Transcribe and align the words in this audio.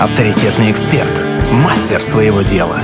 авторитетный 0.00 0.70
эксперт, 0.70 1.10
мастер 1.50 2.02
своего 2.02 2.42
дела, 2.42 2.80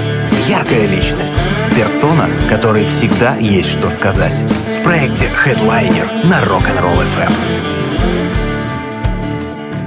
яркая 0.49 0.87
личность, 0.87 1.36
персона, 1.77 2.28
которой 2.48 2.86
всегда 2.86 3.36
есть 3.36 3.70
что 3.70 3.90
сказать. 3.90 4.42
В 4.80 4.82
проекте 4.82 5.27
Headliner 5.27 6.27
на 6.27 6.43
Rock'n'Roll 6.43 7.04
FM. 7.17 7.33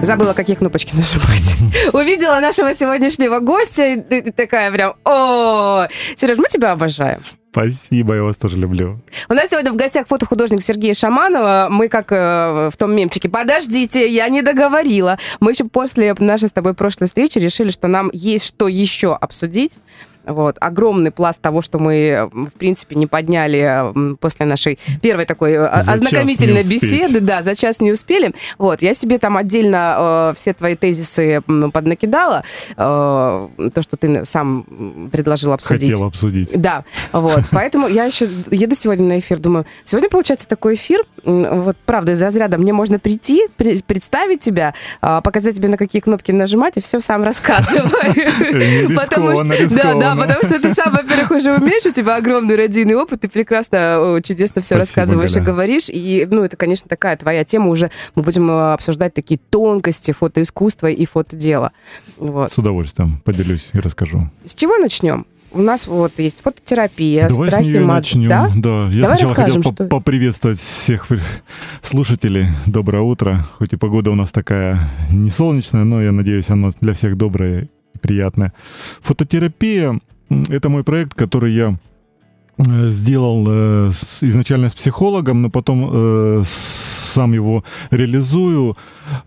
Забыла, 0.03 0.33
какие 0.33 0.55
кнопочки 0.55 0.93
нажимать. 0.95 1.55
Увидела 1.93 2.39
нашего 2.39 2.73
сегодняшнего 2.73 3.39
гостя 3.39 3.85
и 3.93 4.31
такая 4.31 4.71
прям, 4.71 4.93
о, 5.03 5.87
Сереж, 6.15 6.37
мы 6.37 6.45
тебя 6.47 6.73
обожаем. 6.73 7.21
Спасибо, 7.55 8.15
я 8.15 8.23
вас 8.23 8.35
тоже 8.35 8.57
люблю. 8.57 8.99
У 9.29 9.33
нас 9.33 9.49
сегодня 9.49 9.71
в 9.71 9.77
гостях 9.77 10.07
фотохудожник 10.09 10.61
Сергей 10.61 10.93
Шаманова. 10.93 11.69
Мы 11.71 11.87
как 11.87 12.11
э, 12.11 12.69
в 12.69 12.75
том 12.77 12.93
мемчике, 12.93 13.29
подождите, 13.29 14.11
я 14.11 14.27
не 14.27 14.41
договорила. 14.41 15.17
Мы 15.39 15.53
еще 15.53 15.63
после 15.63 16.13
нашей 16.19 16.49
с 16.49 16.51
тобой 16.51 16.73
прошлой 16.73 17.07
встречи 17.07 17.37
решили, 17.37 17.69
что 17.69 17.87
нам 17.87 18.09
есть 18.11 18.45
что 18.45 18.67
еще 18.67 19.15
обсудить. 19.15 19.79
Вот. 20.25 20.57
Огромный 20.59 21.11
пласт 21.11 21.41
того, 21.41 21.61
что 21.61 21.79
мы, 21.79 22.29
в 22.31 22.57
принципе, 22.57 22.95
не 22.95 23.07
подняли 23.07 24.15
после 24.19 24.45
нашей 24.45 24.79
первой 25.01 25.25
такой 25.25 25.53
э, 25.53 25.81
за 25.81 25.93
ознакомительной 25.93 26.63
беседы. 26.63 27.19
Да, 27.19 27.41
за 27.41 27.55
час 27.55 27.79
не 27.79 27.91
успели. 27.91 28.33
Вот. 28.57 28.81
Я 28.81 28.93
себе 28.93 29.17
там 29.19 29.37
отдельно 29.37 30.31
э, 30.31 30.33
все 30.37 30.53
твои 30.53 30.75
тезисы 30.75 31.41
поднакидала. 31.73 32.43
Э, 32.77 33.47
то, 33.73 33.81
что 33.81 33.97
ты 33.97 34.25
сам 34.25 35.09
предложил 35.11 35.53
обсудить. 35.53 35.91
Хотел 35.91 36.07
обсудить. 36.07 36.49
Да. 36.59 36.83
Вот. 37.11 37.43
Поэтому 37.51 37.87
я 37.87 38.05
еще 38.05 38.27
еду 38.51 38.75
сегодня 38.75 39.05
на 39.07 39.19
эфир. 39.19 39.39
Думаю, 39.39 39.65
сегодня 39.83 40.09
получается 40.09 40.47
такой 40.47 40.75
эфир. 40.75 41.03
Вот, 41.23 41.77
правда, 41.85 42.11
из 42.11 42.21
разряда 42.21 42.57
мне 42.57 42.73
можно 42.73 42.99
прийти, 42.99 43.47
представить 43.57 44.41
тебя, 44.41 44.73
э, 45.01 45.21
показать 45.23 45.55
тебе, 45.55 45.69
на 45.69 45.77
какие 45.77 46.01
кнопки 46.01 46.31
нажимать, 46.31 46.77
и 46.77 46.81
все 46.81 46.99
сам 46.99 47.23
рассказываю. 47.25 47.89
Потому 48.95 49.37
что, 49.37 49.75
да, 49.75 49.93
да, 49.95 50.14
потому 50.15 50.39
что 50.43 50.59
ты 50.61 50.73
сам, 50.73 50.93
во-первых, 50.93 51.31
уже 51.31 51.53
умеешь, 51.53 51.85
у 51.85 51.91
тебя 51.91 52.17
огромный 52.17 52.55
родийный 52.55 52.95
опыт, 52.95 53.21
ты 53.21 53.29
прекрасно, 53.29 54.21
чудесно 54.23 54.61
все 54.61 54.75
рассказываешь 54.75 55.35
и 55.35 55.39
говоришь. 55.39 55.85
И, 55.89 56.27
ну, 56.29 56.43
это, 56.43 56.57
конечно, 56.57 56.87
такая 56.89 57.17
твоя 57.17 57.43
тема 57.43 57.69
уже. 57.69 57.91
Мы 58.15 58.23
будем 58.23 58.49
э, 58.49 58.73
обсуждать 58.73 59.13
такие 59.13 59.39
тонкости 59.49 60.11
фотоискусства 60.11 60.87
и 60.87 61.05
фотодела. 61.05 61.71
Вот. 62.17 62.51
С 62.51 62.57
удовольствием 62.57 63.21
поделюсь 63.23 63.69
и 63.73 63.79
расскажу. 63.79 64.29
С 64.45 64.55
чего 64.55 64.77
начнем? 64.77 65.25
у 65.55 65.61
нас 65.61 65.87
вот 65.87 66.19
есть 66.19 66.41
фототерапия, 66.41 67.29
Давай 67.29 67.47
страхи, 67.47 67.63
с 67.63 67.67
нее 67.67 67.79
мат... 67.85 67.97
начнем. 67.97 68.29
Да? 68.29 68.51
да. 68.55 68.89
Я 68.91 69.01
Давай 69.01 69.17
сначала 69.17 69.35
хотел 69.35 69.63
что... 69.63 69.85
поприветствовать 69.87 70.59
всех 70.59 71.07
слушателей. 71.81 72.49
Доброе 72.65 73.01
утро. 73.01 73.45
Хоть 73.57 73.73
и 73.73 73.77
погода 73.77 74.11
у 74.11 74.15
нас 74.15 74.31
такая 74.31 74.89
не 75.11 75.29
солнечная, 75.29 75.85
но 75.85 76.01
я 76.01 76.11
надеюсь, 76.11 76.49
она 76.49 76.71
для 76.81 76.93
всех 76.93 77.15
добрая 77.15 77.69
и 77.95 77.97
приятная. 77.97 78.53
Фототерапия 79.01 79.99
это 80.49 80.69
мой 80.69 80.83
проект, 80.83 81.13
который 81.13 81.53
я 81.53 81.77
э, 82.57 82.87
сделал 82.87 83.45
э, 83.47 83.91
изначально 84.21 84.69
с 84.69 84.73
психологом, 84.73 85.41
но 85.41 85.49
потом 85.49 85.89
э, 85.91 86.43
сам 86.45 87.33
его 87.33 87.63
реализую. 87.91 88.75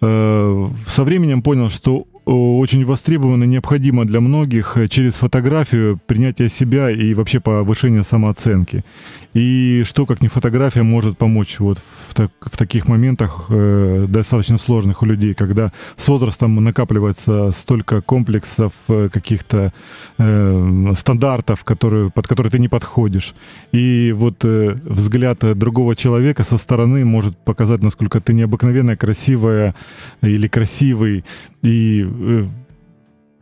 Со 0.00 1.04
временем 1.04 1.40
понял, 1.40 1.70
что 1.70 2.06
очень 2.28 2.84
востребовано 2.84 3.44
необходимо 3.44 4.04
для 4.04 4.20
многих 4.20 4.76
через 4.90 5.14
фотографию 5.14 5.98
принятие 6.06 6.50
себя 6.50 6.90
и 6.90 7.14
вообще 7.14 7.40
повышение 7.40 8.04
самооценки. 8.04 8.84
И 9.32 9.82
что, 9.86 10.04
как 10.04 10.20
не 10.20 10.28
фотография, 10.28 10.82
может 10.82 11.16
помочь 11.16 11.58
вот 11.58 11.78
в, 11.78 12.14
так, 12.14 12.30
в 12.40 12.56
таких 12.56 12.88
моментах 12.88 13.46
э, 13.48 14.06
достаточно 14.08 14.58
сложных 14.58 15.02
у 15.02 15.06
людей, 15.06 15.34
когда 15.34 15.72
с 15.96 16.08
возрастом 16.08 16.54
накапливается 16.62 17.52
столько 17.52 18.02
комплексов, 18.02 18.72
э, 18.88 19.08
каких-то 19.10 19.72
э, 20.18 20.92
стандартов, 20.96 21.64
которые, 21.64 22.10
под 22.10 22.26
которые 22.26 22.50
ты 22.50 22.58
не 22.58 22.68
подходишь. 22.68 23.34
И 23.72 24.12
вот 24.16 24.44
э, 24.44 24.76
взгляд 24.84 25.38
другого 25.58 25.94
человека 25.96 26.44
со 26.44 26.58
стороны 26.58 27.04
может 27.04 27.38
показать, 27.38 27.82
насколько 27.82 28.20
ты 28.20 28.34
необыкновенная, 28.34 28.96
красивая 28.96 29.74
или 30.20 30.48
красивый, 30.48 31.24
и 31.62 32.06
э, 32.08 32.44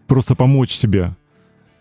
просто 0.06 0.34
помочь 0.34 0.78
тебе 0.78 1.14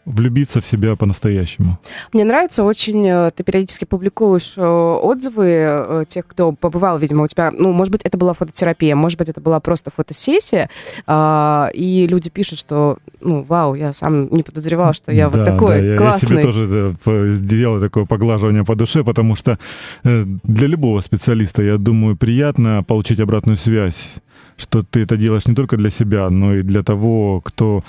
влюбиться 0.06 0.62
в 0.62 0.66
себя 0.66 0.96
по-настоящему. 0.96 1.80
Мне 2.14 2.24
нравится 2.24 2.64
очень, 2.64 3.08
э, 3.08 3.32
ты 3.36 3.44
периодически 3.44 3.86
публикуешь 3.86 4.54
э, 4.56 4.62
отзывы 4.64 5.46
э, 5.48 6.06
тех, 6.08 6.28
кто 6.28 6.52
побывал, 6.52 7.00
видимо, 7.00 7.24
у 7.24 7.28
тебя, 7.28 7.52
ну, 7.52 7.72
может 7.72 7.92
быть, 7.92 8.02
это 8.04 8.18
была 8.18 8.34
фототерапия, 8.34 8.96
может 8.96 9.18
быть, 9.18 9.30
это 9.30 9.42
была 9.42 9.60
просто 9.60 9.92
фотосессия, 9.96 10.70
а, 11.08 11.70
и 11.74 12.06
люди 12.08 12.30
пишут, 12.30 12.60
что, 12.60 12.98
ну, 13.20 13.44
вау, 13.44 13.74
я 13.74 13.94
сам 13.94 14.32
не 14.32 14.44
подозревал, 14.44 14.94
что 14.94 15.12
я 15.12 15.30
да, 15.30 15.38
вот 15.38 15.46
такой 15.46 15.82
да, 15.82 15.98
классный. 15.98 16.30
Я, 16.30 16.36
я 16.36 16.42
себе 16.42 16.54
тоже 16.54 17.36
сделал 17.36 17.80
такое 17.80 18.06
поглаживание 18.06 18.64
по 18.64 18.76
душе, 18.76 19.04
потому 19.04 19.36
что 19.36 19.58
для 20.04 20.68
любого 20.68 21.02
специалиста, 21.02 21.64
я 21.64 21.78
думаю, 21.78 22.16
приятно 22.16 22.84
получить 22.84 23.20
обратную 23.20 23.58
связь, 23.58 24.16
что 24.58 24.84
ты 24.84 25.02
это 25.02 25.18
делаешь 25.18 25.48
не 25.48 25.56
только 25.56 25.78
для 25.78 25.90
себя, 25.90 26.30
но 26.30 26.56
и 26.56 26.62
для 26.62 26.84
того, 26.84 27.42
кто 27.42 27.84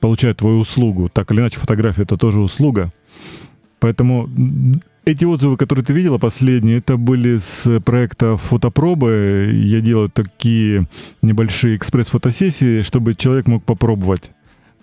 получает 0.00 0.38
твою 0.38 0.58
услугу. 0.60 1.08
Так 1.08 1.30
или 1.32 1.40
иначе, 1.40 1.58
фотография— 1.58 2.02
это 2.04 2.16
тоже 2.16 2.40
услуга. 2.40 2.92
Поэтому 3.80 4.28
эти 5.04 5.24
отзывы, 5.24 5.56
которые 5.56 5.84
ты 5.84 5.92
видела 5.92 6.18
последние, 6.18 6.78
это 6.78 6.96
были 6.96 7.38
с 7.38 7.80
проекта 7.80 8.36
фотопробы. 8.36 9.50
Я 9.54 9.80
делаю 9.80 10.08
такие 10.08 10.86
небольшие 11.22 11.76
экспресс-фотосессии, 11.76 12.82
чтобы 12.82 13.14
человек 13.14 13.46
мог 13.46 13.64
попробовать 13.64 14.30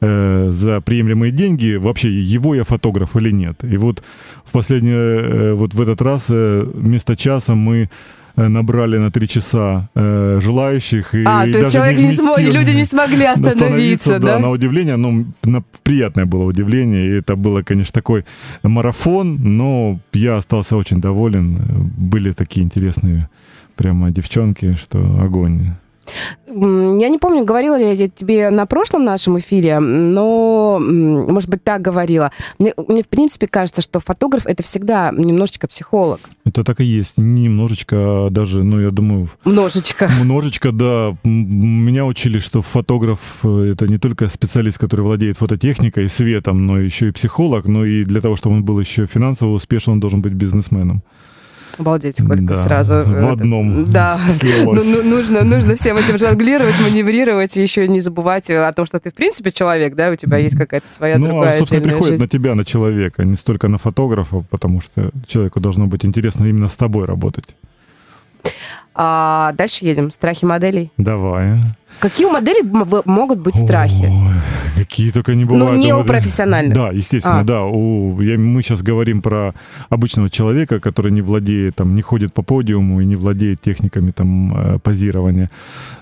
э, 0.01 0.49
за 0.49 0.81
приемлемые 0.81 1.31
деньги, 1.31 1.75
вообще 1.75 2.09
его 2.09 2.55
я 2.55 2.63
фотограф 2.63 3.15
или 3.15 3.31
нет. 3.31 3.63
И 3.63 3.77
вот 3.77 4.03
в 4.43 4.51
последний, 4.51 4.93
э, 4.93 5.53
вот 5.53 5.73
в 5.73 5.81
этот 5.81 6.01
раз 6.01 6.25
э, 6.29 6.63
вместо 6.73 7.15
часа 7.15 7.53
мы 7.55 7.89
набрали 8.35 8.97
на 8.97 9.11
три 9.11 9.27
часа 9.27 9.89
э, 9.95 10.39
желающих. 10.41 11.15
И, 11.15 11.23
а, 11.25 11.45
и 11.45 11.51
то 11.51 11.59
есть 11.59 11.73
человек 11.73 11.99
не, 11.99 12.07
не 12.07 12.13
смог, 12.13 12.39
люди 12.39 12.71
не 12.71 12.85
смогли 12.85 13.25
остановиться, 13.25 14.19
да? 14.19 14.35
Да, 14.35 14.39
на 14.39 14.49
удивление, 14.49 14.97
ну, 14.97 15.25
на, 15.43 15.63
приятное 15.83 16.25
было 16.25 16.43
удивление, 16.43 17.07
и 17.07 17.19
это 17.19 17.35
было, 17.35 17.61
конечно, 17.61 17.93
такой 17.93 18.25
марафон, 18.63 19.37
но 19.57 19.99
я 20.13 20.37
остался 20.37 20.75
очень 20.75 21.01
доволен. 21.01 21.57
Были 21.97 22.31
такие 22.31 22.65
интересные 22.65 23.29
прямо 23.75 24.11
девчонки, 24.11 24.75
что 24.75 24.99
огонь. 25.21 25.71
Я 26.47 27.09
не 27.09 27.17
помню, 27.17 27.43
говорила 27.43 27.77
ли 27.77 27.93
я 27.93 28.07
тебе 28.07 28.49
на 28.49 28.65
прошлом 28.65 29.03
нашем 29.03 29.37
эфире, 29.39 29.79
но, 29.79 30.79
может 30.79 31.49
быть, 31.49 31.63
так 31.63 31.81
говорила. 31.81 32.31
Мне, 32.59 32.73
мне 32.87 33.03
в 33.03 33.07
принципе, 33.07 33.47
кажется, 33.47 33.81
что 33.81 33.99
фотограф— 33.99 34.45
это 34.45 34.63
всегда 34.63 35.11
немножечко 35.11 35.67
психолог. 35.67 36.19
Это 36.45 36.63
так 36.63 36.79
и 36.81 36.85
есть. 36.85 37.13
Немножечко, 37.17 37.95
а 37.97 38.29
даже, 38.29 38.63
ну, 38.63 38.79
я 38.79 38.91
думаю... 38.91 39.29
Множечко. 39.43 40.09
Множечко, 40.21 40.71
да. 40.71 41.17
Меня 41.23 42.05
учили, 42.05 42.39
что 42.39 42.61
фотограф— 42.61 43.43
это 43.45 43.87
не 43.87 43.97
только 43.97 44.27
специалист, 44.27 44.77
который 44.77 45.01
владеет 45.01 45.37
фототехникой 45.37 46.05
и 46.05 46.07
светом, 46.07 46.65
но 46.65 46.79
еще 46.79 47.09
и 47.09 47.11
психолог. 47.11 47.65
Но 47.65 47.85
и 47.85 48.03
для 48.03 48.21
того, 48.21 48.35
чтобы 48.35 48.55
он 48.55 48.63
был 48.63 48.79
еще 48.79 49.07
финансово 49.07 49.51
успешен, 49.53 49.93
он 49.93 49.99
должен 49.99 50.21
быть 50.21 50.33
бизнесменом. 50.33 51.03
Обалдеть, 51.77 52.17
сколько 52.17 52.43
да, 52.43 52.55
сразу. 52.55 53.03
В 53.05 53.31
одном 53.31 53.85
Да, 53.85 54.19
ну, 54.43 54.73
ну, 54.73 55.03
нужно, 55.03 55.43
нужно 55.43 55.75
всем 55.75 55.97
этим 55.97 56.17
жонглировать, 56.17 56.75
маневрировать, 56.81 57.57
и 57.57 57.61
еще 57.61 57.87
не 57.87 57.99
забывать 57.99 58.49
о 58.49 58.71
том, 58.73 58.85
что 58.85 58.99
ты, 58.99 59.11
в 59.11 59.13
принципе, 59.13 59.51
человек, 59.51 59.95
да, 59.95 60.09
у 60.09 60.15
тебя 60.15 60.37
есть 60.37 60.57
какая-то 60.57 60.89
своя 60.89 61.17
ну, 61.17 61.27
другая 61.27 61.55
а, 61.55 61.57
собственно, 61.57 61.81
приходит 61.81 62.07
жизнь. 62.07 62.23
на 62.23 62.27
тебя, 62.27 62.55
на 62.55 62.65
человека, 62.65 63.23
не 63.25 63.35
столько 63.35 63.67
на 63.67 63.77
фотографа, 63.77 64.43
потому 64.49 64.81
что 64.81 65.11
человеку 65.27 65.59
должно 65.59 65.87
быть 65.87 66.05
интересно 66.05 66.45
именно 66.45 66.67
с 66.67 66.75
тобой 66.75 67.05
работать. 67.05 67.55
А 68.93 69.51
дальше 69.53 69.83
едем. 69.83 70.09
Страхи 70.09 70.45
моделей. 70.45 70.91
Давай. 70.97 71.59
Какие 71.99 72.27
у 72.27 72.31
моделей 72.31 72.63
могут 73.05 73.39
быть 73.39 73.55
страхи? 73.55 74.05
Ой, 74.05 74.74
какие 74.85 75.11
только 75.11 75.35
не 75.35 75.45
бывают. 75.45 75.77
Ну, 75.77 75.83
не 75.83 75.93
у 75.93 76.03
профессиональных. 76.03 76.73
Да, 76.75 76.91
естественно, 76.91 77.39
а. 77.39 77.43
да. 77.43 77.63
У, 77.63 78.21
я, 78.21 78.37
мы 78.37 78.61
сейчас 78.61 78.81
говорим 78.81 79.21
про 79.21 79.53
обычного 79.89 80.29
человека, 80.29 80.79
который 80.79 81.11
не 81.11 81.21
владеет, 81.21 81.75
там, 81.75 81.95
не 81.95 82.01
ходит 82.01 82.33
по 82.33 82.43
подиуму 82.43 83.01
и 83.01 83.05
не 83.05 83.15
владеет 83.15 83.61
техниками 83.61 84.11
там 84.11 84.55
э, 84.55 84.79
позирования. 84.79 85.49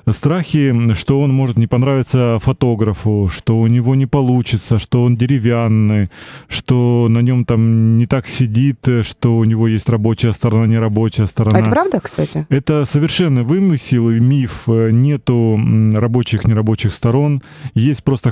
Страхи, 0.10 0.94
что 0.94 1.22
он 1.22 1.34
может 1.34 1.58
не 1.58 1.68
понравиться 1.68 2.38
фотографу, 2.42 3.30
что 3.34 3.60
у 3.60 3.68
него 3.68 3.96
не 3.96 4.06
получится, 4.06 4.80
что 4.80 5.04
он 5.04 5.16
деревянный, 5.16 6.10
что 6.48 7.08
на 7.10 7.20
нем 7.20 7.46
там 7.46 7.98
не 7.98 8.06
так 8.06 8.28
сидит, 8.28 8.86
что 9.04 9.38
у 9.38 9.44
него 9.46 9.68
есть 9.68 9.90
рабочая 9.90 10.34
сторона, 10.34 10.68
нерабочая 10.68 11.26
сторона. 11.26 11.58
А 11.58 11.62
это 11.62 11.72
правда, 11.72 12.00
кстати? 12.02 12.46
Это 12.50 12.86
совершенно 12.86 13.44
вымысел 13.44 14.10
и 14.10 14.20
миф. 14.20 14.68
Нету 14.68 15.60
рабочих, 15.94 16.46
нерабочих 16.46 16.94
сторон. 16.94 17.42
Есть 17.74 18.04
просто 18.04 18.30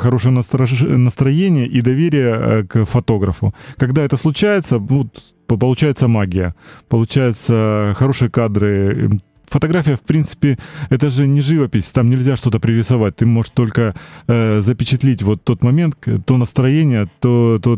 хорошее 0.50 0.98
настроение 0.98 1.68
и 1.68 1.82
доверие 1.82 2.34
э, 2.34 2.64
к 2.64 2.86
фотографу. 2.86 3.54
Когда 3.78 4.04
это 4.04 4.18
случается, 4.18 4.80
вот, 4.80 5.08
получается 5.48 6.08
магия. 6.08 6.56
Получаются 6.88 7.94
хорошие 7.98 8.30
кадры, 8.30 9.20
фотография, 9.52 9.96
в 9.96 10.02
принципе, 10.02 10.58
это 10.90 11.10
же 11.10 11.28
не 11.28 11.42
живопись, 11.42 11.92
там 11.92 12.10
нельзя 12.10 12.36
что-то 12.36 12.60
пририсовать. 12.60 13.18
Ты 13.18 13.26
можешь 13.26 13.52
только 13.52 13.94
э, 14.28 14.62
запечатлить 14.62 15.22
вот 15.22 15.44
тот 15.44 15.64
момент, 15.64 15.96
то 16.26 16.38
настроение, 16.38 17.08
то, 17.20 17.60
то, 17.62 17.78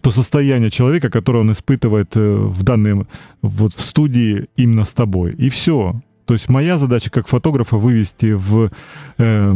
то 0.00 0.10
состояние 0.10 0.70
человека, 0.70 1.10
которое 1.10 1.38
он 1.40 1.52
испытывает 1.52 2.16
э, 2.16 2.20
в 2.20 2.62
данном, 2.62 3.06
вот 3.42 3.72
в 3.74 3.80
студии 3.80 4.46
именно 4.56 4.84
с 4.84 4.92
тобой. 4.92 5.34
И 5.34 5.48
все. 5.48 5.94
То 6.24 6.34
есть 6.34 6.48
моя 6.48 6.78
задача 6.78 7.10
как 7.10 7.28
фотографа 7.28 7.76
вывести 7.76 8.32
в 8.32 8.70
э, 9.18 9.54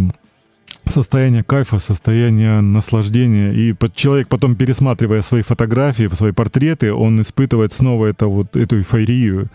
состояние 0.86 1.42
кайфа, 1.42 1.78
состояние 1.78 2.60
наслаждения. 2.60 3.52
И 3.52 3.74
человек 3.94 4.28
потом, 4.28 4.56
пересматривая 4.56 5.22
свои 5.22 5.42
фотографии, 5.42 6.08
свои 6.14 6.32
портреты, 6.32 6.92
он 6.92 7.20
испытывает 7.20 7.72
снова 7.72 8.06
это, 8.06 8.26
вот, 8.26 8.56
эту 8.56 8.78
эйфорию, 8.78 9.48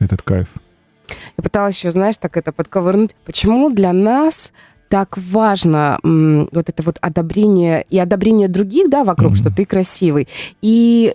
этот 0.00 0.22
кайф. 0.22 0.48
Я 1.36 1.42
пыталась 1.42 1.78
еще, 1.78 1.90
знаешь, 1.90 2.16
так 2.16 2.36
это 2.36 2.52
подковырнуть. 2.52 3.14
Почему 3.24 3.70
для 3.70 3.92
нас 3.92 4.52
так 4.92 5.16
важно 5.16 5.98
вот 6.02 6.68
это 6.68 6.82
вот 6.82 6.98
одобрение 7.00 7.86
и 7.88 7.98
одобрение 7.98 8.46
других, 8.46 8.90
да, 8.90 9.04
вокруг, 9.04 9.32
mm-hmm. 9.32 9.36
что 9.36 9.50
ты 9.50 9.64
красивый, 9.64 10.28
и 10.60 11.14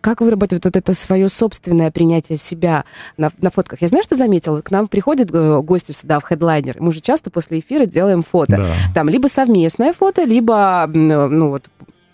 как 0.00 0.20
выработать 0.20 0.64
вот 0.64 0.74
это 0.74 0.92
свое 0.92 1.28
собственное 1.28 1.92
принятие 1.92 2.36
себя 2.36 2.84
на, 3.16 3.30
на 3.40 3.50
фотках. 3.52 3.80
Я 3.80 3.86
знаю, 3.86 4.02
что 4.02 4.16
заметила, 4.16 4.60
к 4.60 4.72
нам 4.72 4.88
приходят 4.88 5.30
э, 5.32 5.60
гости 5.62 5.92
сюда 5.92 6.18
в 6.18 6.24
хедлайнер, 6.24 6.78
мы 6.80 6.92
же 6.92 7.00
часто 7.00 7.30
после 7.30 7.60
эфира 7.60 7.86
делаем 7.86 8.24
фото. 8.24 8.56
Да. 8.56 8.66
Там 8.92 9.08
либо 9.08 9.28
совместное 9.28 9.92
фото, 9.92 10.24
либо, 10.24 10.90
ну 10.92 11.50
вот, 11.50 11.66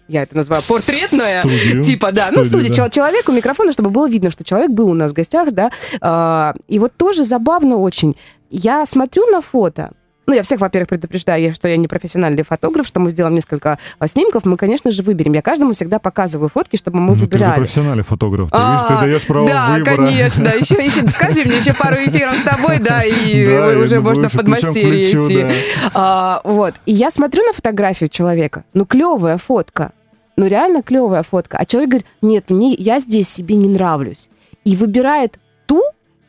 я 0.09 0.25
это 0.25 0.37
называю 0.37 0.63
портретное, 0.69 1.41
студию. 1.41 1.85
типа, 1.85 2.13
да, 2.13 2.27
студию, 2.27 2.45
ну, 2.45 2.51
студия, 2.51 2.77
да. 2.77 2.91
человеку 2.91 3.33
микрофона, 3.33 3.73
чтобы 3.73 3.89
было 3.89 4.07
видно, 4.11 4.31
что 4.31 4.45
человек 4.45 4.73
был 4.73 4.91
у 4.91 4.95
нас 4.95 5.13
в 5.13 5.15
гостях, 5.15 5.53
да, 5.53 5.71
а, 6.03 6.55
и 6.69 6.79
вот 6.79 6.93
тоже 6.99 7.25
забавно 7.25 7.79
очень. 7.79 8.15
Я 8.51 8.85
смотрю 8.85 9.27
на 9.31 9.41
фото, 9.41 9.93
ну, 10.27 10.35
я 10.35 10.43
всех, 10.43 10.61
во-первых, 10.61 10.89
предупреждаю, 10.89 11.53
что 11.53 11.69
я 11.69 11.77
не 11.77 11.87
профессиональный 11.87 12.43
фотограф, 12.43 12.87
что 12.87 12.99
мы 12.99 13.11
сделаем 13.11 13.35
несколько 13.35 13.79
а, 13.99 14.07
снимков, 14.09 14.45
мы, 14.45 14.57
конечно 14.57 14.91
же, 14.91 15.03
выберем. 15.03 15.33
Я 15.35 15.43
каждому 15.43 15.73
всегда 15.73 15.99
показываю 15.99 16.49
фотки, 16.49 16.77
чтобы 16.77 16.99
мы 16.99 17.15
ну, 17.15 17.21
выбирали. 17.21 17.55
Ты 17.55 17.61
профессиональный 17.61 18.03
фотограф, 18.03 18.51
ты, 18.51 18.57
а, 18.59 18.73
видишь, 18.73 18.89
ты 18.89 19.07
даешь 19.07 19.27
право 19.27 19.49
да, 19.49 19.69
выбора. 19.71 19.97
Да, 19.97 19.97
конечно. 19.97 20.49
Еще, 20.57 20.85
еще, 20.85 21.07
скажи 21.09 21.45
мне 21.45 21.59
еще 21.59 21.75
пару 21.75 21.97
эфиров 21.97 22.35
с 22.35 22.43
тобой, 22.43 22.79
да, 22.79 23.05
и 23.05 23.47
да, 23.57 23.79
уже 23.79 24.01
можно 24.01 24.29
в 24.29 24.33
подмастерье 24.33 25.01
идти. 25.01 25.43
Да. 25.43 25.91
А, 25.95 26.41
вот. 26.45 26.75
И 26.87 26.93
я 26.93 27.11
смотрю 27.11 27.45
на 27.45 27.53
фотографию 27.53 28.09
человека, 28.09 28.65
ну, 28.75 28.85
клевая 28.87 29.39
фотка, 29.39 29.93
ну, 30.37 30.47
реально 30.47 30.83
клевая 30.83 31.23
фотка. 31.23 31.59
А 31.59 31.67
человек 31.67 31.91
говорит, 31.91 32.07
нет, 32.23 32.51
мне, 32.51 32.75
я 32.75 32.99
здесь 32.99 33.29
себе 33.29 33.55
не 33.57 33.69
нравлюсь. 33.69 34.29
И 34.65 34.77
выбирает 34.77 35.39
ту, 35.67 35.83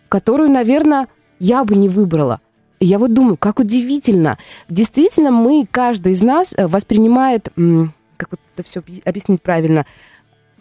которую, 0.09 0.49
наверное, 0.49 1.07
я 1.39 1.63
бы 1.63 1.75
не 1.75 1.89
выбрала 1.89 2.41
я 2.79 2.99
вот 2.99 3.13
думаю, 3.13 3.37
как 3.37 3.59
удивительно. 3.59 4.37
Действительно, 4.69 5.31
мы, 5.31 5.67
каждый 5.69 6.13
из 6.13 6.21
нас 6.21 6.53
э, 6.55 6.67
воспринимает, 6.67 7.49
как 8.17 8.31
вот 8.31 8.39
это 8.55 8.63
все 8.63 8.81
объяснить 9.05 9.41
правильно, 9.41 9.85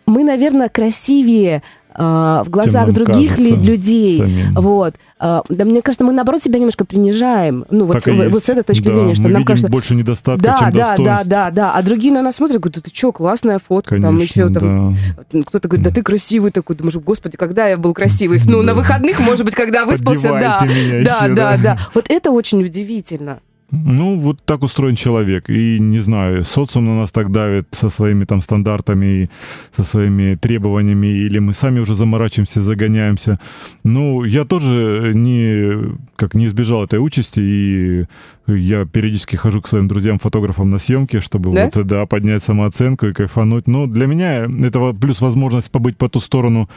мы, 0.06 0.22
наверное, 0.24 0.68
красивее 0.68 1.62
э, 1.96 2.42
в 2.44 2.50
глазах 2.50 2.92
других 2.92 3.38
людей. 3.38 4.18
Самим. 4.18 4.54
Вот. 4.54 4.94
Э, 5.20 5.40
да, 5.48 5.64
мне 5.64 5.82
кажется, 5.82 6.04
мы 6.04 6.12
наоборот 6.12 6.42
себя 6.42 6.58
немножко 6.58 6.84
принижаем. 6.84 7.64
Ну, 7.70 7.84
вот, 7.84 8.02
с, 8.02 8.06
вот 8.06 8.44
с 8.44 8.48
этой 8.48 8.62
точки 8.62 8.84
да, 8.84 8.90
зрения, 8.90 9.14
что 9.14 9.24
мы 9.24 9.30
нам 9.30 9.38
видим 9.38 9.46
кажется. 9.46 9.68
больше 9.68 9.94
недостатков, 9.94 10.42
да, 10.42 10.56
чем 10.58 10.72
да, 10.72 10.96
да, 10.96 11.22
да, 11.24 11.50
да. 11.50 11.72
А 11.72 11.82
другие 11.82 12.12
на 12.12 12.22
нас 12.22 12.36
смотрят, 12.36 12.60
говорят, 12.60 12.84
ты 12.84 12.90
что, 12.94 13.12
классная 13.12 13.58
фотка, 13.58 13.96
Конечно, 13.96 14.08
там 14.08 14.18
еще 14.18 14.48
там. 14.48 14.96
Да. 15.32 15.42
Кто-то 15.44 15.68
говорит, 15.68 15.84
да 15.84 15.92
ты 15.92 16.02
красивый 16.02 16.50
такой. 16.50 16.76
Думаешь, 16.76 16.96
господи, 16.96 17.36
когда 17.36 17.68
я 17.68 17.76
был 17.76 17.94
красивый? 17.94 18.40
Ну, 18.46 18.62
на 18.62 18.74
выходных, 18.74 19.18
может 19.20 19.44
быть, 19.44 19.54
когда 19.54 19.84
выспался, 19.84 20.28
да. 20.30 20.60
Да, 20.60 20.64
еще, 20.66 21.34
да, 21.34 21.56
да, 21.56 21.56
да. 21.56 21.78
Вот 21.94 22.06
это 22.08 22.30
очень 22.30 22.62
удивительно. 22.62 23.40
Ну, 23.70 24.16
вот 24.16 24.42
так 24.44 24.62
устроен 24.62 24.94
человек. 24.94 25.50
И, 25.50 25.80
не 25.80 25.98
знаю, 25.98 26.44
социум 26.44 26.86
на 26.86 26.96
нас 26.96 27.10
так 27.10 27.32
давит 27.32 27.66
со 27.72 27.90
своими 27.90 28.24
там 28.24 28.40
стандартами, 28.40 29.28
со 29.76 29.82
своими 29.84 30.36
требованиями, 30.36 31.06
или 31.06 31.40
мы 31.40 31.52
сами 31.52 31.80
уже 31.80 31.94
заморачиваемся, 31.94 32.62
загоняемся. 32.62 33.40
Ну, 33.84 34.24
я 34.24 34.44
тоже 34.44 35.12
не, 35.14 35.96
как 36.14 36.34
не 36.34 36.46
избежал 36.46 36.84
этой 36.84 37.00
участи, 37.00 37.40
и 37.40 38.04
я 38.46 38.84
периодически 38.84 39.36
хожу 39.36 39.60
к 39.60 39.68
своим 39.68 39.88
друзьям-фотографам 39.88 40.70
на 40.70 40.78
съемки, 40.78 41.20
чтобы 41.20 41.52
да? 41.52 41.68
вот, 41.72 41.86
да, 41.86 42.06
поднять 42.06 42.42
самооценку 42.42 43.06
и 43.06 43.12
кайфануть. 43.12 43.66
Но 43.66 43.86
для 43.86 44.06
меня 44.06 44.44
это 44.44 44.92
плюс 44.92 45.20
возможность 45.20 45.70
побыть 45.70 45.96
по 45.96 46.08
ту 46.08 46.20
сторону 46.20 46.68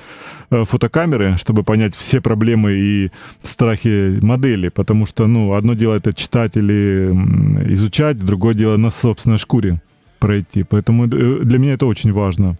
э, 0.50 0.64
фотокамеры, 0.64 1.38
чтобы 1.38 1.64
понять 1.64 1.96
все 1.96 2.22
проблемы 2.22 2.74
и 2.74 3.12
страхи 3.42 4.20
модели, 4.22 4.70
потому 4.70 5.06
что, 5.06 5.28
ну, 5.28 5.54
одно 5.54 5.74
дело 5.74 5.96
это 5.96 6.14
читать 6.14 6.58
или 6.58 7.12
изучать, 7.74 8.18
другое 8.18 8.54
дело 8.54 8.78
на 8.78 8.90
собственной 8.90 9.38
шкуре 9.38 9.82
пройти. 10.20 10.64
Поэтому 10.64 11.06
э, 11.06 11.40
для 11.44 11.60
меня 11.60 11.74
это 11.74 11.86
очень 11.86 12.12
важно. 12.12 12.58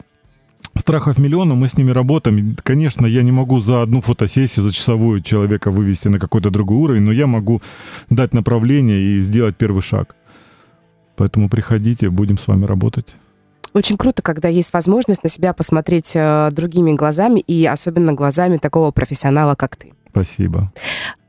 Страхов 0.78 1.18
миллиона, 1.18 1.56
мы 1.56 1.68
с 1.68 1.78
ними 1.78 1.92
работаем. 1.92 2.56
Конечно, 2.64 3.06
я 3.06 3.22
не 3.24 3.32
могу 3.32 3.60
за 3.60 3.82
одну 3.82 4.02
фотосессию, 4.02 4.66
за 4.66 4.72
часовую 4.72 5.22
человека 5.22 5.72
вывести 5.72 6.08
на 6.08 6.20
какой-то 6.20 6.50
другой 6.50 6.78
уровень, 6.78 7.02
но 7.02 7.12
я 7.12 7.28
могу 7.28 7.62
дать 8.10 8.34
направление 8.34 9.00
и 9.00 9.22
сделать 9.22 9.58
первый 9.58 9.82
шаг. 9.82 10.16
Поэтому 11.16 11.50
приходите, 11.50 12.10
будем 12.10 12.38
с 12.38 12.48
вами 12.48 12.66
работать. 12.66 13.16
Очень 13.74 13.98
круто, 13.98 14.22
когда 14.22 14.48
есть 14.48 14.74
возможность 14.74 15.24
на 15.24 15.30
себя 15.30 15.54
посмотреть 15.54 16.14
э, 16.16 16.50
другими 16.52 16.94
глазами 16.94 17.40
и 17.40 17.66
особенно 17.66 18.14
глазами 18.14 18.58
такого 18.58 18.92
профессионала, 18.92 19.56
как 19.56 19.76
ты. 19.76 19.94
Спасибо. 20.10 20.72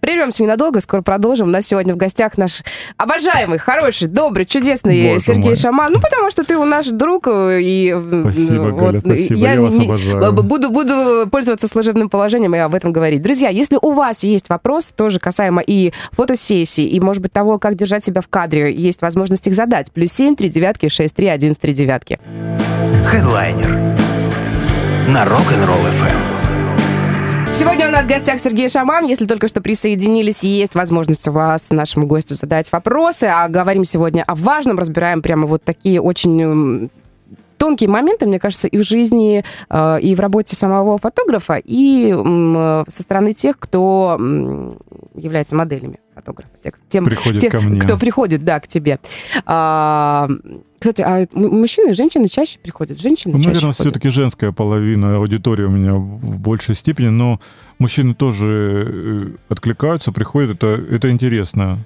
Прервемся 0.00 0.43
ненадолго, 0.43 0.81
скоро 0.81 1.02
продолжим. 1.02 1.49
У 1.49 1.50
нас 1.50 1.67
сегодня 1.67 1.94
в 1.94 1.97
гостях 1.97 2.38
наш 2.38 2.62
обожаемый, 2.97 3.58
хороший, 3.58 4.08
добрый, 4.08 4.47
чудесный 4.47 5.12
Боже 5.12 5.20
Сергей 5.20 5.44
мой. 5.44 5.56
Шаман. 5.56 5.93
Ну, 5.93 6.00
потому 6.00 6.31
что 6.31 6.44
ты 6.44 6.56
у 6.56 6.64
нас 6.64 6.91
друг. 6.91 7.29
Э, 7.29 7.61
и, 7.61 7.94
спасибо, 8.23 8.69
вот, 8.69 8.81
Галя, 8.81 9.00
спасибо. 9.00 9.35
Я, 9.38 9.52
я 9.52 9.61
вас 9.61 9.75
не, 9.75 9.85
обожаю. 9.85 10.32
Буду, 10.32 10.70
буду 10.70 11.29
пользоваться 11.31 11.69
служебным 11.69 12.08
положением 12.08 12.55
и 12.55 12.58
об 12.58 12.75
этом 12.75 12.93
говорить. 12.93 13.23
Друзья, 13.23 13.50
если 13.50 13.79
у 13.81 13.93
вас 13.93 14.23
есть 14.23 14.49
вопрос, 14.49 14.93
тоже 14.97 15.19
касаемо 15.19 15.62
и 15.64 15.93
фотосессии, 16.12 16.85
и, 16.85 16.99
может 17.00 17.23
быть, 17.23 17.32
того, 17.32 17.58
как 17.58 17.75
держать 17.76 18.05
себя 18.05 18.20
в 18.20 18.29
кадре, 18.29 18.75
есть 18.75 19.03
возможность 19.03 19.46
их 19.46 19.55
задать. 19.55 19.93
Плюс 19.93 20.12
семь, 20.12 20.35
три 20.35 20.49
девятки, 20.49 20.88
шесть, 20.88 21.14
три, 21.14 21.26
один, 21.26 21.55
три 21.55 21.75
девятки. 21.75 22.19
Хедлайнер 23.06 23.70
на 25.08 25.25
Rock'n'Roll 25.25 25.91
FM. 25.91 26.40
Сегодня 27.52 27.88
у 27.88 27.91
нас 27.91 28.06
в 28.06 28.08
гостях 28.08 28.38
Сергей 28.38 28.69
Шаман. 28.69 29.06
Если 29.06 29.26
только 29.26 29.49
что 29.49 29.61
присоединились, 29.61 30.43
есть 30.43 30.75
возможность 30.75 31.26
у 31.29 31.32
вас 31.32 31.70
нашему 31.70 32.06
гостю 32.06 32.35
задать 32.35 32.70
вопросы. 32.73 33.25
А 33.25 33.49
говорим 33.49 33.85
сегодня 33.85 34.23
о 34.26 34.35
важном, 34.35 34.79
разбираем 34.79 35.20
прямо 35.20 35.47
вот 35.47 35.62
такие 35.62 36.00
очень 36.00 36.91
тонкие 37.58 37.91
моменты, 37.91 38.25
мне 38.27 38.39
кажется, 38.39 38.69
и 38.69 38.79
в 38.79 38.82
жизни, 38.82 39.44
э, 39.69 40.01
и 40.01 40.15
в 40.15 40.20
работе 40.20 40.56
самого 40.56 40.96
фотографа, 40.96 41.60
и 41.63 42.10
со 42.89 43.03
стороны 43.03 43.34
тех, 43.34 43.58
кто 43.58 44.17
является 45.15 45.55
моделями 45.55 45.98
фотографа. 46.20 46.50
Тем, 46.89 47.05
приходит 47.05 47.41
тех, 47.41 47.53
ко 47.53 47.60
мне. 47.60 47.81
кто 47.81 47.96
приходит, 47.96 48.44
да, 48.44 48.60
к 48.60 48.69
тебе. 48.69 49.00
А, 49.46 50.29
кстати, 50.79 51.03
а 51.03 51.27
мужчины 51.32 51.91
и 51.91 51.94
женщины 51.94 52.29
чаще 52.29 52.58
приходят? 52.58 53.00
Женщины 53.00 53.32
ну, 53.32 53.39
чаще 53.39 53.48
Наверное, 53.48 53.72
все-таки 53.72 54.08
женская 54.10 54.53
половина 54.53 55.17
аудитории 55.17 55.65
у 55.65 55.70
меня 55.70 55.94
в 55.94 56.39
большей 56.39 56.74
степени, 56.74 57.08
но 57.08 57.41
мужчины 57.79 58.15
тоже 58.15 58.84
э, 58.86 59.53
откликаются, 59.53 60.12
приходят. 60.12 60.56
Это, 60.56 60.67
это 60.67 61.10
интересно. 61.10 61.84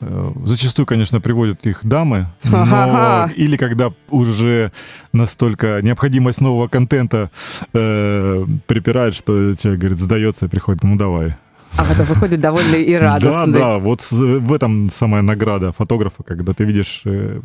Э, 0.00 0.32
зачастую, 0.44 0.86
конечно, 0.86 1.20
приводят 1.20 1.66
их 1.66 1.80
дамы, 1.84 2.26
но 2.44 3.28
или 3.36 3.56
когда 3.56 3.92
уже 4.08 4.72
настолько 5.12 5.80
необходимость 5.82 6.40
нового 6.40 6.68
контента 6.68 7.30
э, 7.72 8.44
припирает, 8.66 9.14
что 9.14 9.54
человек 9.56 9.80
говорит, 9.80 9.98
сдается 9.98 10.46
и 10.46 10.48
приходит, 10.48 10.84
ну 10.84 10.96
давай. 10.96 11.36
А 11.76 11.84
потом 11.84 12.06
выходит 12.06 12.40
довольный 12.40 12.82
и 12.82 12.94
радостный. 12.94 13.52
Да, 13.52 13.58
да, 13.58 13.78
вот 13.78 14.02
в 14.10 14.52
этом 14.52 14.90
самая 14.90 15.22
награда 15.22 15.72
фотографа, 15.72 16.22
когда 16.22 16.52
ты 16.52 16.64
видишь 16.64 17.02
э, 17.04 17.40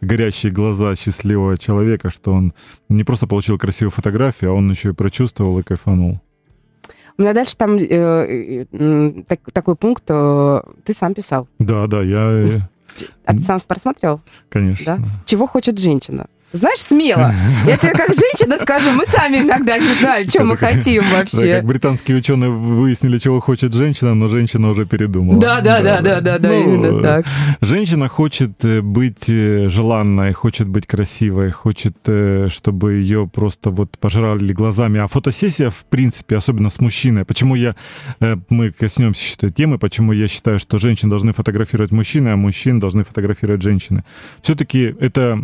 горящие 0.00 0.52
глаза 0.52 0.94
счастливого 0.96 1.58
человека, 1.58 2.10
что 2.10 2.32
он 2.32 2.52
не 2.88 3.04
просто 3.04 3.26
получил 3.26 3.58
красивую 3.58 3.90
фотографию, 3.90 4.52
а 4.52 4.54
он 4.54 4.70
еще 4.70 4.90
и 4.90 4.92
прочувствовал 4.92 5.58
и 5.58 5.62
кайфанул. 5.62 6.20
У 7.18 7.22
меня 7.22 7.34
дальше 7.34 7.56
там 7.56 7.76
э, 7.76 8.64
э, 8.72 9.22
так, 9.28 9.40
такой 9.52 9.76
пункт, 9.76 10.04
э, 10.08 10.60
ты 10.84 10.94
сам 10.94 11.14
писал. 11.14 11.46
Да, 11.58 11.86
да, 11.86 12.02
я... 12.02 12.68
А 13.24 13.32
ты 13.32 13.40
сам 13.40 13.58
просмотрел? 13.66 14.20
Конечно. 14.48 14.96
Да? 14.96 15.04
Чего 15.24 15.46
хочет 15.46 15.78
женщина? 15.78 16.26
Знаешь, 16.52 16.78
смело. 16.78 17.32
Я 17.66 17.76
тебе 17.76 17.92
как 17.92 18.08
женщина 18.08 18.58
скажу, 18.58 18.92
мы 18.92 19.04
сами 19.06 19.38
иногда 19.38 19.78
не 19.78 19.92
знаем, 19.94 20.28
что 20.28 20.44
мы 20.44 20.56
хотим 20.56 21.02
вообще. 21.12 21.56
Как 21.56 21.64
британские 21.64 22.18
ученые 22.18 22.50
выяснили, 22.50 23.18
чего 23.18 23.40
хочет 23.40 23.74
женщина, 23.74 24.14
но 24.14 24.28
женщина 24.28 24.70
уже 24.70 24.86
передумала. 24.86 25.40
Да, 25.40 25.60
да, 25.60 25.80
да, 25.80 26.00
да, 26.00 26.20
да, 26.20 26.38
да, 26.38 26.48
ну, 26.48 26.62
именно 26.62 27.02
так. 27.02 27.26
Женщина 27.60 28.08
хочет 28.08 28.64
э, 28.64 28.82
быть 28.82 29.28
э, 29.28 29.68
желанной, 29.68 30.32
хочет 30.32 30.68
быть 30.68 30.86
красивой, 30.86 31.50
хочет, 31.50 31.96
э, 32.06 32.48
чтобы 32.50 32.94
ее 32.94 33.28
просто 33.32 33.70
вот 33.70 33.96
пожрали 33.98 34.52
глазами. 34.52 35.00
А 35.00 35.08
фотосессия, 35.08 35.70
в 35.70 35.84
принципе, 35.86 36.36
особенно 36.36 36.70
с 36.70 36.80
мужчиной, 36.80 37.24
почему 37.24 37.54
я, 37.54 37.74
мы 38.48 38.72
коснемся 38.72 39.34
этой 39.36 39.50
темы, 39.50 39.78
почему 39.78 40.12
я 40.12 40.28
считаю, 40.28 40.58
что 40.58 40.78
женщины 40.78 41.10
должны 41.10 41.32
фотографировать 41.32 41.92
мужчины, 41.92 42.28
а 42.28 42.36
мужчин 42.36 42.78
должны 42.78 43.04
фотографировать 43.04 43.62
женщины. 43.62 44.04
Все-таки 44.42 44.94
это 45.00 45.38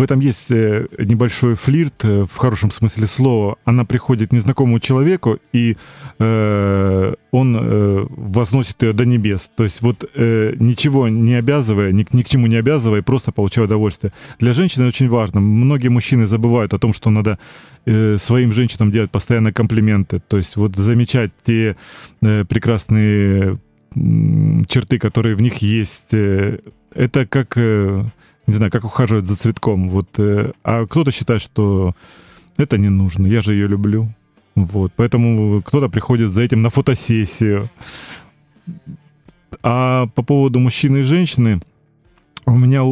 в 0.00 0.02
этом 0.02 0.20
есть 0.20 0.50
э, 0.50 0.86
небольшой 0.98 1.54
флирт, 1.56 2.04
э, 2.04 2.24
в 2.24 2.36
хорошем 2.38 2.70
смысле 2.70 3.06
слова. 3.06 3.56
Она 3.66 3.84
приходит 3.84 4.30
к 4.30 4.32
незнакомому 4.32 4.80
человеку, 4.80 5.38
и 5.52 5.76
э, 6.18 7.14
он 7.30 7.56
э, 7.60 8.06
возносит 8.08 8.82
ее 8.82 8.94
до 8.94 9.04
небес. 9.04 9.50
То 9.54 9.64
есть 9.64 9.82
вот 9.82 10.10
э, 10.14 10.54
ничего 10.58 11.08
не 11.08 11.34
обязывая, 11.34 11.92
ни, 11.92 12.06
ни 12.12 12.22
к 12.22 12.28
чему 12.28 12.46
не 12.46 12.56
обязывая, 12.56 13.02
просто 13.02 13.30
получая 13.30 13.66
удовольствие. 13.66 14.14
Для 14.38 14.54
женщины 14.54 14.86
очень 14.86 15.08
важно. 15.10 15.40
Многие 15.40 15.88
мужчины 15.88 16.26
забывают 16.26 16.72
о 16.72 16.78
том, 16.78 16.94
что 16.94 17.10
надо 17.10 17.38
э, 17.84 18.16
своим 18.18 18.54
женщинам 18.54 18.90
делать 18.90 19.10
постоянно 19.10 19.52
комплименты. 19.52 20.22
То 20.26 20.38
есть 20.38 20.56
вот 20.56 20.76
замечать 20.76 21.30
те 21.44 21.76
э, 22.22 22.44
прекрасные 22.46 23.58
черты, 23.94 24.98
которые 24.98 25.34
в 25.34 25.42
них 25.42 25.56
есть. 25.56 26.14
Э, 26.14 26.58
это 26.94 27.26
как 27.26 27.58
не 28.50 28.56
знаю, 28.56 28.72
как 28.72 28.84
ухаживать 28.84 29.26
за 29.26 29.36
цветком. 29.36 29.88
Вот, 29.88 30.08
э, 30.18 30.52
а 30.64 30.86
кто-то 30.86 31.12
считает, 31.12 31.40
что 31.40 31.94
это 32.58 32.78
не 32.78 32.88
нужно, 32.88 33.26
я 33.26 33.40
же 33.42 33.54
ее 33.54 33.68
люблю. 33.68 34.08
Вот, 34.56 34.92
поэтому 34.96 35.62
кто-то 35.62 35.88
приходит 35.88 36.32
за 36.32 36.42
этим 36.42 36.62
на 36.62 36.70
фотосессию. 36.70 37.68
А 39.62 40.06
по 40.14 40.22
поводу 40.22 40.58
мужчины 40.58 40.98
и 40.98 41.02
женщины, 41.02 41.60
у 42.46 42.56
меня 42.56 42.82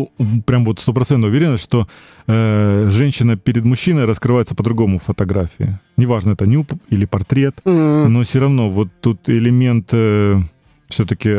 прям 0.46 0.64
вот 0.64 0.78
стопроцентная 0.78 1.28
уверенность, 1.28 1.64
что 1.64 1.88
э, 2.28 2.88
женщина 2.90 3.36
перед 3.36 3.64
мужчиной 3.64 4.04
раскрывается 4.04 4.54
по-другому 4.54 4.98
в 4.98 5.04
фотографии. 5.04 5.78
Неважно, 5.96 6.32
это 6.32 6.46
нюб 6.46 6.72
или 6.90 7.04
портрет, 7.04 7.56
mm-hmm. 7.64 8.06
но 8.06 8.22
все 8.22 8.38
равно 8.40 8.70
вот 8.70 8.88
тут 9.00 9.28
элемент 9.28 9.88
э, 9.92 10.40
все-таки 10.88 11.36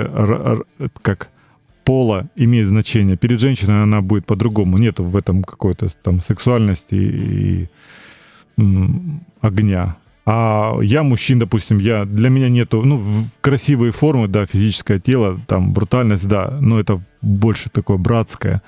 как 1.01 1.29
пола 1.89 2.27
имеет 2.35 2.67
значение. 2.67 3.17
Перед 3.17 3.39
женщиной 3.39 3.81
она 3.81 4.01
будет 4.01 4.27
по-другому. 4.27 4.77
Нет 4.77 4.99
в 4.99 5.17
этом 5.17 5.43
какой-то 5.43 5.87
там 6.03 6.21
сексуальности 6.21 6.93
и, 6.93 7.67
и 8.57 8.63
огня. 9.41 9.95
А 10.23 10.77
я 10.83 11.01
мужчина, 11.01 11.39
допустим, 11.39 11.79
я 11.79 12.05
для 12.05 12.29
меня 12.29 12.47
нету, 12.47 12.83
ну, 12.83 13.01
красивые 13.41 13.91
формы, 13.91 14.27
да, 14.27 14.45
физическое 14.45 14.99
тело, 14.99 15.39
там, 15.47 15.73
брутальность, 15.73 16.27
да, 16.27 16.59
но 16.61 16.79
это 16.79 17.01
больше 17.23 17.71
такое 17.71 17.97
братское, 17.97 18.61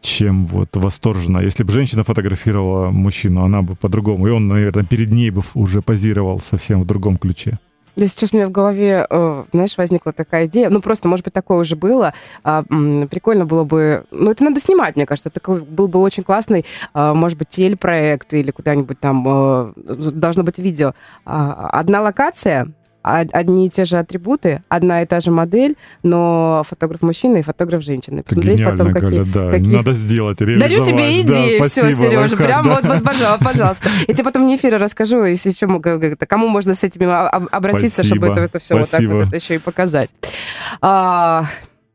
чем 0.00 0.44
вот 0.44 0.70
восторженно. 0.74 1.38
Если 1.38 1.62
бы 1.62 1.72
женщина 1.72 2.02
фотографировала 2.02 2.90
мужчину, 2.90 3.44
она 3.44 3.62
бы 3.62 3.76
по-другому, 3.76 4.26
и 4.26 4.30
он, 4.30 4.48
наверное, 4.48 4.84
перед 4.84 5.10
ней 5.10 5.30
бы 5.30 5.42
уже 5.54 5.80
позировал 5.80 6.40
совсем 6.40 6.80
в 6.80 6.86
другом 6.86 7.18
ключе. 7.18 7.60
Да, 7.98 8.06
сейчас 8.06 8.32
у 8.32 8.36
меня 8.36 8.46
в 8.46 8.52
голове, 8.52 9.04
э, 9.10 9.44
знаешь, 9.52 9.76
возникла 9.76 10.12
такая 10.12 10.46
идея. 10.46 10.70
Ну, 10.70 10.80
просто, 10.80 11.08
может 11.08 11.24
быть, 11.24 11.34
такое 11.34 11.58
уже 11.58 11.74
было. 11.74 12.14
А, 12.44 12.62
прикольно 12.62 13.44
было 13.44 13.64
бы... 13.64 14.04
Ну, 14.12 14.30
это 14.30 14.44
надо 14.44 14.60
снимать, 14.60 14.94
мне 14.94 15.04
кажется. 15.04 15.30
Такой 15.30 15.62
был 15.62 15.88
бы 15.88 15.98
очень 15.98 16.22
классный, 16.22 16.64
а, 16.94 17.12
может 17.12 17.36
быть, 17.36 17.48
телепроект 17.48 18.32
или 18.34 18.52
куда-нибудь 18.52 19.00
там... 19.00 19.24
Э, 19.26 19.72
должно 19.74 20.44
быть 20.44 20.58
видео. 20.58 20.92
А, 21.24 21.70
одна 21.72 22.00
локация, 22.00 22.68
одни 23.16 23.66
и 23.66 23.70
те 23.70 23.84
же 23.84 23.98
атрибуты, 23.98 24.62
одна 24.68 25.02
и 25.02 25.06
та 25.06 25.20
же 25.20 25.30
модель, 25.30 25.76
но 26.02 26.62
фотограф 26.68 27.02
мужчина 27.02 27.38
и 27.38 27.42
фотограф 27.42 27.82
женщина. 27.82 28.22
Посмотреть 28.22 28.64
потом, 28.64 28.92
какие, 28.92 29.10
Галя, 29.10 29.24
да. 29.24 29.50
какие... 29.50 29.76
Надо 29.76 29.92
сделать. 29.92 30.38
Дарю 30.38 30.84
тебе 30.84 31.20
идеи, 31.22 31.58
да, 31.58 31.68
все, 31.68 31.92
Сережа, 31.92 32.18
лайфхак, 32.18 32.38
прям 32.38 32.64
да. 32.64 32.74
вот, 32.74 32.84
вот, 32.84 33.04
пожалуйста, 33.04 33.44
пожалуйста. 33.44 33.88
Я 34.06 34.14
тебе 34.14 34.24
потом 34.24 34.46
не 34.46 34.56
эфире 34.56 34.76
расскажу, 34.76 35.24
если 35.24 35.50
еще 35.50 35.66
кому 36.26 36.48
можно 36.48 36.74
с 36.74 36.84
этими 36.84 37.06
обратиться, 37.54 38.02
Спасибо. 38.02 38.16
чтобы 38.16 38.32
это, 38.32 38.40
это 38.40 38.58
все 38.58 38.76
Спасибо. 38.82 39.12
вот 39.12 39.18
так 39.18 39.24
вот 39.24 39.26
это 39.28 39.36
еще 39.36 39.54
и 39.54 39.58
показать. 39.58 40.10
А, 40.80 41.44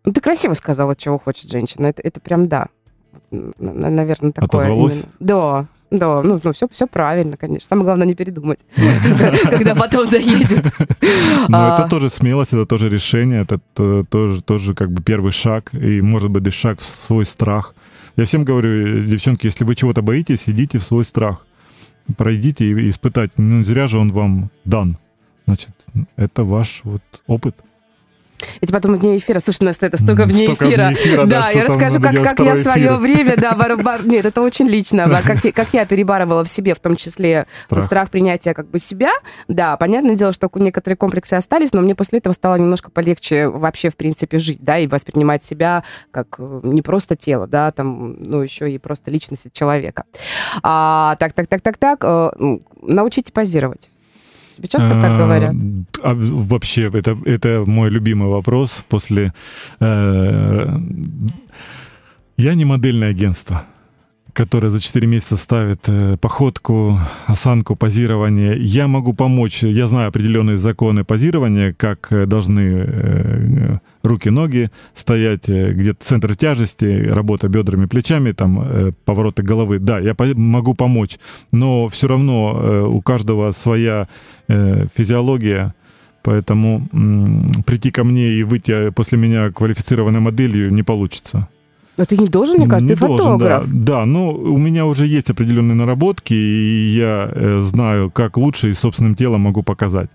ну, 0.05 0.12
ты 0.12 0.22
красиво 0.22 0.53
сказала, 0.53 0.96
чего 0.96 1.17
хочет 1.17 1.50
женщина. 1.50 1.88
Это, 1.88 2.01
это 2.01 2.20
прям 2.20 2.48
да. 2.48 2.67
Наверное, 3.32 4.32
такое. 4.32 4.62
Отозвалось? 4.62 4.93
Именно. 4.93 5.08
Да. 5.20 5.67
Да, 5.93 6.23
ну, 6.23 6.41
ну 6.43 6.53
все, 6.53 6.67
все 6.71 6.88
правильно, 6.88 7.38
конечно. 7.38 7.67
Самое 7.67 7.85
главное 7.85 8.07
не 8.07 8.15
передумать, 8.15 8.65
когда 9.50 9.75
потом 9.75 10.09
доедет. 10.09 10.65
Но 11.47 11.67
это 11.67 11.83
а. 11.83 11.88
тоже 11.88 12.09
смелость, 12.09 12.53
это 12.53 12.65
тоже 12.65 12.89
решение, 12.89 13.43
это 13.43 13.59
тоже, 14.09 14.41
тоже 14.41 14.73
как 14.73 14.91
бы 14.91 15.03
первый 15.03 15.31
шаг, 15.31 15.71
и 15.71 16.01
может 16.01 16.31
быть 16.31 16.47
и 16.47 16.50
шаг 16.50 16.79
в 16.79 16.83
свой 16.83 17.27
страх. 17.27 17.75
Я 18.15 18.25
всем 18.25 18.43
говорю, 18.43 19.03
девчонки, 19.03 19.45
если 19.45 19.63
вы 19.63 19.75
чего-то 19.75 20.01
боитесь, 20.01 20.50
идите 20.50 20.79
в 20.79 20.83
свой 20.83 21.05
страх. 21.05 21.45
Пройдите 22.17 22.65
и 22.65 22.89
испытайте. 22.89 23.33
Ну, 23.38 23.63
зря 23.63 23.88
же 23.88 24.00
он 24.00 24.12
вам 24.12 24.50
дан. 24.65 24.97
Значит, 25.45 25.69
это 26.15 26.43
ваш 26.43 26.81
вот 26.83 27.03
опыт. 27.27 27.55
Эти 28.62 28.71
потом 28.71 28.95
вне 28.95 29.17
эфира. 29.17 29.39
Слушай, 29.39 29.63
у 29.63 29.65
нас 29.65 29.77
это 29.79 29.97
столько 29.97 30.25
вне 30.25 30.45
столько 30.45 30.69
эфира. 30.69 30.85
Вне 30.88 30.93
эфира 30.95 31.25
да, 31.25 31.43
да 31.43 31.51
я 31.51 31.65
расскажу, 31.65 32.01
как, 32.01 32.13
как 32.23 32.39
я 32.39 32.55
свое 32.55 32.95
время, 32.97 33.35
да, 33.38 33.53
бар, 33.53 33.77
бар, 33.77 34.05
нет, 34.05 34.25
это 34.25 34.41
очень 34.41 34.67
лично, 34.67 35.09
как, 35.25 35.41
как 35.53 35.67
я 35.73 35.85
перебарывала 35.85 36.43
в 36.43 36.50
себе, 36.50 36.73
в 36.73 36.79
том 36.79 36.95
числе 36.95 37.47
страх. 37.65 37.83
страх 37.83 38.09
принятия 38.09 38.53
как 38.53 38.69
бы 38.69 38.79
себя. 38.79 39.12
Да, 39.47 39.77
понятное 39.77 40.15
дело, 40.15 40.33
что 40.33 40.50
некоторые 40.55 40.97
комплексы 40.97 41.33
остались, 41.33 41.73
но 41.73 41.81
мне 41.81 41.95
после 41.95 42.19
этого 42.19 42.33
стало 42.33 42.55
немножко 42.55 42.91
полегче 42.91 43.47
вообще, 43.47 43.89
в 43.89 43.95
принципе, 43.95 44.39
жить, 44.39 44.59
да, 44.62 44.79
и 44.79 44.88
воспринимать 44.88 45.43
себя 45.43 45.83
как 46.12 46.35
э, 46.38 46.59
не 46.63 46.81
просто 46.81 47.15
тело, 47.15 47.47
да, 47.47 47.71
там, 47.71 48.15
ну, 48.19 48.41
еще 48.41 48.71
и 48.71 48.77
просто 48.77 49.12
личность 49.12 49.51
человека. 49.53 50.03
А, 50.62 51.15
так, 51.19 51.33
так, 51.33 51.47
так, 51.47 51.62
так, 51.62 51.77
так, 51.77 52.03
э, 52.03 52.57
научите 52.81 53.31
позировать. 53.31 53.89
Тебе 54.55 54.67
часто 54.67 54.89
так 54.89 55.12
а, 55.12 55.17
говорят? 55.17 55.55
А, 56.03 56.13
вообще, 56.13 56.91
это, 56.93 57.17
это 57.25 57.63
мой 57.65 57.89
любимый 57.89 58.29
вопрос 58.29 58.83
после... 58.88 59.33
Э, 59.79 60.77
я 62.38 62.53
не 62.55 62.65
модельное 62.65 63.12
агентство 63.12 63.63
которая 64.33 64.71
за 64.71 64.79
4 64.79 65.07
месяца 65.07 65.37
ставит 65.37 65.87
э, 65.87 66.17
походку, 66.17 66.99
осанку, 67.27 67.75
позирование. 67.75 68.57
Я 68.59 68.87
могу 68.87 69.13
помочь, 69.13 69.63
я 69.63 69.87
знаю 69.87 70.09
определенные 70.09 70.57
законы 70.57 71.03
позирования, 71.03 71.73
как 71.73 72.11
э, 72.11 72.25
должны 72.25 72.59
э, 72.61 73.77
руки, 74.03 74.29
ноги 74.29 74.71
стоять, 74.95 75.47
где-то 75.47 76.03
центр 76.03 76.35
тяжести, 76.35 76.85
работа 77.07 77.47
бедрами, 77.47 77.85
плечами, 77.85 78.31
там 78.31 78.93
повороты 79.05 79.43
головы. 79.43 79.79
Да, 79.79 79.99
я 79.99 80.15
могу 80.35 80.73
помочь, 80.73 81.17
но 81.51 81.87
все 81.87 82.07
равно 82.07 82.89
у 82.89 83.01
каждого 83.01 83.51
своя 83.53 84.07
физиология, 84.47 85.73
Поэтому 86.23 86.87
прийти 87.65 87.91
ко 87.91 88.05
мне 88.05 88.31
и 88.31 88.43
выйти 88.43 88.91
после 88.91 89.17
меня 89.17 89.51
квалифицированной 89.51 90.21
моделью 90.21 90.73
не 90.73 90.81
получится. 90.81 91.49
Но 91.97 92.05
ты 92.05 92.17
не 92.17 92.27
должен, 92.27 92.57
мне 92.57 92.67
кажется, 92.67 92.89
не 92.89 92.95
ты 92.95 93.05
должен, 93.05 93.33
фотограф. 93.33 93.65
Да, 93.67 94.00
да, 94.00 94.05
но 94.05 94.31
у 94.31 94.57
меня 94.57 94.85
уже 94.85 95.05
есть 95.05 95.29
определенные 95.29 95.75
наработки, 95.75 96.33
и 96.33 96.95
я 96.95 97.29
э, 97.31 97.59
знаю, 97.62 98.09
как 98.09 98.38
лучше 98.38 98.71
и 98.71 98.73
собственным 98.73 99.15
телом 99.15 99.41
могу 99.41 99.62
показать. 99.62 100.09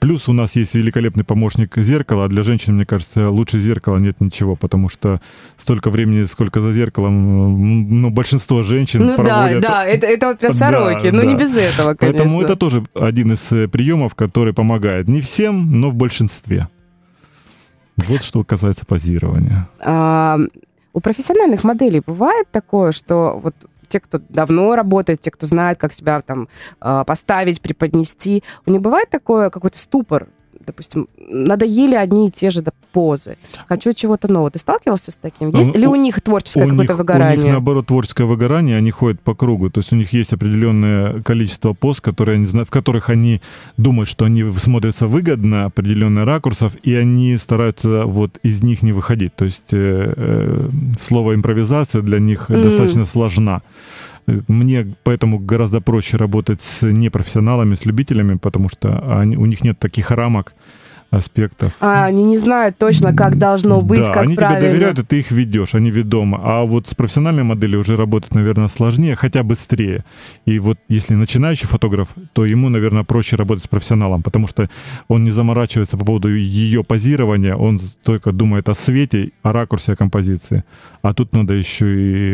Плюс 0.00 0.28
у 0.28 0.32
нас 0.32 0.54
есть 0.54 0.74
великолепный 0.74 1.24
помощник 1.24 1.76
зеркала, 1.76 2.26
а 2.26 2.28
для 2.28 2.44
женщин, 2.44 2.76
мне 2.76 2.86
кажется, 2.86 3.30
лучше 3.30 3.58
зеркала 3.58 3.96
нет 3.96 4.20
ничего, 4.20 4.54
потому 4.54 4.88
что 4.88 5.20
столько 5.56 5.90
времени, 5.90 6.24
сколько 6.26 6.60
за 6.60 6.72
зеркалом, 6.72 8.00
ну, 8.00 8.10
большинство 8.10 8.62
женщин 8.62 9.04
ну, 9.04 9.16
проводят... 9.16 9.60
да, 9.60 9.68
да, 9.68 9.86
это, 9.86 10.06
это 10.06 10.28
вот 10.28 10.38
про 10.38 10.52
сороки, 10.52 11.10
да, 11.10 11.16
но 11.16 11.22
да. 11.22 11.26
не 11.26 11.34
без 11.34 11.56
этого, 11.56 11.94
конечно. 11.94 12.18
Поэтому 12.18 12.42
это 12.42 12.54
тоже 12.54 12.84
один 12.94 13.32
из 13.32 13.50
э, 13.50 13.66
приемов, 13.66 14.14
который 14.14 14.52
помогает. 14.52 15.08
Не 15.08 15.20
всем, 15.20 15.80
но 15.80 15.90
в 15.90 15.94
большинстве. 15.94 16.68
Вот 17.96 18.22
что 18.22 18.44
касается 18.44 18.86
позирования. 18.86 19.68
А, 19.80 20.38
у 20.98 21.00
профессиональных 21.00 21.62
моделей 21.62 22.02
бывает 22.04 22.48
такое, 22.50 22.90
что 22.92 23.38
вот 23.40 23.54
те, 23.88 24.00
кто 24.00 24.20
давно 24.28 24.74
работает, 24.74 25.20
те, 25.20 25.30
кто 25.30 25.46
знает, 25.46 25.78
как 25.78 25.94
себя 25.94 26.20
там 26.20 26.48
а, 26.80 27.04
поставить, 27.04 27.62
преподнести, 27.62 28.42
у 28.66 28.70
них 28.70 28.82
бывает 28.82 29.08
такое 29.08 29.48
какой-то 29.48 29.78
ступор, 29.78 30.28
допустим, 30.68 31.08
надоели 31.30 31.94
одни 31.94 32.28
и 32.28 32.30
те 32.30 32.50
же 32.50 32.62
да, 32.62 32.70
позы. 32.92 33.36
Хочу 33.68 33.92
чего-то 33.92 34.30
нового. 34.30 34.50
Ты 34.50 34.58
сталкивался 34.58 35.10
с 35.10 35.16
таким? 35.16 35.48
Есть 35.50 35.74
Ну, 35.74 35.80
ли 35.80 35.86
у 35.86 35.90
у- 35.92 35.96
них 35.96 36.20
творческое 36.20 36.66
какое-то 36.68 36.94
выгорание? 36.94 37.38
У 37.38 37.42
них, 37.42 37.52
наоборот, 37.52 37.86
творческое 37.86 38.24
выгорание, 38.24 38.76
они 38.76 38.90
ходят 38.90 39.20
по 39.20 39.34
кругу. 39.34 39.70
То 39.70 39.80
есть 39.80 39.92
у 39.92 39.96
них 39.96 40.12
есть 40.12 40.32
определенное 40.32 41.22
количество 41.22 41.72
пост, 41.72 42.00
которые 42.00 42.36
они, 42.36 42.46
в 42.46 42.70
которых 42.70 43.10
они 43.10 43.40
думают, 43.76 44.08
что 44.08 44.24
они 44.26 44.44
смотрятся 44.58 45.06
выгодно, 45.06 45.64
определенные 45.64 46.24
ракурсов, 46.24 46.76
и 46.82 46.94
они 46.94 47.36
стараются 47.38 48.04
вот 48.06 48.38
из 48.42 48.62
них 48.62 48.82
не 48.82 48.92
выходить. 48.92 49.34
То 49.36 49.44
есть 49.44 49.72
э, 49.72 50.14
э, 50.16 50.68
слово 51.00 51.34
импровизация 51.34 52.02
для 52.02 52.18
них 52.18 52.48
Мгм. 52.48 52.62
достаточно 52.62 53.06
сложна. 53.06 53.62
Мне 54.48 54.94
поэтому 55.04 55.38
гораздо 55.38 55.80
проще 55.80 56.16
работать 56.16 56.60
с 56.60 56.82
непрофессионалами, 56.86 57.74
с 57.74 57.86
любителями, 57.86 58.36
потому 58.36 58.68
что 58.68 59.18
они, 59.20 59.36
у 59.36 59.46
них 59.46 59.64
нет 59.64 59.78
таких 59.78 60.10
рамок, 60.10 60.54
аспектов. 61.10 61.72
А, 61.80 62.04
они 62.04 62.24
не 62.24 62.36
знают 62.36 62.76
точно, 62.76 63.14
как 63.14 63.38
должно 63.38 63.80
быть, 63.80 64.00
да, 64.00 64.12
как 64.12 64.24
они 64.24 64.34
правильно. 64.34 64.60
тебе 64.60 64.70
доверяют, 64.70 64.98
и 64.98 65.02
ты 65.04 65.20
их 65.20 65.30
ведешь, 65.30 65.74
они 65.74 65.90
ведомы. 65.90 66.38
А 66.42 66.64
вот 66.64 66.86
с 66.86 66.94
профессиональной 66.94 67.44
моделью 67.44 67.80
уже 67.80 67.96
работать, 67.96 68.34
наверное, 68.34 68.68
сложнее, 68.68 69.16
хотя 69.16 69.42
быстрее. 69.42 70.04
И 70.44 70.58
вот 70.58 70.78
если 70.88 71.14
начинающий 71.14 71.66
фотограф, 71.66 72.14
то 72.34 72.44
ему, 72.44 72.68
наверное, 72.68 73.04
проще 73.04 73.36
работать 73.36 73.64
с 73.64 73.68
профессионалом, 73.68 74.22
потому 74.22 74.46
что 74.46 74.68
он 75.08 75.24
не 75.24 75.30
заморачивается 75.30 75.96
по 75.96 76.04
поводу 76.04 76.34
ее 76.34 76.84
позирования, 76.84 77.56
он 77.56 77.80
только 78.02 78.32
думает 78.32 78.68
о 78.68 78.74
свете, 78.74 79.32
о 79.42 79.52
ракурсе, 79.52 79.92
о 79.92 79.96
композиции. 79.96 80.64
А 81.00 81.14
тут 81.14 81.32
надо 81.32 81.54
еще 81.54 81.86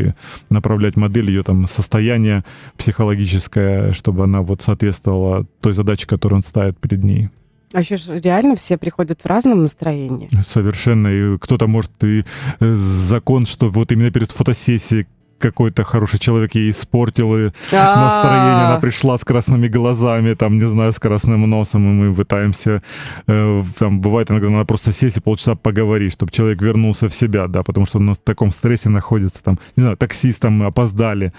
и 0.07 0.13
направлять 0.51 0.97
модель, 0.97 1.31
ее 1.31 1.45
там 1.45 1.67
состояние 1.69 2.45
психологическое, 2.77 3.93
чтобы 3.93 4.25
она 4.25 4.43
вот 4.43 4.63
соответствовала 4.63 5.47
той 5.61 5.75
задаче, 5.75 6.07
которую 6.09 6.39
он 6.39 6.43
ставит 6.43 6.77
перед 6.79 7.05
ней. 7.05 7.31
А 7.75 7.81
еще 7.81 7.97
ж 7.97 8.21
реально 8.21 8.55
все 8.55 8.79
приходят 8.79 9.21
в 9.21 9.27
разном 9.27 9.63
настроении. 9.63 10.31
Совершенно. 10.41 11.09
И 11.09 11.39
кто-то 11.39 11.67
может 11.67 11.91
и 12.05 12.25
э, 12.61 12.75
закон, 12.77 13.47
что 13.47 13.69
вот 13.69 13.91
именно 13.91 14.13
перед 14.13 14.31
фотосессией 14.31 15.07
какой-то 15.39 15.85
хороший 15.85 16.19
человек 16.19 16.55
ей 16.55 16.71
испортил 16.71 17.37
и 17.37 17.51
настроение, 17.73 18.67
она 18.67 18.79
пришла 18.81 19.19
с 19.19 19.25
красными 19.25 19.69
глазами, 19.69 20.35
там, 20.35 20.59
не 20.59 20.67
знаю, 20.67 20.93
с 20.93 20.99
красным 20.99 21.49
носом, 21.49 21.85
и 21.85 21.93
мы 21.93 22.15
пытаемся, 22.15 22.81
э, 23.27 23.63
там, 23.79 24.01
бывает 24.01 24.31
иногда 24.31 24.51
надо 24.51 24.65
просто 24.65 24.93
сесть 24.93 25.17
и 25.17 25.21
полчаса 25.21 25.55
поговорить, 25.55 26.13
чтобы 26.13 26.33
человек 26.33 26.63
вернулся 26.63 27.09
в 27.09 27.15
себя, 27.15 27.47
да, 27.47 27.63
потому 27.63 27.87
что 27.87 27.99
он 27.99 28.15
в 28.15 28.19
таком 28.19 28.51
стрессе 28.51 28.89
находится, 28.89 29.43
там, 29.43 29.59
не 29.77 29.83
знаю, 29.83 29.97
таксистом 29.97 30.55
мы 30.55 30.67
опоздали, 30.67 31.33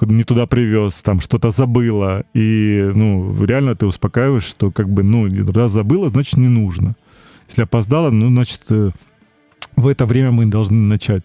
не 0.00 0.24
туда 0.24 0.46
привез, 0.46 0.94
там, 1.02 1.20
что-то 1.20 1.50
забыла, 1.50 2.24
и, 2.34 2.90
ну, 2.94 3.44
реально 3.44 3.76
ты 3.76 3.86
успокаиваешь, 3.86 4.44
что, 4.44 4.70
как 4.70 4.88
бы, 4.88 5.02
ну, 5.02 5.28
раз 5.52 5.72
забыла, 5.72 6.10
значит, 6.10 6.36
не 6.36 6.48
нужно. 6.48 6.94
Если 7.48 7.62
опоздала, 7.62 8.10
ну, 8.10 8.28
значит, 8.28 8.62
э, 8.70 8.90
в 9.76 9.88
это 9.88 10.06
время 10.06 10.30
мы 10.32 10.46
должны 10.46 10.78
начать. 10.78 11.24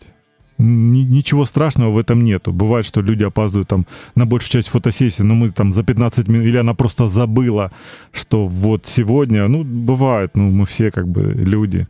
Ни- 0.61 1.03
ничего 1.03 1.45
страшного 1.45 1.91
в 1.91 1.97
этом 1.97 2.23
нету. 2.23 2.53
Бывает, 2.53 2.85
что 2.85 3.01
люди 3.01 3.23
опаздывают 3.23 3.67
там 3.67 3.87
на 4.15 4.25
большую 4.25 4.51
часть 4.51 4.69
фотосессии, 4.69 5.23
но 5.23 5.33
мы 5.33 5.49
там 5.49 5.71
за 5.71 5.83
15 5.83 6.27
минут, 6.27 6.45
или 6.45 6.57
она 6.57 6.73
просто 6.73 7.07
забыла, 7.07 7.71
что 8.11 8.45
вот 8.45 8.85
сегодня, 8.85 9.47
ну, 9.47 9.63
бывает, 9.63 10.35
ну, 10.35 10.51
мы 10.51 10.65
все 10.65 10.91
как 10.91 11.07
бы 11.07 11.21
люди. 11.23 11.87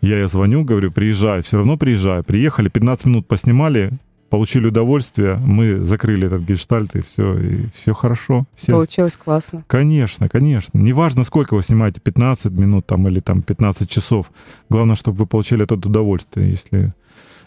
Я 0.00 0.18
ей 0.18 0.28
звоню, 0.28 0.64
говорю, 0.64 0.92
приезжай, 0.92 1.42
все 1.42 1.58
равно 1.58 1.76
приезжай. 1.76 2.22
Приехали, 2.22 2.68
15 2.68 3.06
минут 3.06 3.26
поснимали, 3.28 3.92
получили 4.30 4.68
удовольствие, 4.68 5.36
мы 5.36 5.80
закрыли 5.80 6.26
этот 6.26 6.42
гештальт, 6.42 6.94
и 6.96 7.02
все, 7.02 7.38
и 7.38 7.66
все 7.74 7.92
хорошо. 7.92 8.46
Все 8.54 8.72
Получилось 8.72 9.16
классно. 9.16 9.64
Конечно, 9.66 10.28
конечно. 10.28 10.78
Неважно, 10.78 11.24
сколько 11.24 11.54
вы 11.54 11.62
снимаете, 11.62 12.00
15 12.00 12.52
минут 12.52 12.86
там 12.86 13.06
или 13.08 13.20
там 13.20 13.42
15 13.42 13.90
часов. 13.90 14.30
Главное, 14.70 14.96
чтобы 14.96 15.18
вы 15.18 15.26
получили 15.26 15.64
это 15.64 15.74
удовольствие. 15.74 16.50
Если 16.50 16.92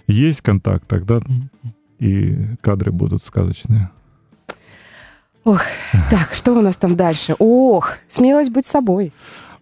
есть 0.10 0.42
контакт, 0.42 0.88
тогда 0.88 1.22
и 2.00 2.36
кадры 2.62 2.92
будут 2.92 3.24
сказочные. 3.24 3.90
Так, 6.10 6.34
что 6.34 6.54
у 6.54 6.62
нас 6.62 6.76
там 6.76 6.96
дальше? 6.96 7.36
Ох, 7.40 7.94
смелость 8.08 8.52
быть 8.52 8.66
собой. 8.66 9.12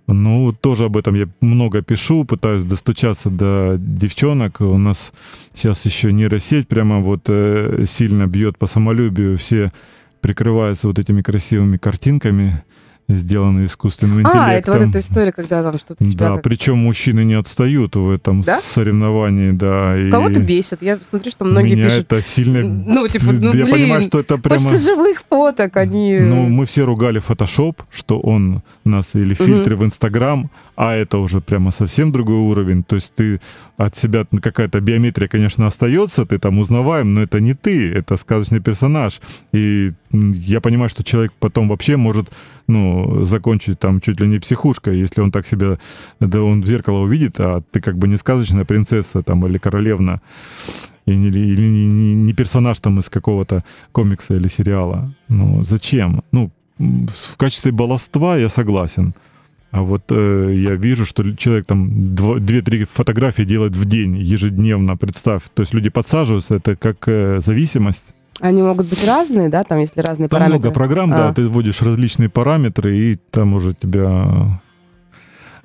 Ну, 0.08 0.54
тоже 0.54 0.86
об 0.86 0.96
этом 0.96 1.16
я 1.16 1.28
много 1.42 1.82
пишу, 1.82 2.24
пытаюсь 2.24 2.64
достучаться 2.64 3.30
до 3.30 3.76
девчонок. 3.78 4.62
У 4.62 4.78
нас 4.78 5.12
сейчас 5.54 5.86
еще 5.86 6.14
нейросеть 6.14 6.68
прямо 6.70 7.02
вот 7.02 7.24
э, 7.28 7.84
сильно 7.86 8.26
бьет 8.26 8.58
по 8.58 8.68
самолюбию. 8.68 9.38
Все 9.38 9.74
прикрываются 10.22 10.88
вот 10.88 10.98
этими 10.98 11.22
красивыми 11.22 11.78
картинками, 11.78 12.64
сделанные 13.10 13.68
искусственным 13.68 14.20
интеллектом. 14.20 14.42
А, 14.44 14.54
это 14.54 14.72
вот 14.74 14.82
эта 14.82 15.00
история, 15.00 15.32
когда 15.32 15.64
там 15.64 15.78
что-то 15.78 16.04
себя... 16.04 16.30
Да, 16.30 16.34
как- 16.36 16.44
причем 16.44 16.78
мужчины 16.80 17.24
не 17.24 17.36
отстают 17.36 17.96
в 17.96 18.10
этом 18.10 18.42
Да? 18.42 18.60
соревновании, 18.60 19.52
да. 19.52 19.98
И 19.98 20.12
Кого-то 20.12 20.42
бесит. 20.42 20.82
Я 20.82 20.98
смотрю, 20.98 21.32
что 21.32 21.46
многие 21.46 21.76
меня 21.76 21.86
пишут. 21.86 22.00
это 22.12 22.22
сильно... 22.22 22.64
Ну, 22.64 23.08
типа, 23.08 23.28
ну, 23.32 23.54
я 23.54 23.64
блин, 23.64 23.70
понимаю, 23.70 24.02
что 24.02 24.20
это 24.20 24.38
прямо... 24.38 24.60
Хочется 24.62 24.94
живых 24.94 25.24
фоток, 25.30 25.78
они... 25.78 26.20
Ну, 26.20 26.50
мы 26.50 26.66
все 26.66 26.84
ругали 26.84 27.22
Photoshop, 27.26 27.78
что 27.92 28.20
он 28.20 28.62
нас 28.84 29.12
или 29.14 29.34
фильтры 29.34 29.78
в 29.78 29.86
Инстаграм, 29.86 30.52
а 30.76 30.94
это 30.94 31.18
уже 31.20 31.40
прямо 31.40 31.72
совсем 31.72 32.12
другой 32.12 32.38
уровень. 32.38 32.84
То 32.84 32.96
есть 32.98 33.14
ты 33.16 33.40
от 33.78 33.96
себя 33.96 34.26
какая-то 34.42 34.82
биометрия, 34.82 35.28
конечно, 35.28 35.66
остается, 35.68 36.26
ты 36.26 36.40
там 36.40 36.60
узнаваем, 36.60 37.14
но 37.14 37.22
это 37.22 37.40
не 37.40 37.54
ты, 37.54 37.90
это 37.92 38.18
сказочный 38.18 38.60
персонаж. 38.60 39.22
И 39.54 39.94
я 40.34 40.62
понимаю, 40.62 40.90
что 40.90 41.04
человек 41.04 41.32
потом 41.40 41.70
вообще 41.70 41.98
может, 41.98 42.32
ну, 42.68 43.24
закончить 43.24 43.80
там 43.80 44.02
чуть 44.02 44.22
ли 44.22 44.28
не 44.28 44.40
психушкой, 44.40 45.00
если 45.00 45.22
он 45.22 45.32
так 45.32 45.48
себя, 45.48 45.78
да, 46.20 46.42
он 46.42 46.62
в 46.62 46.68
зеркало 46.68 47.00
увидит, 47.00 47.40
а 47.40 47.62
ты 47.72 47.82
как 47.82 47.98
бы 47.98 48.08
не 48.08 48.18
сказочная 48.18 48.66
принцесса 48.66 49.24
там 49.24 49.46
или 49.48 49.58
королевна, 49.58 50.22
и 51.06 51.16
не, 51.16 51.28
или 51.28 51.62
не, 51.62 52.16
не- 52.16 52.34
персонаж 52.34 52.80
там 52.80 53.00
из 53.00 53.10
какого-то 53.10 53.64
комикса 53.92 54.36
или 54.36 54.48
сериала. 54.48 55.14
Ну, 55.30 55.64
зачем? 55.64 56.24
Ну, 56.32 56.52
в 56.78 57.38
качестве 57.38 57.72
баловства 57.72 58.38
я 58.38 58.50
согласен. 58.50 59.14
А 59.72 59.82
вот 59.82 60.04
э, 60.10 60.54
я 60.56 60.76
вижу, 60.76 61.06
что 61.06 61.36
человек 61.36 61.66
там 61.66 61.90
дво- 61.90 62.40
две-три 62.40 62.86
фотографии 62.86 63.44
делает 63.44 63.76
в 63.76 63.86
день, 63.86 64.18
ежедневно, 64.18 64.96
представь. 64.96 65.44
То 65.54 65.62
есть 65.64 65.74
люди 65.74 65.90
подсаживаются, 65.90 66.56
это 66.56 66.76
как 66.76 67.08
э, 67.08 67.42
зависимость. 67.46 68.14
Они 68.40 68.62
могут 68.62 68.88
быть 68.88 69.06
разные, 69.08 69.50
да, 69.50 69.64
там, 69.64 69.80
если 69.80 70.00
разные 70.02 70.30
Там 70.30 70.38
параметры. 70.40 70.60
много 70.60 70.74
программ, 70.74 71.14
А. 71.14 71.18
да, 71.18 71.34
ты 71.34 71.48
вводишь 71.48 71.82
различные 71.82 72.30
параметры, 72.30 72.96
и 72.96 73.16
там 73.32 73.54
уже 73.54 73.74
тебя... 73.74 74.62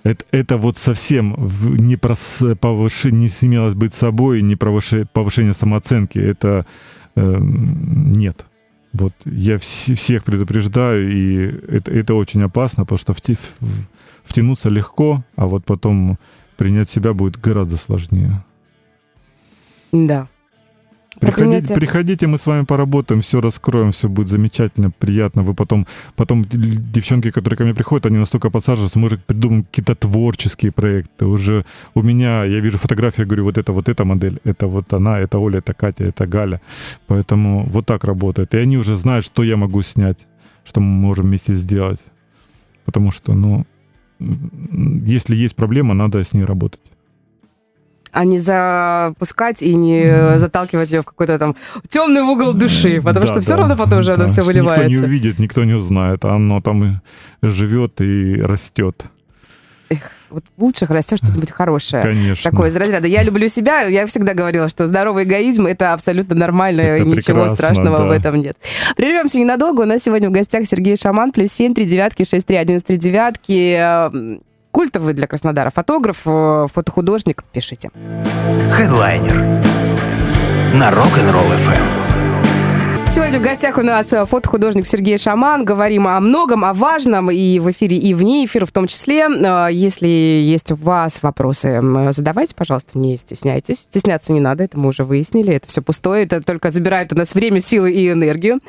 Это, 0.05 0.25
это 0.33 0.57
вот 0.57 0.79
совсем 0.79 1.37
не 1.77 1.97
про 1.97 2.15
повышение, 2.61 3.21
не 3.21 3.29
смелость 3.29 3.77
быть 3.77 3.95
собой, 3.95 4.43
не 4.43 4.57
про 4.57 4.71
выше- 4.71 5.07
повышение 5.13 5.55
самооценки. 5.55 6.19
Это 6.19 6.67
эм, 7.15 8.13
нет. 8.13 8.47
Вот 8.93 9.13
я 9.27 9.57
вс- 9.57 9.95
всех 9.95 10.25
предупреждаю, 10.25 11.09
и 11.09 11.37
это, 11.77 11.93
это 11.93 12.15
очень 12.15 12.43
опасно, 12.43 12.83
потому 12.85 12.99
что 12.99 13.13
вти- 13.13 13.39
в- 13.61 13.89
втянуться 14.25 14.71
легко, 14.71 15.23
а 15.37 15.47
вот 15.47 15.65
потом 15.65 16.19
принять 16.57 16.91
себя 16.91 17.13
будет 17.13 17.41
гораздо 17.41 17.77
сложнее. 17.77 18.45
Да. 19.93 20.27
Приходите, 21.23 21.75
приходите, 21.75 22.27
мы 22.27 22.37
с 22.37 22.47
вами 22.47 22.65
поработаем, 22.65 23.21
все 23.21 23.41
раскроем, 23.41 23.93
все 23.93 24.09
будет 24.09 24.29
замечательно, 24.29 24.91
приятно. 24.91 25.43
Вы 25.43 25.55
потом, 25.55 25.87
потом 26.17 26.45
девчонки, 26.45 27.31
которые 27.31 27.57
ко 27.57 27.65
мне 27.65 27.75
приходят, 27.75 28.07
они 28.07 28.19
настолько 28.19 28.51
подсаживаются, 28.51 28.99
мы 28.99 29.07
уже 29.07 29.19
придумаем 29.19 29.65
какие-то 29.65 29.95
творческие 29.95 30.73
проекты. 30.73 31.27
Уже 31.27 31.65
у 31.95 32.03
меня, 32.03 32.45
я 32.45 32.61
вижу 32.61 32.79
фотографии, 32.79 33.21
я 33.21 33.27
говорю, 33.27 33.45
вот 33.45 33.59
это 33.59 33.73
вот 33.73 33.89
эта 33.89 34.05
модель, 34.05 34.41
это 34.45 34.67
вот 34.67 34.93
она, 34.93 35.21
это 35.21 35.39
Оля, 35.39 35.59
это 35.59 35.75
Катя, 35.75 36.05
это 36.05 36.27
Галя. 36.27 36.61
Поэтому 37.07 37.65
вот 37.67 37.87
так 37.87 38.05
работает. 38.05 38.55
И 38.55 38.59
они 38.59 38.77
уже 38.77 38.97
знают, 38.97 39.25
что 39.25 39.45
я 39.45 39.57
могу 39.57 39.83
снять, 39.83 40.27
что 40.65 40.81
мы 40.81 40.87
можем 40.87 41.27
вместе 41.27 41.55
сделать. 41.55 42.01
Потому 42.85 43.13
что, 43.13 43.35
ну, 43.35 43.65
если 44.19 45.37
есть 45.37 45.55
проблема, 45.55 45.95
надо 45.95 46.19
с 46.19 46.33
ней 46.33 46.45
работать. 46.45 46.81
А 48.13 48.25
не 48.25 48.39
запускать 48.39 49.63
и 49.63 49.75
не 49.75 50.03
э, 50.05 50.39
заталкивать 50.39 50.93
ее 50.93 51.03
в 51.03 51.07
какой-то 51.07 51.39
там 51.39 51.57
темный 51.89 52.21
угол 52.21 52.53
души, 52.53 53.01
потому 53.03 53.27
Да, 53.27 53.33
что 53.33 53.41
все 53.41 53.51
да, 53.51 53.57
равно 53.57 53.77
потом 53.77 54.01
уже 54.01 54.13
оно 54.13 54.25
да. 54.25 54.29
все 54.29 54.43
Никто 54.43 54.47
выливается. 54.53 54.89
не 54.89 54.99
увидит, 54.99 55.39
никто 55.39 55.65
не 55.65 55.73
узнает, 55.75 56.25
а 56.25 56.35
оно 56.35 56.61
там 56.61 56.85
и 56.85 56.97
живет 57.43 58.01
и 58.01 58.41
растет. 58.41 59.07
Вот 60.31 60.45
лучше 60.57 60.87
растет 60.87 61.19
что-нибудь 61.19 61.51
хорошее. 61.51 62.03
Конечно. 62.03 62.51
Такое 62.51 62.71
из 62.71 62.77
разряда. 62.77 63.07
Я 63.07 63.23
люблю 63.23 63.49
себя. 63.49 63.83
Я 63.83 64.07
всегда 64.07 64.33
говорила, 64.33 64.67
что 64.69 64.87
здоровый 64.87 65.25
эгоизм 65.25 65.67
это 65.67 65.93
абсолютно 65.93 66.35
нормально, 66.35 66.81
Это 66.81 67.03
и 67.03 67.07
ничего 67.07 67.49
страшного 67.49 67.99
да. 67.99 68.05
в 68.05 68.11
этом 68.11 68.37
нет. 68.37 68.57
Прервемся 68.97 69.39
ненадолго. 69.39 69.83
У 69.83 69.85
нас 69.85 70.03
сегодня 70.03 70.31
в 70.31 70.33
гостях 70.33 70.65
Сергей 70.67 70.97
Шаман, 70.97 71.33
плюс 71.33 71.53
7, 71.53 71.75
3 71.75 71.85
девятки, 71.85 72.25
6, 72.25 72.47
3, 72.47 72.57
11, 72.57 72.87
3 72.87 72.97
девятки. 72.97 74.33
Культовый 74.73 75.13
для 75.13 75.27
Краснодара 75.27 75.71
фотограф, 75.71 76.23
э, 76.25 76.67
фотохудожник. 76.73 77.45
Пишите. 77.53 77.91
Хедлайнер 78.73 79.37
на 80.75 80.91
Rock'n'Roll 80.91 81.55
FM. 81.57 82.03
Сегодня 83.11 83.39
в 83.41 83.43
гостях 83.43 83.77
у 83.77 83.83
нас 83.83 84.11
э, 84.15 84.25
фотохудожник 84.25 84.87
Сергей 84.87 85.19
Шаман. 85.19 85.67
Говорим 85.67 86.09
о 86.09 86.19
многом, 86.21 86.65
о 86.65 86.73
важном 86.73 87.31
и 87.31 87.59
в 87.59 87.71
эфире, 87.71 87.99
и 87.99 88.15
вне 88.15 88.47
эфира 88.47 88.65
в 88.65 88.73
том 88.73 88.87
числе. 88.87 89.27
Э, 89.29 89.69
если 89.71 90.09
есть 90.09 90.73
у 90.73 90.77
вас 90.77 91.23
вопросы, 91.23 91.83
задавайте, 92.11 92.55
пожалуйста, 92.55 92.99
не 92.99 93.19
стесняйтесь. 93.19 93.81
Стесняться 93.81 94.33
не 94.33 94.41
надо, 94.41 94.65
это 94.65 94.79
мы 94.79 94.89
уже 94.89 95.05
выяснили. 95.05 95.53
Это 95.53 95.69
все 95.69 95.83
пустое, 95.83 96.25
это 96.25 96.41
только 96.41 96.71
забирает 96.71 97.13
у 97.13 97.17
нас 97.17 97.35
время, 97.35 97.61
силы 97.61 97.93
и 97.93 98.11
энергию. 98.11 98.61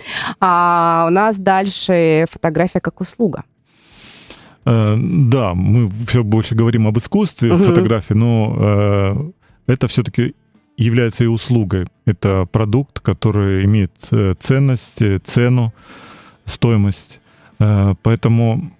А 0.42 1.06
у 1.08 1.12
нас 1.12 1.38
дальше 1.38 2.26
фотография 2.30 2.82
как 2.82 3.00
услуга. 3.00 3.44
Э, 4.66 4.96
да, 4.98 5.54
мы 5.54 5.92
все 6.08 6.24
больше 6.24 6.56
говорим 6.56 6.88
об 6.88 6.98
искусстве 6.98 7.54
угу. 7.54 7.64
фотографии, 7.64 8.14
но 8.14 8.56
э, 8.58 9.72
это 9.74 9.88
все-таки 9.88 10.36
является 10.78 11.24
и 11.24 11.28
услугой. 11.28 11.88
Это 12.06 12.48
продукт, 12.52 13.00
который 13.00 13.66
имеет 13.66 13.92
э, 14.12 14.36
ценность, 14.40 15.02
цену, 15.24 15.74
стоимость. 16.46 17.20
Э, 17.60 17.96
поэтому 18.02 18.72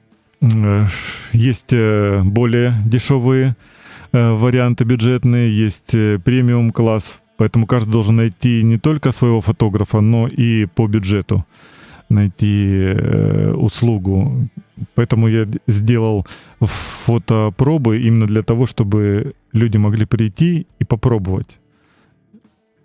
есть 1.32 1.74
более 1.74 2.74
дешевые 2.86 3.56
варианты 4.12 4.84
бюджетные, 4.84 5.58
есть 5.58 5.92
премиум 6.26 6.72
класс. 6.72 7.22
Поэтому 7.38 7.66
каждый 7.66 7.92
должен 7.92 8.18
найти 8.18 8.62
не 8.62 8.78
только 8.78 9.14
своего 9.14 9.40
фотографа, 9.40 10.02
но 10.02 10.28
и 10.28 10.66
по 10.66 10.88
бюджету 10.88 11.46
найти 12.14 12.96
услугу. 13.56 14.48
Поэтому 14.96 15.28
я 15.28 15.48
сделал 15.68 16.26
фотопробы 16.60 18.02
именно 18.02 18.28
для 18.28 18.42
того, 18.42 18.66
чтобы 18.66 19.34
люди 19.54 19.78
могли 19.78 20.06
прийти 20.06 20.68
и 20.80 20.86
попробовать. 20.86 21.60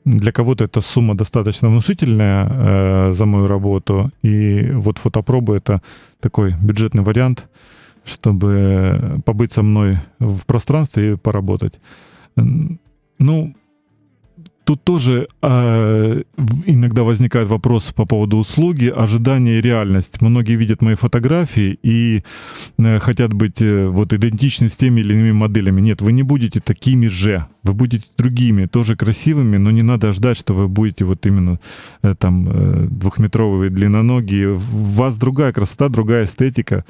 Для 0.05 0.33
кого-то 0.33 0.65
эта 0.65 0.81
сумма 0.81 1.15
достаточно 1.15 1.69
внушительная 1.69 2.47
э, 2.49 3.13
за 3.13 3.27
мою 3.27 3.47
работу. 3.47 4.11
И 4.23 4.71
вот 4.73 4.99
фотопробы 4.99 5.57
это 5.57 5.83
такой 6.21 6.55
бюджетный 6.63 7.03
вариант, 7.03 7.49
чтобы 8.05 9.21
побыть 9.25 9.53
со 9.53 9.63
мной 9.63 9.99
в 10.19 10.47
пространстве 10.47 11.13
и 11.13 11.17
поработать. 11.17 11.81
Ну, 13.19 13.55
Тут 14.69 14.85
тоже 14.85 15.29
э, 15.41 16.23
иногда 16.67 17.03
возникает 17.03 17.49
вопрос 17.49 17.91
по 17.93 18.05
поводу 18.05 18.37
услуги, 18.37 18.93
ожидания 18.95 19.59
и 19.59 19.63
реальность. 19.63 20.21
Многие 20.21 20.57
видят 20.57 20.83
мои 20.83 20.95
фотографии 20.95 21.79
и 21.83 22.23
э, 22.79 22.99
хотят 22.99 23.33
быть 23.33 23.63
э, 23.63 23.87
вот 23.87 24.13
идентичны 24.13 24.69
с 24.69 24.77
теми 24.77 25.01
или 25.01 25.15
иными 25.15 25.33
моделями. 25.33 25.81
Нет, 25.81 26.03
вы 26.03 26.13
не 26.13 26.23
будете 26.23 26.61
такими 26.61 27.09
же. 27.09 27.47
Вы 27.63 27.73
будете 27.73 28.05
другими, 28.19 28.67
тоже 28.67 28.95
красивыми, 28.95 29.57
но 29.57 29.71
не 29.71 29.83
надо 29.83 30.13
ждать, 30.13 30.37
что 30.37 30.53
вы 30.53 30.69
будете 30.69 31.07
вот 31.07 31.25
именно 31.25 31.59
э, 32.03 32.15
там 32.19 32.49
э, 32.51 32.87
двухметровые 32.91 33.71
длинноногие. 33.71 34.53
У 34.53 34.59
вас 34.59 35.17
другая 35.17 35.55
красота, 35.55 35.89
другая 35.89 36.27
эстетика. 36.27 36.85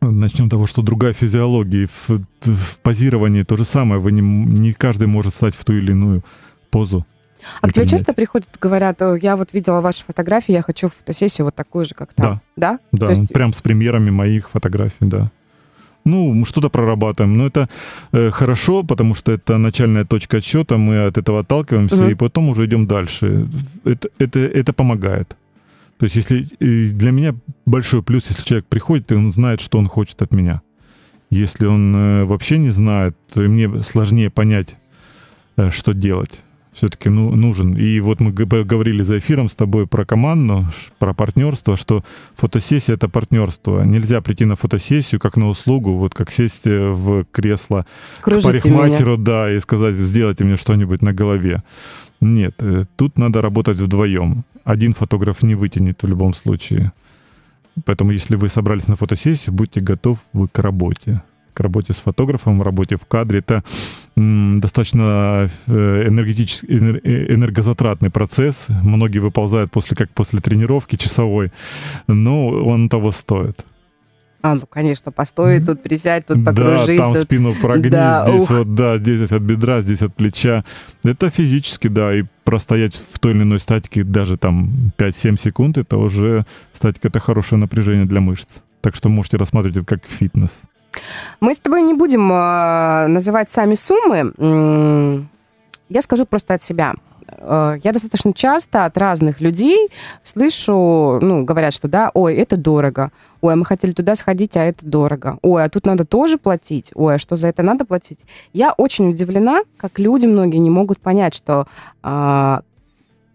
Начнем 0.00 0.46
с 0.46 0.50
того, 0.50 0.66
что 0.66 0.82
другая 0.82 1.12
физиология. 1.12 1.86
В, 1.86 2.10
в 2.42 2.78
позировании 2.82 3.42
то 3.42 3.56
же 3.56 3.64
самое. 3.64 4.00
Вы 4.00 4.12
не, 4.12 4.20
не 4.20 4.72
каждый 4.72 5.06
может 5.06 5.34
стать 5.34 5.54
в 5.54 5.64
ту 5.64 5.72
или 5.72 5.92
иную 5.92 6.22
позу. 6.70 7.06
А 7.60 7.68
к 7.68 7.72
тебе 7.72 7.86
часто 7.86 8.12
приходят, 8.12 8.48
говорят, 8.60 9.00
я 9.22 9.36
вот 9.36 9.52
видела 9.52 9.80
ваши 9.80 10.04
фотографии, 10.04 10.52
я 10.52 10.62
хочу 10.62 10.88
фотосессию 10.88 11.44
вот 11.44 11.54
такую 11.54 11.84
же, 11.84 11.94
как 11.94 12.12
там. 12.12 12.40
Да. 12.56 12.80
Да, 12.92 13.06
да 13.06 13.10
есть... 13.10 13.32
прям 13.32 13.52
с 13.52 13.60
премьерами 13.62 14.10
моих 14.10 14.50
фотографий, 14.50 14.96
да. 15.06 15.30
Ну, 16.04 16.44
что-то 16.44 16.70
прорабатываем. 16.70 17.36
Но 17.36 17.46
это 17.46 17.68
э, 18.12 18.30
хорошо, 18.30 18.84
потому 18.84 19.14
что 19.14 19.32
это 19.32 19.58
начальная 19.58 20.04
точка 20.04 20.36
отсчета, 20.36 20.76
мы 20.76 21.06
от 21.06 21.18
этого 21.18 21.40
отталкиваемся, 21.40 22.04
угу. 22.04 22.10
и 22.10 22.14
потом 22.14 22.48
уже 22.48 22.64
идем 22.66 22.86
дальше. 22.86 23.48
Это, 23.84 24.08
это, 24.18 24.38
это 24.38 24.72
помогает. 24.72 25.36
То 25.98 26.04
есть 26.04 26.16
если 26.16 26.46
для 26.92 27.10
меня 27.10 27.34
большой 27.64 28.02
плюс, 28.02 28.28
если 28.28 28.42
человек 28.42 28.66
приходит, 28.66 29.12
и 29.12 29.14
он 29.14 29.32
знает, 29.32 29.60
что 29.60 29.78
он 29.78 29.86
хочет 29.86 30.20
от 30.22 30.32
меня. 30.32 30.62
Если 31.30 31.66
он 31.66 31.94
э, 31.94 32.24
вообще 32.24 32.58
не 32.58 32.70
знает, 32.70 33.16
то 33.32 33.40
мне 33.40 33.82
сложнее 33.82 34.30
понять, 34.30 34.76
э, 35.56 35.70
что 35.70 35.92
делать. 35.92 36.42
Все-таки 36.72 37.08
ну, 37.08 37.34
нужен. 37.34 37.74
И 37.74 37.98
вот 38.00 38.20
мы 38.20 38.32
говорили 38.32 39.02
за 39.02 39.18
эфиром 39.18 39.48
с 39.48 39.54
тобой 39.54 39.86
про 39.86 40.04
команду, 40.04 40.66
про 40.98 41.14
партнерство, 41.14 41.76
что 41.76 42.04
фотосессия 42.34 42.94
это 42.94 43.08
партнерство. 43.08 43.82
Нельзя 43.82 44.20
прийти 44.20 44.44
на 44.44 44.56
фотосессию 44.56 45.18
как 45.18 45.38
на 45.38 45.48
услугу, 45.48 45.94
вот 45.94 46.14
как 46.14 46.30
сесть 46.30 46.66
э, 46.66 46.90
в 46.90 47.24
кресло 47.24 47.86
Кружите 48.20 48.60
к 48.60 48.62
парикмахеру, 48.62 49.14
меня. 49.14 49.24
да, 49.24 49.52
и 49.52 49.58
сказать, 49.58 49.96
сделайте 49.96 50.44
мне 50.44 50.56
что-нибудь 50.56 51.02
на 51.02 51.12
голове. 51.12 51.62
Нет, 52.20 52.62
тут 52.96 53.18
надо 53.18 53.42
работать 53.42 53.78
вдвоем 53.78 54.44
один 54.66 54.94
фотограф 54.94 55.42
не 55.42 55.54
вытянет 55.54 56.02
в 56.02 56.08
любом 56.08 56.34
случае. 56.34 56.92
Поэтому, 57.84 58.10
если 58.10 58.34
вы 58.36 58.48
собрались 58.48 58.88
на 58.88 58.96
фотосессию, 58.96 59.54
будьте 59.54 59.80
готовы 59.80 60.48
к 60.52 60.58
работе. 60.58 61.22
К 61.54 61.60
работе 61.60 61.92
с 61.92 61.96
фотографом, 61.96 62.62
работе 62.62 62.96
в 62.96 63.06
кадре. 63.06 63.38
Это 63.38 63.62
м, 64.16 64.60
достаточно 64.60 65.48
э, 65.68 66.08
энергетический, 66.08 66.68
э, 66.68 67.34
энергозатратный 67.34 68.10
процесс. 68.10 68.66
Многие 68.68 69.20
выползают 69.20 69.70
после, 69.70 69.96
как 69.96 70.10
после 70.10 70.40
тренировки 70.40 70.96
часовой, 70.96 71.52
но 72.08 72.48
он 72.48 72.88
того 72.88 73.12
стоит. 73.12 73.64
А, 74.46 74.54
ну, 74.54 74.62
конечно, 74.68 75.10
постой, 75.10 75.60
тут 75.60 75.82
присядь, 75.82 76.26
тут 76.26 76.44
покружись. 76.44 76.98
Да, 76.98 77.04
там 77.04 77.14
тут... 77.14 77.22
спину 77.24 77.54
прогни, 77.54 77.88
да, 77.88 78.24
здесь 78.28 78.42
ух. 78.42 78.50
вот, 78.50 78.74
да, 78.74 78.96
здесь 78.98 79.32
от 79.32 79.42
бедра, 79.42 79.80
здесь 79.80 80.02
от 80.02 80.14
плеча. 80.14 80.64
Это 81.02 81.30
физически, 81.30 81.88
да, 81.88 82.14
и 82.14 82.22
простоять 82.44 82.94
в 82.94 83.18
той 83.18 83.32
или 83.32 83.42
иной 83.42 83.58
статике 83.58 84.04
даже 84.04 84.36
там 84.36 84.92
5-7 84.98 85.36
секунд, 85.36 85.78
это 85.78 85.96
уже 85.96 86.46
статика, 86.74 87.08
это 87.08 87.18
хорошее 87.18 87.58
напряжение 87.58 88.06
для 88.06 88.20
мышц. 88.20 88.46
Так 88.82 88.94
что 88.94 89.08
можете 89.08 89.36
рассматривать 89.36 89.78
это 89.78 89.86
как 89.86 90.04
фитнес. 90.04 90.60
Мы 91.40 91.52
с 91.52 91.58
тобой 91.58 91.82
не 91.82 91.94
будем 91.94 92.30
э, 92.30 93.06
называть 93.08 93.50
сами 93.50 93.74
суммы. 93.74 95.26
Я 95.88 96.02
скажу 96.02 96.24
просто 96.24 96.54
от 96.54 96.62
себя. 96.62 96.94
Э, 97.28 97.78
я 97.82 97.92
достаточно 97.92 98.32
часто 98.32 98.84
от 98.84 98.96
разных 98.96 99.40
людей 99.40 99.88
слышу, 100.22 101.18
ну, 101.20 101.44
говорят, 101.44 101.72
что 101.72 101.88
да, 101.88 102.10
ой, 102.14 102.36
это 102.36 102.56
дорого, 102.56 103.10
ой, 103.40 103.54
а 103.54 103.56
мы 103.56 103.64
хотели 103.64 103.92
туда 103.92 104.14
сходить, 104.14 104.56
а 104.56 104.64
это 104.64 104.86
дорого, 104.86 105.38
ой, 105.42 105.64
а 105.64 105.68
тут 105.68 105.86
надо 105.86 106.04
тоже 106.04 106.38
платить, 106.38 106.92
ой, 106.94 107.16
а 107.16 107.18
что 107.18 107.36
за 107.36 107.48
это 107.48 107.62
надо 107.62 107.84
платить? 107.84 108.24
Я 108.52 108.72
очень 108.72 109.10
удивлена, 109.10 109.62
как 109.76 109.98
люди 109.98 110.26
многие 110.26 110.58
не 110.58 110.70
могут 110.70 111.00
понять, 111.00 111.34
что 111.34 111.66
а, 112.02 112.62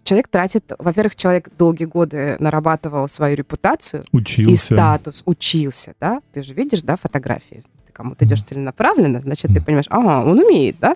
человек 0.03 0.27
тратит, 0.27 0.71
во-первых, 0.77 1.15
человек 1.15 1.49
долгие 1.57 1.85
годы 1.85 2.35
нарабатывал 2.39 3.07
свою 3.07 3.35
репутацию 3.35 4.03
учился. 4.11 4.51
и 4.51 4.57
статус, 4.57 5.23
учился, 5.25 5.93
да? 5.99 6.21
Ты 6.33 6.43
же 6.43 6.53
видишь, 6.53 6.81
да, 6.81 6.95
фотографии. 6.95 7.61
Ты 7.85 7.93
кому-то 7.93 8.25
идешь 8.25 8.43
целенаправленно, 8.43 9.21
значит, 9.21 9.53
ты 9.53 9.61
понимаешь, 9.61 9.87
ага, 9.89 10.25
он 10.25 10.39
умеет, 10.39 10.77
да? 10.79 10.95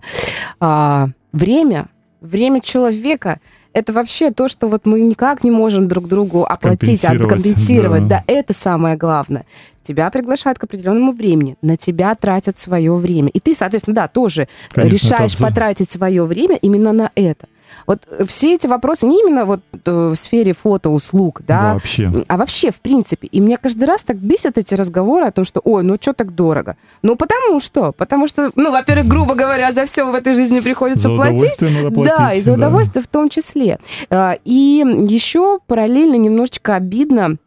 А, 0.60 1.10
время 1.32 1.88
время 2.26 2.62
человека 2.62 3.40
это 3.74 3.92
вообще 3.92 4.32
то, 4.32 4.48
что 4.48 4.68
вот 4.68 4.86
мы 4.86 5.02
никак 5.02 5.44
не 5.44 5.52
можем 5.52 5.90
друг 5.90 6.08
другу 6.08 6.46
оплатить, 6.46 7.04
а 7.04 7.10
компенсировать, 7.10 7.30
компенсировать. 7.30 8.08
Да. 8.08 8.24
да, 8.26 8.34
это 8.34 8.54
самое 8.54 8.96
главное. 8.96 9.46
Тебя 9.84 10.10
приглашают 10.10 10.58
к 10.58 10.64
определенному 10.64 11.12
времени, 11.12 11.58
на 11.62 11.76
тебя 11.76 12.16
тратят 12.16 12.58
свое 12.58 12.96
время. 12.96 13.30
И 13.30 13.40
ты, 13.40 13.54
соответственно, 13.54 13.96
да, 13.96 14.08
тоже 14.08 14.48
Конечно, 14.72 14.96
решаешь 14.96 15.38
потратить 15.38 15.92
свое 15.92 16.24
время 16.24 16.56
именно 16.56 16.94
на 16.94 17.12
это. 17.16 17.48
Вот 17.88 18.04
э, 18.10 18.26
все 18.26 18.56
эти 18.56 18.68
вопросы 18.68 19.06
не 19.06 19.20
именно 19.22 19.46
вот 19.46 19.62
э, 19.86 19.92
в 19.92 20.16
сфере 20.16 20.54
фотоуслуг, 20.54 21.42
да, 21.48 21.74
вообще. 21.74 22.12
а 22.28 22.38
вообще 22.38 22.72
в 22.72 22.82
принципе. 22.82 23.28
И 23.28 23.40
меня 23.40 23.58
каждый 23.58 23.86
раз 23.86 24.04
так 24.04 24.18
бесят 24.18 24.58
эти 24.58 24.76
разговоры 24.76 25.26
о 25.26 25.32
том, 25.32 25.46
что, 25.46 25.62
ой, 25.64 25.84
ну 25.84 25.98
что 26.00 26.14
так 26.14 26.36
дорого? 26.36 26.78
Ну 27.02 27.16
потому 27.16 27.60
что, 27.60 27.92
потому 27.92 28.28
что, 28.28 28.52
ну, 28.56 28.72
во-первых, 28.72 29.08
грубо 29.08 29.36
говоря, 29.36 29.72
за 29.72 29.86
все 29.86 30.10
в 30.10 30.16
этой 30.16 30.34
жизни 30.34 30.60
приходится 30.60 31.10
за 31.10 31.16
платить. 31.16 31.62
Надо 31.62 31.92
платить. 31.92 32.14
Да, 32.18 32.34
и 32.34 32.42
за 32.42 32.54
удовольствие 32.54 33.04
да. 33.04 33.08
в 33.08 33.12
том 33.12 33.30
числе. 33.30 33.80
А, 34.10 34.38
и 34.44 34.84
еще 35.02 35.60
параллельно 35.68 36.16
немножечко 36.16 36.76
обидно, 36.76 37.38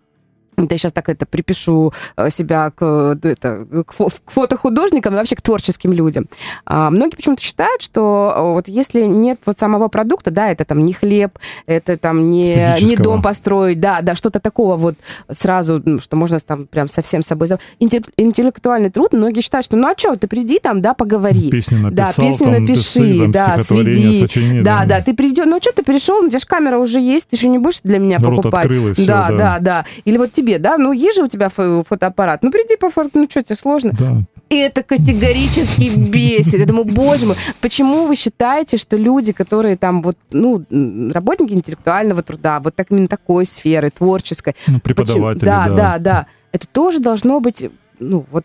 я 0.71 0.79
сейчас 0.79 0.93
так 0.93 1.09
это 1.09 1.27
припишу 1.27 1.93
э, 2.17 2.31
себя 2.31 2.71
к, 2.71 3.19
это, 3.23 3.67
к 3.87 3.95
фотохудожникам 4.27 5.15
и 5.15 5.17
вообще 5.17 5.37
к 5.37 5.43
творческим 5.43 5.93
людям. 5.93 6.27
А, 6.65 6.91
многие 6.91 7.17
почему-то 7.17 7.43
считают, 7.43 7.83
что 7.83 8.35
э, 8.37 8.41
вот 8.55 8.69
если 8.69 9.03
нет 9.03 9.41
вот 9.47 9.59
самого 9.59 9.89
продукта, 9.89 10.31
да, 10.31 10.51
это 10.51 10.65
там 10.65 10.85
не 10.85 10.93
хлеб, 10.93 11.39
это 11.67 11.97
там 11.97 12.31
не, 12.31 12.77
не 12.81 12.97
дом 12.97 13.23
построить, 13.23 13.81
да, 13.81 14.01
да, 14.01 14.15
что-то 14.15 14.41
такого 14.41 14.77
вот 14.77 14.95
сразу, 15.31 15.83
что 16.01 16.17
можно 16.17 16.39
там 16.39 16.67
прям 16.67 16.89
совсем 16.89 17.23
собой... 17.23 17.49
Интеллектуальный 17.79 18.91
труд, 18.91 19.13
многие 19.13 19.41
считают, 19.41 19.65
что 19.65 19.77
ну 19.77 19.89
а 19.89 19.95
что, 19.97 20.17
ты 20.17 20.29
приди 20.29 20.59
там, 20.59 20.81
да, 20.83 20.95
поговори. 20.95 21.51
Песню 21.51 21.79
написал, 21.79 22.15
да, 22.17 22.23
песню 22.23 22.47
там, 22.47 22.61
напиши, 22.61 23.01
писы, 23.01 23.27
да, 23.29 23.59
сведи. 23.59 24.21
Сочини, 24.21 24.61
да, 24.61 24.85
да, 24.85 24.99
да, 24.99 25.03
ты 25.03 25.15
придешь, 25.15 25.47
ну 25.47 25.59
что 25.61 25.73
ты 25.73 25.83
пришел, 25.83 26.25
у 26.25 26.29
тебя 26.29 26.39
же 26.39 26.47
камера 26.47 26.79
уже 26.79 27.01
есть, 27.01 27.29
ты 27.29 27.37
же 27.37 27.49
не 27.49 27.59
будешь 27.59 27.81
для 27.83 27.99
меня 27.99 28.19
Рот 28.19 28.37
покупать. 28.37 28.65
Открыл, 28.65 28.89
и 28.89 28.93
все, 28.95 29.07
да, 29.07 29.29
да, 29.29 29.37
да, 29.37 29.59
да. 29.59 29.85
Или 30.05 30.19
вот 30.19 30.33
тебе 30.33 30.48
тебе, 30.49 30.59
да, 30.59 30.79
ну 30.79 30.93
есть 30.93 31.17
же 31.17 31.25
у 31.25 31.29
тебя 31.29 31.49
фотоаппарат, 31.49 32.43
ну 32.43 32.51
приди 32.51 32.77
по 32.77 32.91
фото, 32.91 33.11
ну 33.15 33.27
что 33.29 33.43
тебе 33.43 33.57
сложно? 33.57 33.93
Да. 33.99 34.23
это 34.51 34.83
категорически 34.83 35.99
бесит. 35.99 36.61
Я 36.61 36.67
думаю, 36.67 36.85
боже 36.85 37.27
мой, 37.27 37.37
почему 37.61 38.07
вы 38.07 38.15
считаете, 38.15 38.77
что 38.77 38.97
люди, 38.97 39.33
которые 39.33 39.77
там 39.77 40.03
вот, 40.03 40.17
ну, 40.31 40.65
работники 41.13 41.53
интеллектуального 41.53 42.23
труда, 42.23 42.61
вот 42.61 42.75
так, 42.75 42.91
именно 42.91 43.09
такой 43.09 43.45
сферы, 43.45 43.91
творческой. 43.91 44.55
Ну, 44.67 44.81
преподаватели, 44.81 45.45
да, 45.45 45.69
да. 45.69 45.75
Да, 45.77 45.99
да, 45.99 46.27
Это 46.53 46.67
тоже 46.67 47.01
должно 47.01 47.41
быть, 47.41 47.71
ну, 47.99 48.25
вот 48.31 48.45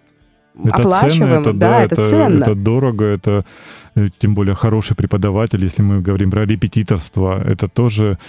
это 0.63 0.75
оплачиваемо, 0.75 1.25
ценно, 1.25 1.39
это, 1.39 1.53
да, 1.53 1.69
да, 1.69 1.83
это, 1.83 2.01
это 2.01 2.09
ценно. 2.09 2.43
Это 2.43 2.55
дорого, 2.55 3.05
это 3.05 3.45
э, 3.95 4.09
тем 4.19 4.35
более 4.35 4.55
хороший 4.55 4.95
преподаватель, 4.95 5.63
если 5.63 5.81
мы 5.81 6.01
говорим 6.01 6.29
про 6.29 6.45
репетиторство, 6.45 7.41
это 7.43 7.67
тоже 7.67 8.19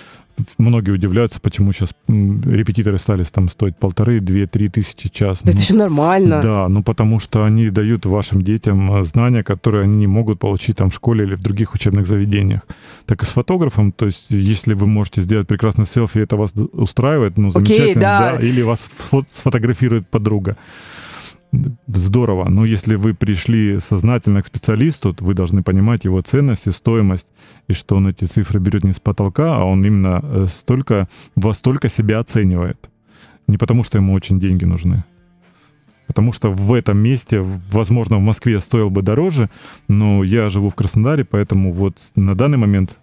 многие 0.59 0.91
удивляются, 0.91 1.41
почему 1.41 1.73
сейчас 1.73 1.91
репетиторы 2.09 2.99
стали 2.99 3.25
там 3.25 3.49
стоить 3.49 3.77
полторы, 3.77 4.21
две, 4.21 4.47
три 4.47 4.69
тысячи 4.69 5.09
час. 5.09 5.41
Это 5.43 5.53
ну, 5.53 5.59
еще 5.59 5.75
нормально. 5.75 6.41
Да, 6.43 6.69
ну 6.69 6.83
потому 6.83 7.21
что 7.21 7.45
они 7.45 7.71
дают 7.71 8.07
вашим 8.07 8.43
детям 8.43 8.95
э, 8.95 9.05
знания, 9.05 9.43
которые 9.43 9.85
они 9.85 9.97
не 9.97 10.07
могут 10.07 10.39
получить 10.39 10.77
там 10.77 10.91
в 10.91 10.95
школе 10.95 11.25
или 11.25 11.35
в 11.35 11.41
других 11.41 11.75
учебных 11.75 12.07
заведениях. 12.07 12.67
Так 13.07 13.23
и 13.23 13.27
с 13.27 13.31
фотографом, 13.31 13.93
то 13.93 14.07
есть 14.07 14.27
если 14.31 14.75
вы 14.75 14.87
можете 14.87 15.23
сделать 15.23 15.47
прекрасный 15.47 15.87
селфи, 15.87 16.19
это 16.19 16.37
вас 16.37 16.53
устраивает, 16.73 17.39
ну 17.39 17.51
замечательно, 17.51 17.91
Окей, 17.91 17.95
да. 17.95 18.37
да, 18.37 18.47
или 18.47 18.63
вас 18.63 18.89
сфотографирует 19.33 20.09
подруга 20.09 20.57
здорово. 21.87 22.49
Но 22.49 22.65
если 22.65 22.95
вы 22.95 23.15
пришли 23.15 23.79
сознательно 23.81 24.43
к 24.43 24.47
специалисту, 24.47 25.13
то 25.15 25.25
вы 25.25 25.35
должны 25.35 25.63
понимать 25.63 26.05
его 26.05 26.21
ценность 26.23 26.67
и 26.67 26.71
стоимость, 26.71 27.27
и 27.69 27.73
что 27.73 27.97
он 27.97 28.09
эти 28.09 28.25
цифры 28.25 28.61
берет 28.61 28.85
не 28.85 28.93
с 28.93 29.01
потолка, 29.01 29.57
а 29.57 29.65
он 29.65 29.85
именно 29.85 30.21
э, 30.23 30.47
столько, 30.49 31.09
во 31.37 31.55
столько 31.55 31.89
себя 31.89 32.19
оценивает. 32.19 32.91
Не 33.49 33.59
потому, 33.59 33.85
что 33.85 33.99
ему 33.99 34.13
очень 34.13 34.41
деньги 34.41 34.65
нужны. 34.65 35.05
Потому 36.07 36.33
что 36.33 36.51
в 36.51 36.73
этом 36.73 36.99
месте, 36.99 37.41
возможно, 37.43 38.19
в 38.19 38.21
Москве 38.21 38.61
стоил 38.61 38.91
бы 38.91 39.03
дороже, 39.03 39.51
но 39.89 40.23
я 40.23 40.51
живу 40.51 40.71
в 40.71 40.75
Краснодаре, 40.75 41.25
поэтому 41.25 41.73
вот 41.73 41.97
на 42.15 42.35
данный 42.35 42.59
момент 42.59 42.99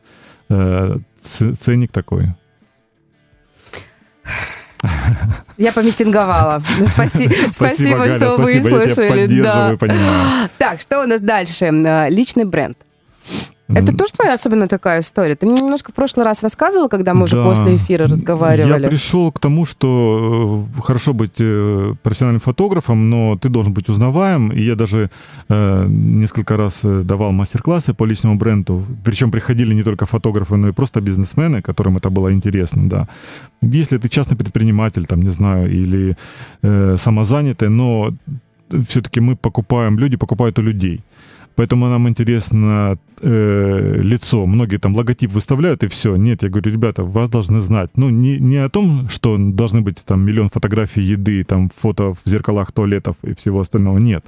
э, 0.50 0.98
ценник 1.20 1.92
такой. 1.92 2.36
Я 5.62 5.72
помитинговала. 5.72 6.64
Ну, 6.80 6.86
спасибо, 6.88 7.34
спасибо, 7.52 8.10
что 8.10 8.36
вы 8.38 8.62
слышали. 8.62 9.42
Да. 9.42 9.78
Так, 10.58 10.82
что 10.82 11.04
у 11.04 11.08
нас 11.08 11.22
дальше? 11.22 11.66
Э, 11.66 12.10
личный 12.10 12.46
бренд. 12.46 12.78
Это 13.76 13.96
тоже 13.96 14.14
твоя 14.14 14.34
особенно 14.34 14.68
такая 14.68 15.00
история? 15.00 15.36
Ты 15.36 15.46
мне 15.46 15.62
немножко 15.62 15.92
в 15.92 15.96
прошлый 15.96 16.26
раз 16.26 16.44
рассказывал, 16.44 16.90
когда 16.90 17.14
мы 17.14 17.20
да. 17.20 17.24
уже 17.26 17.44
после 17.44 17.76
эфира 17.76 18.08
разговаривали. 18.08 18.84
Я 18.84 18.90
пришел 18.90 19.32
к 19.32 19.40
тому, 19.40 19.66
что 19.66 20.66
э, 20.78 20.82
хорошо 20.82 21.14
быть 21.14 21.40
э, 21.40 21.94
профессиональным 22.04 22.40
фотографом, 22.40 23.10
но 23.10 23.38
ты 23.38 23.50
должен 23.50 23.74
быть 23.74 23.90
узнаваем. 23.90 24.52
И 24.52 24.62
я 24.62 24.76
даже 24.76 25.10
э, 25.50 25.86
несколько 25.88 26.58
раз 26.58 26.80
э, 26.84 27.02
давал 27.04 27.32
мастер-классы 27.32 27.94
по 27.94 28.06
личному 28.06 28.36
бренду. 28.36 28.84
Причем 29.04 29.32
приходили 29.32 29.74
не 29.74 29.84
только 29.84 30.06
фотографы, 30.06 30.56
но 30.56 30.70
и 30.70 30.72
просто 30.72 31.02
бизнесмены, 31.02 31.62
которым 31.62 31.98
это 31.98 32.10
было 32.10 32.34
интересно, 32.34 32.90
да. 32.90 33.08
Если 33.62 33.98
ты 33.98 34.10
частный 34.10 34.38
предприниматель, 34.38 35.06
там, 35.06 35.22
не 35.22 35.30
знаю, 35.30 35.72
или 35.72 36.16
э, 36.64 36.98
самозанятый, 36.98 37.70
но 37.70 38.14
все-таки 38.88 39.20
мы 39.20 39.36
покупаем, 39.36 40.00
люди 40.00 40.18
покупают 40.18 40.60
у 40.60 40.62
людей. 40.62 41.02
Поэтому 41.56 41.88
нам 41.88 42.08
интересно 42.08 42.98
э, 43.22 44.00
лицо. 44.02 44.46
Многие 44.46 44.78
там 44.78 44.96
логотип 44.96 45.32
выставляют 45.32 45.84
и 45.84 45.88
все. 45.88 46.16
Нет, 46.16 46.44
я 46.44 46.50
говорю, 46.50 46.72
ребята, 46.72 47.04
вас 47.04 47.30
должны 47.30 47.60
знать. 47.60 47.92
Ну, 47.96 48.10
не, 48.10 48.40
не 48.40 48.58
о 48.58 48.70
том, 48.70 49.10
что 49.10 49.38
должны 49.38 49.82
быть 49.82 49.98
там 50.06 50.22
миллион 50.26 50.50
фотографий 50.50 51.02
еды, 51.02 51.44
там 51.44 51.70
фото 51.76 52.14
в 52.14 52.22
зеркалах 52.26 52.72
туалетов 52.72 53.18
и 53.24 53.34
всего 53.34 53.62
остального. 53.62 53.98
Нет. 53.98 54.26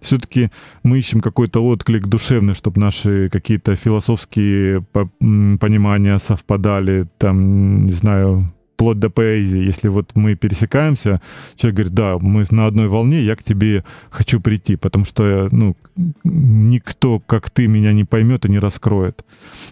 Все-таки 0.00 0.50
мы 0.82 0.98
ищем 0.98 1.20
какой-то 1.20 1.64
отклик 1.64 2.06
душевный, 2.06 2.54
чтобы 2.54 2.80
наши 2.80 3.28
какие-то 3.30 3.74
философские 3.74 4.82
понимания 4.82 6.18
совпадали, 6.18 7.06
там, 7.18 7.86
не 7.86 7.92
знаю, 7.92 8.52
вплоть 8.78 9.00
до 9.00 9.10
поэзии. 9.10 9.58
Если 9.58 9.88
вот 9.88 10.12
мы 10.14 10.36
пересекаемся, 10.36 11.20
человек 11.56 11.76
говорит, 11.76 11.94
да, 11.94 12.18
мы 12.20 12.44
на 12.50 12.66
одной 12.66 12.86
волне, 12.86 13.22
я 13.22 13.34
к 13.34 13.42
тебе 13.42 13.82
хочу 14.08 14.40
прийти, 14.40 14.76
потому 14.76 15.04
что 15.04 15.48
ну, 15.50 15.76
никто, 16.22 17.18
как 17.18 17.50
ты, 17.50 17.66
меня 17.66 17.92
не 17.92 18.04
поймет 18.04 18.44
и 18.44 18.48
не 18.48 18.60
раскроет. 18.60 19.24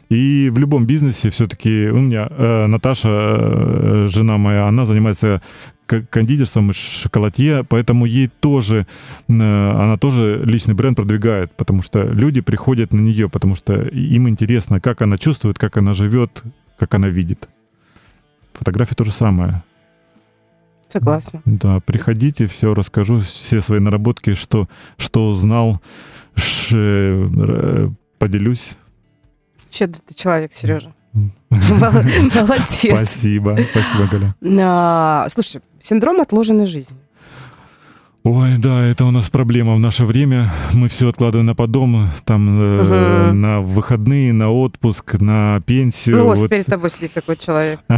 И 0.09 0.51
в 0.53 0.59
любом 0.59 0.87
бизнесе 0.87 1.31
все-таки 1.31 1.88
у 1.88 2.01
меня 2.01 2.27
э, 2.29 2.66
Наташа, 2.66 3.09
э, 3.09 4.07
жена 4.11 4.38
моя, 4.38 4.66
она 4.66 4.87
занимается 4.87 5.40
кондитерством, 5.87 6.73
шоколадье, 6.73 7.62
поэтому 7.62 8.07
ей 8.07 8.27
тоже, 8.27 8.88
э, 9.29 9.33
она 9.33 9.97
тоже 9.99 10.42
личный 10.45 10.75
бренд 10.75 10.97
продвигает, 10.97 11.53
потому 11.57 11.83
что 11.83 12.03
люди 12.03 12.40
приходят 12.40 12.92
на 12.92 12.99
нее, 12.99 13.29
потому 13.29 13.55
что 13.55 13.83
им 13.83 14.29
интересно, 14.29 14.81
как 14.81 15.03
она 15.03 15.16
чувствует, 15.16 15.61
как 15.61 15.77
она 15.77 15.95
живет, 15.95 16.42
как 16.77 16.95
она 16.95 17.09
видит. 17.09 17.49
Фотография 18.59 18.95
то 18.95 19.05
же 19.05 19.12
самое. 19.12 19.62
Согласна. 20.88 21.42
Да, 21.45 21.81
приходите, 21.81 22.47
все 22.47 22.73
расскажу, 22.73 23.21
все 23.21 23.61
свои 23.61 23.81
наработки, 23.81 24.35
что, 24.35 24.69
что 24.97 25.29
узнал, 25.29 25.81
ш, 26.35 26.77
э, 26.77 27.88
поделюсь. 28.19 28.77
Щедрый 29.71 30.03
ты 30.07 30.14
человек, 30.14 30.55
Сережа. 30.55 30.95
Молодец. 31.51 32.33
Спасибо, 32.95 33.59
спасибо, 33.71 34.09
Галя. 34.11 34.35
А, 34.61 35.27
слушай, 35.29 35.61
синдром 35.81 36.21
отложенной 36.21 36.66
жизни. 36.66 36.97
Ой, 38.29 38.59
да, 38.59 38.85
это 38.85 39.05
у 39.05 39.12
нас 39.12 39.31
проблема 39.31 39.77
в 39.77 39.79
наше 39.79 40.05
время. 40.05 40.51
Мы 40.73 40.89
все 40.89 41.09
откладываем 41.09 41.47
на 41.47 41.55
подом, 41.55 42.09
там 42.25 42.61
э, 42.61 43.31
на 43.31 43.61
выходные, 43.61 44.33
на 44.33 44.51
отпуск, 44.51 45.21
на 45.21 45.62
пенсию. 45.65 46.17
Ну, 46.17 46.25
вот, 46.25 46.39
вот. 46.39 46.51
перед 46.51 46.67
тобой 46.67 46.91
сидит 46.91 47.12
такой 47.12 47.37
человек. 47.37 47.79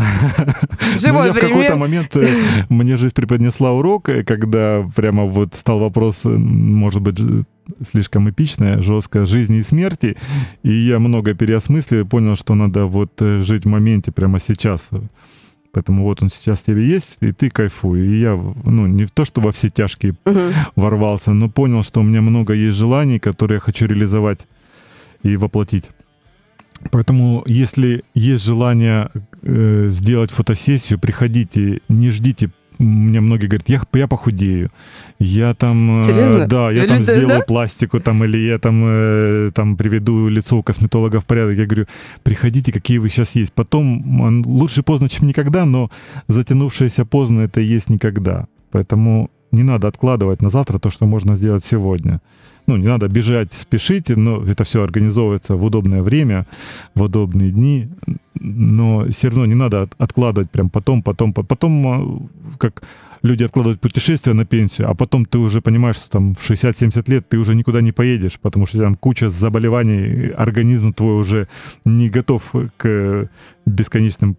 Живой 0.99 1.29
ну, 1.29 1.35
в 1.35 1.39
какой-то 1.41 1.77
момент 1.77 2.15
э, 2.15 2.43
мне 2.69 2.97
жизнь 2.97 3.15
преподнесла 3.15 3.73
урок, 3.73 4.11
э, 4.11 4.23
когда 4.23 4.87
прямо 4.95 5.25
вот 5.25 5.55
стал 5.55 5.79
вопрос, 5.79 6.19
э, 6.25 6.29
может 6.29 7.01
быть, 7.01 7.19
слишком 7.91 8.29
эпичная, 8.29 8.83
жесткая 8.83 9.25
жизни 9.25 9.61
и 9.61 9.63
смерти. 9.63 10.19
И 10.63 10.71
я 10.71 10.99
много 10.99 11.33
переосмыслил, 11.33 12.07
понял, 12.07 12.37
что 12.37 12.55
надо 12.55 12.85
вот 12.85 13.13
жить 13.19 13.65
в 13.65 13.69
моменте 13.69 14.13
прямо 14.13 14.41
сейчас. 14.41 14.91
Поэтому 15.73 16.05
вот 16.05 16.23
он 16.23 16.31
сейчас 16.31 16.63
тебе 16.63 16.87
есть, 16.87 17.17
и 17.21 17.33
ты 17.33 17.51
кайфуй. 17.51 18.01
И 18.01 18.21
я, 18.21 18.35
ну, 18.37 18.87
не 18.87 19.07
то, 19.07 19.25
что 19.25 19.41
во 19.41 19.53
все 19.53 19.69
тяжкие 19.71 20.15
угу. 20.25 20.41
ворвался, 20.77 21.33
но 21.33 21.49
понял, 21.49 21.83
что 21.83 22.01
у 22.01 22.03
меня 22.03 22.23
много 22.23 22.55
есть 22.55 22.77
желаний, 22.77 23.19
которые 23.19 23.57
я 23.57 23.61
хочу 23.61 23.87
реализовать 23.87 24.47
и 25.23 25.37
воплотить. 25.37 25.91
Поэтому, 26.91 27.43
если 27.47 28.05
есть 28.15 28.45
желание 28.45 29.11
э, 29.43 29.87
сделать 29.89 30.31
фотосессию, 30.31 30.99
приходите, 30.99 31.81
не 31.89 32.11
ждите 32.11 32.51
мне 32.79 33.21
многие 33.21 33.47
говорят, 33.47 33.69
я, 33.69 33.81
я 33.95 34.07
похудею, 34.07 34.71
я 35.19 35.55
там, 35.55 36.01
э, 36.01 36.03
Серьезно? 36.03 36.47
да, 36.47 36.71
я 36.71 36.87
там 36.87 37.03
сделаю 37.03 37.29
да? 37.29 37.41
пластику, 37.41 38.01
там, 38.01 38.25
или 38.25 38.39
я 38.39 38.59
там, 38.59 38.83
э, 38.87 39.51
там 39.55 39.77
приведу 39.77 40.29
лицо 40.29 40.59
у 40.59 40.63
косметолога 40.63 41.21
в 41.21 41.27
порядок. 41.27 41.57
Я 41.57 41.67
говорю, 41.67 41.87
приходите, 42.23 42.73
какие 42.73 42.99
вы 42.99 43.09
сейчас 43.09 43.35
есть. 43.35 43.53
Потом 43.53 44.45
лучше 44.47 44.83
поздно, 44.83 45.09
чем 45.09 45.27
никогда, 45.27 45.65
но 45.65 45.91
затянувшееся 46.29 47.05
поздно 47.05 47.41
это 47.41 47.61
и 47.61 47.65
есть 47.65 47.91
никогда. 47.91 48.47
Поэтому 48.71 49.31
не 49.51 49.63
надо 49.63 49.89
откладывать 49.89 50.43
на 50.43 50.51
завтра 50.51 50.79
то, 50.79 50.91
что 50.91 51.07
можно 51.07 51.37
сделать 51.37 51.65
сегодня. 51.65 52.21
Ну, 52.69 52.77
не 52.77 52.87
надо 52.87 53.09
бежать, 53.09 53.55
спешить, 53.55 54.11
но 54.11 54.45
это 54.45 54.63
все 54.65 54.83
организовывается 54.83 55.57
в 55.57 55.65
удобное 55.65 56.03
время, 56.03 56.47
в 56.95 57.03
удобные 57.03 57.51
дни. 57.51 57.89
Но 58.35 59.07
все 59.09 59.29
равно 59.29 59.47
не 59.47 59.55
надо 59.55 59.89
откладывать 59.99 60.51
прям 60.51 60.69
потом, 60.69 61.03
потом, 61.03 61.33
потом, 61.33 61.87
а, 61.87 62.29
как 62.59 62.83
люди 63.23 63.43
откладывают 63.43 63.81
путешествия 63.81 64.35
на 64.35 64.45
пенсию, 64.45 64.91
а 64.91 64.95
потом 64.95 65.25
ты 65.25 65.39
уже 65.39 65.61
понимаешь, 65.61 65.97
что 65.97 66.11
там 66.11 66.35
в 66.35 66.51
60-70 66.51 67.11
лет 67.11 67.29
ты 67.29 67.39
уже 67.39 67.55
никуда 67.55 67.81
не 67.81 67.93
поедешь, 67.93 68.39
потому 68.39 68.67
что 68.67 68.79
там 68.79 68.95
куча 68.97 69.31
заболеваний, 69.31 70.29
организм 70.37 70.93
твой 70.93 71.21
уже 71.21 71.49
не 71.87 72.11
готов 72.11 72.55
к 72.77 73.31
бесконечным 73.67 74.37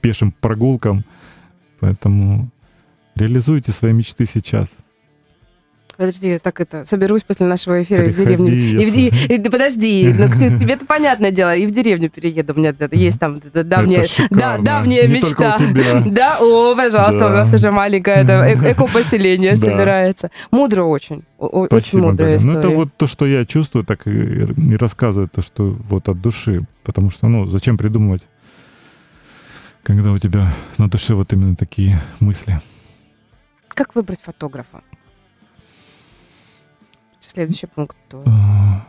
пешим 0.00 0.32
прогулкам. 0.32 1.04
Поэтому 1.80 2.50
Реализуйте 3.18 3.72
свои 3.72 3.92
мечты 3.92 4.26
сейчас. 4.26 4.68
Подожди, 5.98 6.38
так 6.38 6.60
это, 6.60 6.84
соберусь 6.84 7.24
после 7.24 7.44
нашего 7.44 7.82
эфира 7.82 8.04
Приходи, 8.04 8.36
в 8.36 8.46
деревню. 8.46 8.52
И, 8.52 9.08
и, 9.08 9.34
и, 9.34 9.50
подожди, 9.50 10.14
ну, 10.16 10.28
тебе 10.28 10.74
это 10.74 10.86
понятное 10.86 11.32
дело, 11.32 11.56
и 11.56 11.66
в 11.66 11.72
деревню 11.72 12.08
перееду. 12.08 12.52
У 12.52 12.56
меня 12.56 12.72
есть 12.92 13.18
там 13.18 13.40
давняя, 13.52 14.06
да, 14.30 14.58
давняя 14.58 15.08
Не 15.08 15.14
мечта. 15.16 15.58
Да, 16.06 16.38
о, 16.40 16.76
пожалуйста, 16.76 17.18
да. 17.18 17.26
у 17.26 17.30
нас 17.30 17.52
уже 17.52 17.72
маленькое 17.72 18.18
это, 18.18 18.48
эко-поселение 18.72 19.56
собирается. 19.56 20.28
Мудро 20.52 20.84
очень. 20.84 21.24
Спасибо, 21.36 21.74
очень 21.74 21.98
мудрая 21.98 22.36
история. 22.36 22.54
Ну, 22.54 22.58
это 22.60 22.68
вот 22.68 22.88
то, 22.96 23.08
что 23.08 23.26
я 23.26 23.44
чувствую, 23.44 23.84
так 23.84 24.06
и, 24.06 24.12
и 24.12 24.76
рассказываю, 24.76 25.28
то, 25.28 25.42
что 25.42 25.64
вот 25.64 26.08
от 26.08 26.20
души. 26.20 26.64
Потому 26.84 27.10
что, 27.10 27.26
ну, 27.26 27.46
зачем 27.46 27.76
придумывать, 27.76 28.22
когда 29.82 30.12
у 30.12 30.18
тебя 30.18 30.52
на 30.78 30.88
душе 30.88 31.14
вот 31.14 31.32
именно 31.32 31.56
такие 31.56 32.00
мысли. 32.20 32.60
Как 33.74 33.96
выбрать 33.96 34.20
фотографа? 34.22 34.80
Следующий 37.20 37.66
пункт? 37.66 37.96
А, 38.12 38.86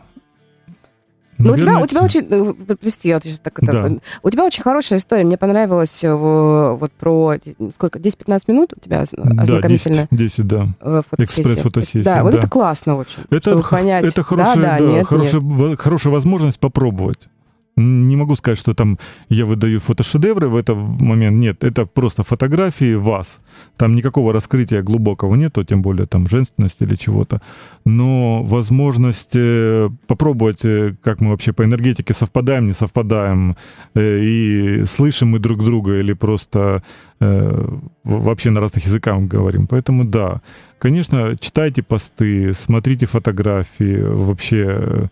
ну, 1.40 1.52
у 1.52 1.56
тебя, 1.56 1.78
у 1.80 1.86
тебя 1.86 2.02
очень, 2.02 2.26
э, 2.30 2.74
прости, 2.74 3.08
я 3.08 3.14
вот 3.14 3.24
сейчас 3.24 3.38
так, 3.38 3.58
да. 3.62 3.88
так, 3.88 3.92
у 4.22 4.30
тебя 4.30 4.44
очень 4.44 4.62
хорошая 4.62 4.98
история. 4.98 5.24
Мне 5.24 5.38
понравилось 5.38 6.04
э, 6.04 6.12
вот 6.14 6.92
про 6.92 7.36
сколько, 7.72 7.98
10-15 7.98 8.42
минут 8.48 8.74
у 8.76 8.80
тебя 8.80 9.00
ознакомительная? 9.00 10.08
Да, 10.10 10.16
10, 10.16 10.36
10 10.36 10.46
да. 10.46 10.68
Э, 10.80 11.02
Экспресс-фотосессия. 11.16 12.02
Да, 12.02 12.16
да, 12.16 12.22
вот 12.24 12.34
это 12.34 12.48
классно 12.48 12.96
очень. 12.96 13.22
Это, 13.30 13.58
понять, 13.62 14.04
это 14.04 14.22
хорошая, 14.22 14.56
да, 14.56 14.62
да, 14.62 14.78
да, 14.78 14.84
нет, 14.84 15.06
хорошая, 15.06 15.40
нет. 15.40 15.80
хорошая 15.80 16.12
возможность 16.12 16.58
попробовать. 16.58 17.28
Не 17.76 18.16
могу 18.16 18.36
сказать, 18.36 18.58
что 18.58 18.74
там 18.74 18.98
я 19.28 19.46
выдаю 19.46 19.80
фотошедевры 19.80 20.48
в 20.48 20.56
этот 20.56 20.76
момент. 20.76 21.36
Нет, 21.36 21.64
это 21.64 21.86
просто 21.86 22.22
фотографии 22.22 22.94
вас. 22.94 23.38
Там 23.76 23.94
никакого 23.94 24.32
раскрытия 24.32 24.82
глубокого 24.82 25.34
нету, 25.36 25.64
тем 25.64 25.80
более 25.82 26.06
там 26.06 26.28
женственности 26.28 26.82
или 26.84 26.96
чего-то. 26.96 27.40
Но 27.84 28.42
возможность 28.42 29.34
э, 29.34 29.88
попробовать, 30.06 30.64
э, 30.64 30.94
как 31.02 31.20
мы 31.20 31.30
вообще 31.30 31.52
по 31.52 31.64
энергетике 31.64 32.12
совпадаем, 32.12 32.66
не 32.66 32.74
совпадаем, 32.74 33.56
э, 33.94 34.20
и 34.20 34.84
слышим 34.84 35.28
мы 35.28 35.38
друг 35.38 35.64
друга 35.64 36.00
или 36.00 36.12
просто 36.12 36.82
вообще 38.02 38.48
на 38.48 38.60
разных 38.60 38.86
языках 38.86 39.20
говорим. 39.20 39.66
Поэтому 39.66 40.04
да, 40.04 40.40
конечно, 40.78 41.36
читайте 41.38 41.82
посты, 41.82 42.54
смотрите 42.54 43.04
фотографии, 43.04 44.00
вообще 44.00 45.10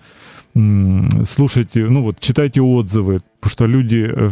слушайте, 1.25 1.87
ну 1.89 2.03
вот 2.03 2.21
читайте 2.21 2.61
отзывы, 2.61 3.21
потому 3.41 3.51
что 3.51 3.67
люди 3.67 4.11
э, 4.11 4.31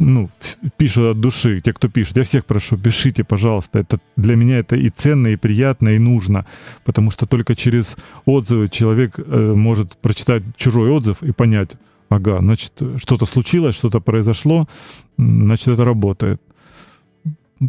ну, 0.00 0.30
пишут 0.76 1.04
от 1.16 1.20
души, 1.20 1.60
те, 1.60 1.72
кто 1.72 1.88
пишет. 1.88 2.16
Я 2.16 2.24
всех 2.24 2.44
прошу, 2.44 2.76
пишите, 2.76 3.22
пожалуйста. 3.22 3.78
Это 3.78 4.00
для 4.16 4.36
меня 4.36 4.58
это 4.58 4.74
и 4.74 4.90
ценно, 4.90 5.28
и 5.28 5.36
приятно, 5.36 5.90
и 5.90 5.98
нужно, 5.98 6.44
потому 6.84 7.10
что 7.10 7.26
только 7.26 7.54
через 7.54 7.96
отзывы 8.24 8.68
человек 8.68 9.18
э, 9.18 9.54
может 9.54 9.96
прочитать 9.98 10.42
чужой 10.56 10.90
отзыв 10.90 11.22
и 11.22 11.32
понять, 11.32 11.70
ага, 12.08 12.38
значит, 12.40 12.72
что-то 12.96 13.26
случилось, 13.26 13.76
что-то 13.76 14.00
произошло, 14.00 14.66
значит, 15.18 15.68
это 15.68 15.84
работает 15.84 16.40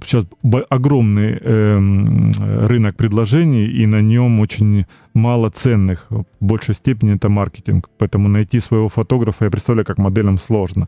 сейчас 0.04 0.26
огромный 0.70 1.38
э, 1.40 2.68
рынок 2.68 2.96
предложений, 2.96 3.68
и 3.68 3.86
на 3.86 4.02
нем 4.02 4.40
очень 4.40 4.86
мало 5.14 5.50
ценных. 5.50 6.08
В 6.10 6.26
большей 6.40 6.76
степени 6.76 7.16
это 7.16 7.30
маркетинг. 7.30 7.90
Поэтому 7.98 8.30
найти 8.30 8.60
своего 8.60 8.90
фотографа, 8.90 9.46
я 9.46 9.52
представляю, 9.52 9.86
как 9.86 9.98
моделям 9.98 10.38
сложно, 10.38 10.88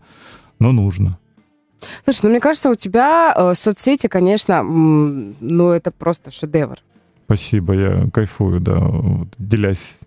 но 0.60 0.72
нужно. 0.72 1.18
Слушай, 2.04 2.22
ну 2.24 2.30
мне 2.30 2.40
кажется, 2.40 2.70
у 2.70 2.76
тебя 2.76 3.34
э, 3.36 3.54
соцсети, 3.56 4.08
конечно, 4.08 4.64
ну 4.64 5.70
это 5.70 5.92
просто 5.92 6.32
шедевр. 6.32 6.78
Спасибо, 7.26 7.74
я 7.74 8.10
кайфую, 8.14 8.60
да, 8.60 8.80
вот, 8.80 9.30
делясь 9.38 9.98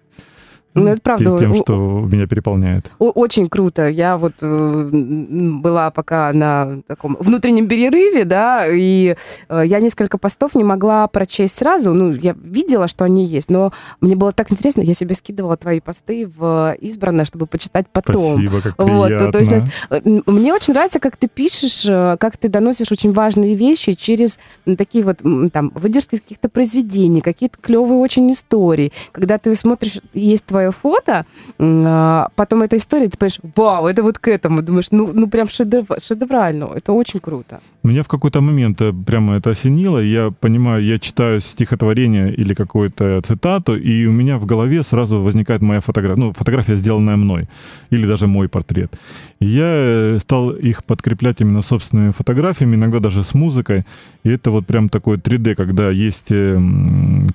ну, 0.75 0.89
это 0.89 1.01
правда. 1.01 1.39
Тем, 1.39 1.55
что 1.55 1.75
меня 2.11 2.27
переполняет. 2.27 2.91
Очень 2.99 3.49
круто. 3.49 3.89
Я 3.89 4.17
вот 4.17 4.35
э, 4.43 4.89
была 4.91 5.91
пока 5.91 6.33
на 6.33 6.83
таком 6.87 7.17
внутреннем 7.21 7.69
перерыве, 7.69 8.25
да, 8.25 8.67
и 8.67 9.15
э, 9.49 9.63
я 9.65 9.81
несколько 9.81 10.19
постов 10.19 10.55
не 10.57 10.65
могла 10.65 11.07
прочесть 11.07 11.57
сразу. 11.57 11.95
Ну, 11.95 12.13
я 12.13 12.35
видела, 12.43 12.89
что 12.89 13.05
они 13.05 13.25
есть, 13.25 13.51
но 13.51 13.73
мне 14.01 14.17
было 14.17 14.33
так 14.33 14.51
интересно, 14.51 14.81
я 14.81 14.95
себе 14.95 15.15
скидывала 15.15 15.57
твои 15.57 15.79
посты 15.79 16.27
в 16.27 16.75
избранное, 16.81 17.25
чтобы 17.25 17.47
почитать 17.47 17.87
потом. 17.93 18.35
Спасибо, 18.35 18.61
как 18.61 18.75
вот, 18.79 19.07
приятно. 19.07 19.33
То, 19.33 19.39
есть, 19.39 19.67
э, 19.91 20.01
мне 20.27 20.53
очень 20.53 20.75
нравится, 20.75 20.99
как 20.99 21.17
ты 21.17 21.29
пишешь, 21.29 21.85
как 21.85 22.37
ты 22.37 22.49
доносишь 22.49 22.91
очень 22.91 23.13
важные 23.13 23.55
вещи 23.55 23.93
через 23.93 24.41
такие 24.77 25.05
вот 25.05 25.19
там 25.53 25.71
выдержки 25.75 26.17
из 26.17 26.21
каких-то 26.21 26.49
произведений, 26.49 27.21
какие-то 27.21 27.59
клевые 27.61 27.99
очень 27.99 28.31
истории. 28.33 28.93
Когда 29.13 29.39
ты 29.39 29.55
смотришь, 29.55 30.01
есть 30.13 30.45
твоя 30.45 30.64
твое 30.65 30.71
фото, 30.73 31.25
а, 31.59 32.29
потом 32.37 32.63
эта 32.63 32.77
история, 32.77 33.09
ты 33.09 33.19
понимаешь, 33.19 33.41
вау, 33.57 33.87
это 33.87 34.03
вот 34.03 34.19
к 34.19 34.29
этому. 34.29 34.63
Думаешь, 34.63 34.91
ну, 34.91 35.11
ну 35.13 35.29
прям 35.29 35.49
шедев, 35.49 35.87
шедеврально, 35.99 36.71
это 36.75 36.93
очень 36.93 37.21
круто. 37.21 37.61
Меня 37.83 38.03
в 38.03 38.09
какой-то 38.09 38.41
момент 38.41 38.81
э, 38.81 38.93
прямо 39.07 39.37
это 39.37 39.51
осенило, 39.51 39.99
я 39.99 40.31
понимаю, 40.41 40.85
я 40.85 40.99
читаю 40.99 41.41
стихотворение 41.41 42.33
или 42.35 42.55
какую-то 42.55 43.21
цитату, 43.23 43.77
и 43.77 44.07
у 44.07 44.13
меня 44.13 44.37
в 44.37 44.47
голове 44.47 44.83
сразу 44.83 45.21
возникает 45.21 45.63
моя 45.63 45.81
фотография, 45.81 46.21
ну, 46.21 46.33
фотография, 46.33 46.77
сделанная 46.77 47.17
мной, 47.17 47.49
или 47.93 48.07
даже 48.07 48.27
мой 48.27 48.49
портрет. 48.49 48.99
И 49.41 49.47
я 49.47 49.67
э, 49.67 50.19
стал 50.21 50.51
их 50.51 50.83
подкреплять 50.85 51.41
именно 51.41 51.63
собственными 51.63 52.13
фотографиями, 52.13 52.77
иногда 52.77 53.01
даже 53.01 53.23
с 53.23 53.35
музыкой, 53.35 53.85
и 54.25 54.31
это 54.31 54.51
вот 54.51 54.67
прям 54.67 54.89
такое 54.89 55.19
3D, 55.19 55.55
когда 55.55 55.91
есть 55.91 56.33
э, 56.33 56.59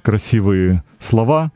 красивые 0.01 0.83
слова, 0.99 1.51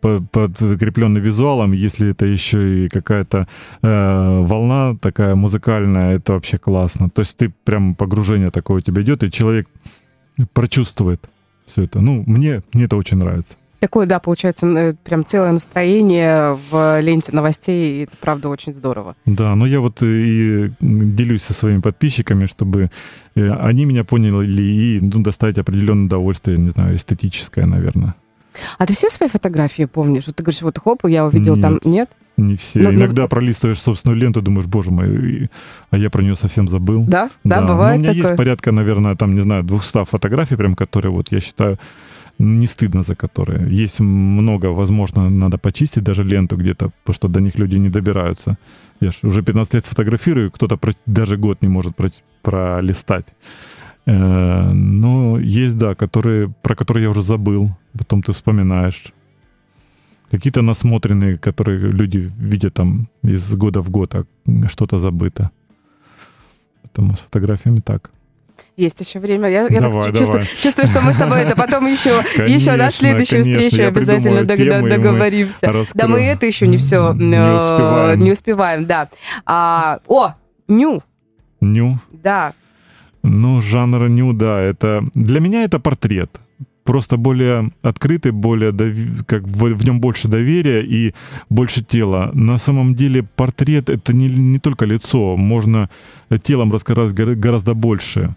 подкрепленный 0.00 1.20
визуалом, 1.20 1.72
если 1.72 2.10
это 2.10 2.26
еще 2.26 2.84
и 2.84 2.88
какая-то 2.88 3.46
э, 3.82 4.40
волна 4.42 4.96
такая 5.00 5.34
музыкальная, 5.34 6.16
это 6.16 6.34
вообще 6.34 6.58
классно. 6.58 7.10
То 7.10 7.20
есть 7.22 7.36
ты 7.36 7.52
прям 7.64 7.94
погружение 7.94 8.50
такое 8.50 8.78
у 8.78 8.80
тебя 8.80 9.02
идет, 9.02 9.22
и 9.22 9.30
человек 9.30 9.68
прочувствует 10.52 11.28
все 11.66 11.82
это. 11.82 12.00
Ну, 12.00 12.24
мне, 12.26 12.62
мне 12.72 12.84
это 12.84 12.96
очень 12.96 13.18
нравится. 13.18 13.54
Такое, 13.80 14.06
да, 14.06 14.18
получается, 14.18 14.96
прям 15.04 15.24
целое 15.24 15.52
настроение 15.52 16.58
в 16.70 17.00
ленте 17.00 17.30
новостей, 17.32 17.98
и 18.00 18.02
это 18.04 18.16
правда 18.20 18.48
очень 18.48 18.74
здорово. 18.74 19.14
Да, 19.24 19.54
но 19.54 19.66
я 19.66 19.80
вот 19.80 20.02
и 20.02 20.72
делюсь 20.80 21.42
со 21.42 21.54
своими 21.54 21.80
подписчиками, 21.80 22.46
чтобы 22.46 22.90
э, 23.36 23.50
они 23.50 23.84
меня 23.84 24.02
поняли 24.02 24.62
и 24.62 25.00
ну, 25.00 25.22
доставить 25.22 25.58
определенное 25.58 26.06
удовольствие, 26.06 26.58
не 26.58 26.70
знаю, 26.70 26.96
эстетическое, 26.96 27.66
наверное. 27.66 28.16
А 28.78 28.86
ты 28.86 28.92
все 28.92 29.08
свои 29.08 29.28
фотографии 29.28 29.84
помнишь? 29.84 30.26
Вот 30.26 30.36
ты 30.36 30.42
говоришь, 30.42 30.62
вот 30.62 30.78
хоп, 30.78 31.06
я 31.06 31.26
увидел 31.26 31.54
нет, 31.56 31.62
там, 31.62 31.80
нет? 31.84 32.10
Не 32.36 32.56
все. 32.56 32.80
Ну, 32.80 32.92
Иногда 32.92 33.22
ну... 33.22 33.28
пролистываешь 33.28 33.80
собственную 33.80 34.18
ленту, 34.18 34.42
думаешь, 34.42 34.66
боже 34.66 34.90
мой, 34.90 35.50
а 35.90 35.98
я 35.98 36.08
про 36.08 36.22
нее 36.22 36.36
совсем 36.36 36.68
забыл. 36.68 37.04
Да, 37.04 37.30
да, 37.44 37.60
да 37.60 37.66
бывает 37.66 37.96
Но 37.96 37.96
у 37.96 37.98
меня 37.98 38.12
такое. 38.12 38.22
есть 38.22 38.36
порядка, 38.36 38.72
наверное, 38.72 39.16
там, 39.16 39.34
не 39.34 39.40
знаю, 39.40 39.64
200 39.64 40.04
фотографий, 40.04 40.56
прям, 40.56 40.74
которые 40.74 41.12
вот 41.12 41.32
я 41.32 41.40
считаю 41.40 41.78
не 42.38 42.66
стыдно 42.66 43.02
за 43.02 43.14
которые. 43.16 43.66
Есть 43.82 44.00
много, 44.00 44.66
возможно, 44.66 45.28
надо 45.28 45.58
почистить 45.58 46.04
даже 46.04 46.22
ленту 46.22 46.56
где-то, 46.56 46.90
потому 47.02 47.14
что 47.14 47.28
до 47.28 47.40
них 47.40 47.58
люди 47.58 47.76
не 47.76 47.88
добираются. 47.88 48.56
Я 49.00 49.10
же 49.10 49.18
уже 49.22 49.42
15 49.42 49.74
лет 49.74 49.86
фотографирую, 49.86 50.50
кто-то 50.50 50.78
даже 51.06 51.36
год 51.36 51.62
не 51.62 51.68
может 51.68 51.94
пролистать. 52.42 53.26
Э, 54.06 54.70
но 54.72 55.38
есть, 55.38 55.76
да, 55.76 55.94
которые, 55.94 56.48
про 56.62 56.74
которые 56.74 57.04
я 57.04 57.10
уже 57.10 57.22
забыл, 57.22 57.70
потом 57.96 58.22
ты 58.22 58.32
вспоминаешь. 58.32 59.12
Какие-то 60.30 60.62
насмотренные, 60.62 61.38
которые 61.38 61.78
люди 61.78 62.30
видят 62.38 62.74
там 62.74 63.08
из 63.22 63.54
года 63.54 63.80
в 63.80 63.90
год, 63.90 64.14
а 64.14 64.24
что-то 64.68 64.98
забыто. 64.98 65.50
Поэтому 66.82 67.14
с 67.14 67.18
фотографиями 67.20 67.80
так. 67.80 68.10
Есть 68.76 69.00
еще 69.00 69.18
время. 69.18 69.48
Я, 69.48 69.66
я 69.68 69.80
давай, 69.80 70.10
так 70.10 70.18
чувствую, 70.18 70.44
чувствую, 70.62 70.86
что 70.86 71.00
мы 71.00 71.12
с 71.12 71.16
тобой 71.16 71.40
это 71.40 71.56
потом 71.56 71.86
еще, 71.86 72.22
конечно, 72.36 72.70
еще 72.70 72.76
на 72.76 72.90
следующую 72.90 73.42
конечно, 73.42 73.62
встречу 73.68 73.88
обязательно 73.88 74.44
дог- 74.44 74.88
договоримся. 74.88 75.84
Да, 75.94 76.06
мы 76.06 76.20
это 76.20 76.46
еще 76.46 76.66
не 76.66 76.76
все 76.76 77.12
не 77.12 77.34
э, 77.34 77.56
успеваем. 77.56 78.20
Не 78.20 78.32
успеваем, 78.32 78.86
да. 78.86 79.08
А, 79.46 79.98
о, 80.06 80.34
ню. 80.68 81.02
Ню. 81.60 81.98
Да. 82.12 82.54
Ну, 83.22 83.60
жанр 83.60 84.08
ню, 84.08 84.32
да, 84.32 84.60
это... 84.60 85.04
Для 85.14 85.40
меня 85.40 85.64
это 85.64 85.80
портрет. 85.80 86.40
Просто 86.84 87.18
более 87.18 87.70
открытый, 87.82 88.32
более 88.32 88.72
дов... 88.72 88.88
как 89.26 89.42
в, 89.42 89.74
в 89.74 89.84
нем 89.84 90.00
больше 90.00 90.28
доверия 90.28 90.80
и 90.82 91.14
больше 91.50 91.84
тела. 91.84 92.30
На 92.32 92.56
самом 92.56 92.94
деле 92.94 93.22
портрет 93.22 93.90
это 93.90 94.14
не, 94.14 94.28
не 94.28 94.58
только 94.58 94.86
лицо, 94.86 95.36
можно 95.36 95.90
телом 96.42 96.72
рассказать 96.72 97.12
гораздо 97.12 97.74
больше. 97.74 98.36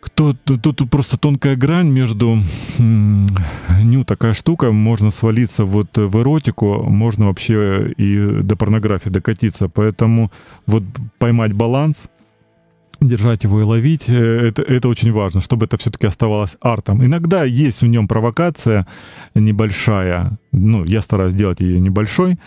Кто, 0.00 0.34
тут 0.34 0.90
просто 0.90 1.16
тонкая 1.16 1.56
грань 1.56 1.88
между 1.88 2.38
ню 2.78 4.04
такая 4.04 4.34
штука, 4.34 4.70
можно 4.70 5.10
свалиться 5.10 5.64
вот 5.64 5.96
в 5.96 6.20
эротику, 6.20 6.82
можно 6.82 7.26
вообще 7.26 7.90
и 7.96 8.42
до 8.42 8.54
порнографии 8.54 9.08
докатиться. 9.08 9.68
Поэтому 9.68 10.30
вот 10.66 10.84
поймать 11.18 11.54
баланс 11.54 12.10
держать 13.00 13.44
его 13.44 13.60
и 13.60 13.64
ловить, 13.64 14.08
э, 14.08 14.48
это, 14.48 14.62
это 14.62 14.88
очень 14.88 15.12
важно, 15.12 15.40
чтобы 15.40 15.66
это 15.66 15.76
все-таки 15.76 16.06
оставалось 16.06 16.56
артом. 16.60 17.04
Иногда 17.04 17.44
есть 17.44 17.82
в 17.82 17.86
нем 17.86 18.08
провокация 18.08 18.86
небольшая, 19.34 20.38
ну, 20.52 20.84
я 20.84 21.02
стараюсь 21.02 21.34
делать 21.34 21.60
ее 21.60 21.80
небольшой, 21.80 22.38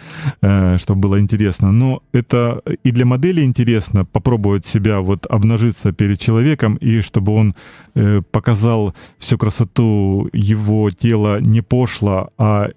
э, 0.42 0.78
чтобы 0.78 1.02
было 1.02 1.20
интересно, 1.20 1.72
но 1.72 2.02
это 2.12 2.62
и 2.84 2.92
для 2.92 3.06
модели 3.06 3.42
интересно 3.42 4.06
попробовать 4.06 4.66
себя 4.66 5.00
вот 5.00 5.26
обнажиться 5.26 5.92
перед 5.92 6.20
человеком, 6.20 6.76
и 6.76 7.02
чтобы 7.02 7.34
он 7.34 7.56
э, 7.96 8.22
показал 8.32 8.94
всю 9.18 9.38
красоту 9.38 10.30
его 10.34 10.90
тела 10.92 11.40
не 11.42 11.62
пошло, 11.62 12.30
а 12.38 12.70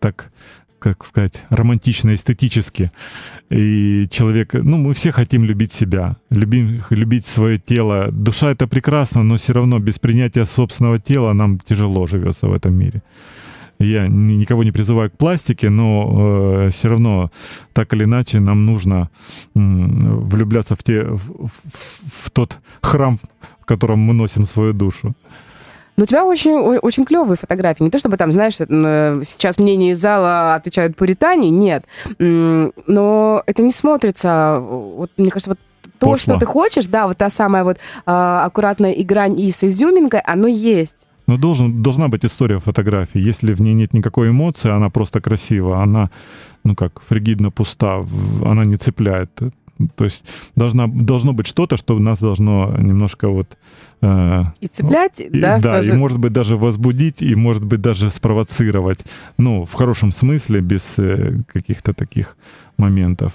так 0.00 0.30
как 0.78 1.04
сказать, 1.04 1.44
романтично, 1.50 2.14
эстетически. 2.14 2.90
И 3.50 4.06
человек, 4.10 4.54
ну, 4.54 4.76
мы 4.76 4.94
все 4.94 5.12
хотим 5.12 5.44
любить 5.44 5.72
себя, 5.72 6.16
любим, 6.30 6.80
любить 6.90 7.26
свое 7.26 7.58
тело. 7.58 8.10
Душа 8.12 8.50
это 8.50 8.66
прекрасно, 8.66 9.22
но 9.22 9.36
все 9.36 9.52
равно 9.52 9.78
без 9.78 9.98
принятия 9.98 10.44
собственного 10.44 10.98
тела 10.98 11.32
нам 11.32 11.58
тяжело 11.58 12.06
живется 12.06 12.46
в 12.46 12.52
этом 12.52 12.74
мире. 12.74 13.02
Я 13.80 14.08
никого 14.08 14.64
не 14.64 14.72
призываю 14.72 15.08
к 15.10 15.16
пластике, 15.16 15.70
но 15.70 16.66
э, 16.66 16.70
все 16.70 16.88
равно 16.88 17.30
так 17.72 17.94
или 17.94 18.04
иначе 18.04 18.40
нам 18.40 18.66
нужно 18.66 19.08
э, 19.54 19.58
влюбляться 19.60 20.74
в, 20.74 20.82
те, 20.82 21.04
в, 21.04 21.46
в, 21.46 21.60
в 22.24 22.30
тот 22.30 22.58
храм, 22.82 23.20
в 23.60 23.64
котором 23.64 24.00
мы 24.00 24.14
носим 24.14 24.46
свою 24.46 24.72
душу. 24.72 25.14
Но 25.98 26.04
у 26.04 26.06
тебя 26.06 26.24
очень, 26.24 26.52
очень 26.78 27.04
клевые 27.04 27.36
фотографии. 27.36 27.82
Не 27.82 27.90
то 27.90 27.98
чтобы 27.98 28.16
там, 28.16 28.30
знаешь, 28.30 28.60
э, 28.60 29.20
сейчас 29.24 29.58
мнение 29.58 29.90
из 29.90 29.98
зала 29.98 30.54
отвечают 30.54 30.96
пуритане, 30.96 31.50
нет. 31.50 31.84
Но 32.18 33.42
это 33.46 33.62
не 33.64 33.72
смотрится. 33.72 34.60
Вот, 34.60 35.10
мне 35.16 35.30
кажется, 35.30 35.50
вот 35.50 35.58
то, 35.98 36.10
Пошло. 36.10 36.34
что 36.34 36.38
ты 36.38 36.46
хочешь, 36.46 36.86
да, 36.86 37.08
вот 37.08 37.16
та 37.16 37.28
самая 37.28 37.64
вот 37.64 37.78
а, 38.06 38.44
аккуратная 38.44 38.92
игра 38.92 39.26
и 39.26 39.50
с 39.50 39.64
изюминкой, 39.64 40.20
оно 40.20 40.46
есть. 40.46 41.08
Но 41.26 41.36
должен, 41.36 41.82
должна 41.82 42.06
быть 42.06 42.24
история 42.24 42.60
фотографии. 42.60 43.18
Если 43.18 43.52
в 43.52 43.60
ней 43.60 43.74
нет 43.74 43.92
никакой 43.92 44.30
эмоции, 44.30 44.70
она 44.70 44.90
просто 44.90 45.20
красива, 45.20 45.82
она, 45.82 46.10
ну 46.62 46.76
как, 46.76 47.02
фригидно 47.02 47.50
пуста, 47.50 48.06
она 48.44 48.62
не 48.64 48.76
цепляет. 48.76 49.30
То 49.94 50.04
есть 50.04 50.24
должна, 50.56 50.86
должно 50.86 51.32
быть 51.32 51.46
что-то, 51.46 51.76
что 51.76 51.98
нас 51.98 52.18
должно 52.18 52.74
немножко 52.78 53.28
вот... 53.28 53.56
Э, 54.00 54.44
и 54.60 54.66
цеплять, 54.66 55.22
ну, 55.30 55.40
да? 55.40 55.58
И, 55.58 55.60
да, 55.60 55.76
тоже... 55.76 55.90
и 55.90 55.92
может 55.92 56.18
быть 56.18 56.32
даже 56.32 56.56
возбудить, 56.56 57.22
и 57.22 57.34
может 57.34 57.64
быть 57.64 57.80
даже 57.80 58.10
спровоцировать. 58.10 59.00
Ну, 59.38 59.64
в 59.64 59.72
хорошем 59.74 60.12
смысле, 60.12 60.60
без 60.60 60.98
э, 60.98 61.38
каких-то 61.46 61.94
таких 61.94 62.36
моментов. 62.76 63.32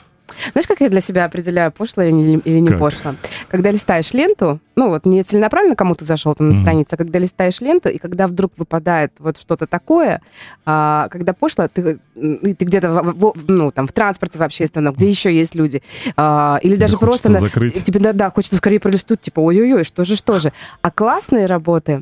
Знаешь, 0.51 0.67
как 0.67 0.81
я 0.81 0.89
для 0.89 1.01
себя 1.01 1.25
определяю, 1.25 1.71
пошло 1.71 2.03
или, 2.03 2.39
или 2.39 2.59
не 2.59 2.69
как? 2.69 2.79
пошло? 2.79 3.13
Когда 3.49 3.71
листаешь 3.71 4.13
ленту, 4.13 4.59
ну 4.75 4.89
вот 4.89 5.05
не 5.05 5.23
целенаправленно 5.23 5.75
кому-то 5.75 6.03
зашел 6.03 6.34
там 6.36 6.49
на 6.49 6.51
mm-hmm. 6.51 6.61
страницу, 6.61 6.89
а 6.93 6.97
когда 6.97 7.19
листаешь 7.19 7.61
ленту, 7.61 7.89
и 7.89 7.97
когда 7.97 8.27
вдруг 8.27 8.53
выпадает 8.57 9.13
вот 9.19 9.38
что-то 9.38 9.67
такое, 9.67 10.21
а, 10.65 11.07
когда 11.09 11.34
пошло, 11.34 11.67
ты, 11.67 11.99
ты 12.15 12.65
где-то 12.65 12.89
в, 12.89 13.34
ну, 13.47 13.71
там, 13.71 13.88
в 13.88 13.91
транспорте 13.91 14.39
в 14.39 14.43
общественном, 14.43 14.93
где 14.93 15.09
еще 15.09 15.34
есть 15.34 15.55
люди, 15.55 15.81
а, 16.15 16.59
или 16.61 16.75
даже 16.75 16.97
просто... 16.97 17.29
На, 17.29 17.39
тебе, 17.49 17.99
да, 17.99 18.13
да, 18.13 18.29
хочется 18.29 18.57
скорее 18.57 18.79
пролистнуть, 18.79 19.21
типа, 19.21 19.39
ой-ой-ой, 19.39 19.84
что 19.84 20.03
же, 20.03 20.15
что 20.15 20.39
же. 20.39 20.51
А 20.81 20.91
классные 20.91 21.45
работы, 21.45 22.01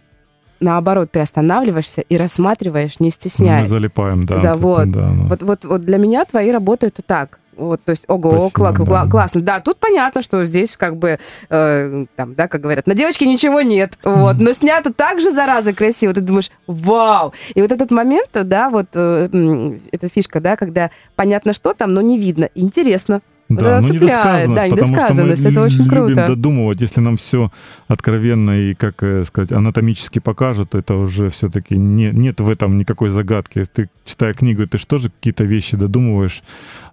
наоборот, 0.60 1.12
ты 1.12 1.20
останавливаешься 1.20 2.02
и 2.02 2.18
рассматриваешь, 2.18 3.00
не 3.00 3.10
стесняясь. 3.10 3.68
Мы 3.68 3.76
залипаем, 3.76 4.26
да. 4.26 4.40
За, 4.40 4.54
вот, 4.54 4.90
да, 4.92 5.10
да. 5.10 5.12
Вот, 5.12 5.44
вот, 5.44 5.66
вот 5.66 5.82
для 5.82 5.98
меня 5.98 6.24
твои 6.26 6.52
работы 6.52 6.88
это 6.88 7.02
так. 7.02 7.40
Вот, 7.58 7.84
то 7.84 7.90
есть, 7.92 8.06
ого, 8.08 8.50
Спасибо, 8.50 8.70
кла- 8.70 8.74
кла- 8.76 9.04
да. 9.06 9.10
классно. 9.12 9.42
Да, 9.42 9.60
тут 9.60 9.78
понятно, 9.78 10.22
что 10.22 10.44
здесь 10.46 10.76
как 10.78 10.96
бы, 10.98 11.20
э, 11.50 12.06
там, 12.16 12.34
да, 12.36 12.48
как 12.48 12.62
говорят, 12.62 12.88
на 12.88 12.96
девочке 12.96 13.26
ничего 13.26 13.62
нет, 13.62 13.98
вот, 14.04 14.38
но 14.40 14.54
снято 14.54 14.94
так 14.94 15.20
же, 15.20 15.32
зараза, 15.32 15.74
красиво. 15.74 16.14
Ты 16.14 16.22
думаешь, 16.22 16.50
вау! 16.68 17.34
И 17.54 17.62
вот 17.62 17.72
этот 17.72 17.92
момент, 17.92 18.30
да, 18.34 18.70
вот, 18.70 18.88
э, 18.94 19.78
эта 19.92 20.10
фишка, 20.10 20.40
да, 20.40 20.56
когда 20.56 20.92
понятно, 21.16 21.54
что 21.54 21.74
там, 21.74 21.94
но 21.94 22.02
не 22.02 22.18
видно. 22.18 22.50
Интересно. 22.56 23.22
Да, 23.56 23.80
вот 23.80 23.90
но 23.90 23.96
недосказанность, 23.96 24.70
да, 24.70 24.76
потому 24.76 24.96
что 24.96 25.24
мы 25.24 25.52
это 25.52 25.62
очень 25.62 25.84
любим 25.84 25.90
круто. 25.90 26.28
додумывать, 26.28 26.82
если 26.82 27.02
нам 27.02 27.18
все 27.18 27.52
откровенно 27.88 28.52
и, 28.52 28.74
как 28.74 29.04
э, 29.04 29.24
сказать, 29.26 29.52
анатомически 29.52 30.20
покажут, 30.20 30.72
то 30.72 30.78
это 30.78 30.96
уже 30.96 31.30
все-таки 31.30 31.78
не, 31.78 32.12
нет 32.12 32.40
в 32.40 32.50
этом 32.50 32.78
никакой 32.78 33.10
загадки. 33.10 33.66
Ты, 33.72 33.90
читая 34.06 34.34
книгу, 34.34 34.68
ты 34.68 34.78
же 34.78 35.10
какие-то 35.10 35.44
вещи 35.44 35.78
додумываешь, 35.78 36.44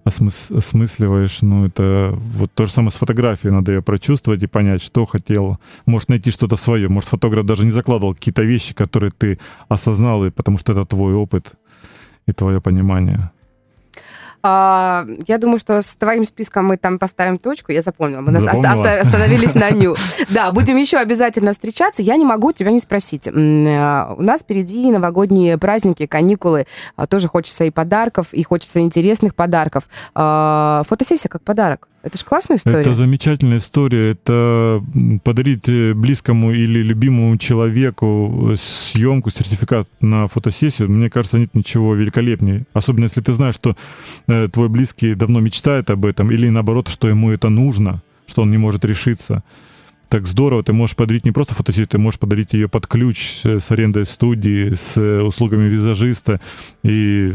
осмыс, 0.04 0.50
осмысливаешь, 0.50 1.42
ну 1.42 1.66
это 1.66 2.12
вот 2.14 2.50
то 2.52 2.66
же 2.66 2.72
самое 2.72 2.90
с 2.90 2.96
фотографией, 2.96 3.52
надо 3.52 3.72
ее 3.72 3.82
прочувствовать 3.82 4.42
и 4.42 4.46
понять, 4.46 4.82
что 4.82 5.06
хотел. 5.06 5.58
Может 5.86 6.08
найти 6.08 6.30
что-то 6.30 6.56
свое, 6.56 6.88
может 6.88 7.08
фотограф 7.08 7.44
даже 7.44 7.64
не 7.64 7.70
закладывал 7.72 8.14
какие-то 8.14 8.42
вещи, 8.42 8.74
которые 8.74 9.12
ты 9.16 9.38
осознал, 9.68 10.24
и 10.24 10.30
потому 10.30 10.58
что 10.58 10.72
это 10.72 10.84
твой 10.84 11.14
опыт 11.14 11.54
и 12.26 12.32
твое 12.32 12.60
понимание. 12.60 13.30
А, 14.42 15.06
я 15.26 15.38
думаю, 15.38 15.58
что 15.58 15.82
с 15.82 15.96
твоим 15.96 16.24
списком 16.24 16.66
мы 16.66 16.76
там 16.76 16.98
поставим 16.98 17.38
точку. 17.38 17.72
Я 17.72 17.80
запомнила. 17.80 18.20
Мы 18.20 18.40
Запомнила. 18.40 19.00
остановились 19.00 19.54
на 19.54 19.70
ню. 19.70 19.96
Да, 20.28 20.52
будем 20.52 20.76
еще 20.76 20.98
обязательно 20.98 21.52
встречаться. 21.52 22.02
Я 22.02 22.16
не 22.16 22.24
могу 22.24 22.52
тебя 22.52 22.70
не 22.70 22.80
спросить. 22.80 23.28
А, 23.28 24.14
у 24.16 24.22
нас 24.22 24.42
впереди 24.42 24.90
новогодние 24.90 25.58
праздники, 25.58 26.06
каникулы. 26.06 26.66
А, 26.96 27.06
тоже 27.06 27.28
хочется 27.28 27.64
и 27.64 27.70
подарков, 27.70 28.32
и 28.32 28.42
хочется 28.42 28.80
интересных 28.80 29.34
подарков. 29.34 29.84
Фотосессия 30.14 31.28
как 31.28 31.42
подарок. 31.42 31.88
Это 32.02 32.16
же 32.16 32.24
классная 32.24 32.56
история. 32.56 32.80
Это 32.80 32.94
замечательная 32.94 33.58
история. 33.58 34.12
Это 34.12 34.82
подарить 35.24 35.68
э, 35.68 35.94
близкому 35.94 36.52
или 36.52 36.78
любимому 36.78 37.36
человеку 37.38 38.50
э, 38.52 38.56
съемку, 38.56 39.30
сертификат 39.30 39.88
на 40.00 40.28
фотосессию. 40.28 40.88
Мне 40.88 41.10
кажется, 41.10 41.38
нет 41.38 41.54
ничего 41.54 41.94
великолепнее. 41.94 42.66
Особенно 42.72 43.04
если 43.04 43.20
ты 43.20 43.32
знаешь, 43.32 43.56
что 43.56 43.76
э, 44.28 44.48
твой 44.48 44.68
близкий 44.68 45.14
давно 45.14 45.40
мечтает 45.40 45.90
об 45.90 46.06
этом, 46.06 46.30
или 46.30 46.48
наоборот, 46.48 46.88
что 46.88 47.08
ему 47.08 47.32
это 47.32 47.48
нужно, 47.48 48.00
что 48.26 48.42
он 48.42 48.50
не 48.52 48.58
может 48.58 48.84
решиться. 48.84 49.42
Так 50.08 50.26
здорово, 50.26 50.62
ты 50.62 50.72
можешь 50.72 50.96
подарить 50.96 51.24
не 51.24 51.32
просто 51.32 51.54
фотосессию, 51.54 51.88
ты 51.88 51.98
можешь 51.98 52.20
подарить 52.20 52.54
ее 52.54 52.68
под 52.68 52.86
ключ 52.86 53.40
с 53.44 53.70
арендой 53.70 54.06
студии, 54.06 54.72
с 54.72 54.96
услугами 54.96 55.68
визажиста 55.68 56.40
и 56.82 57.32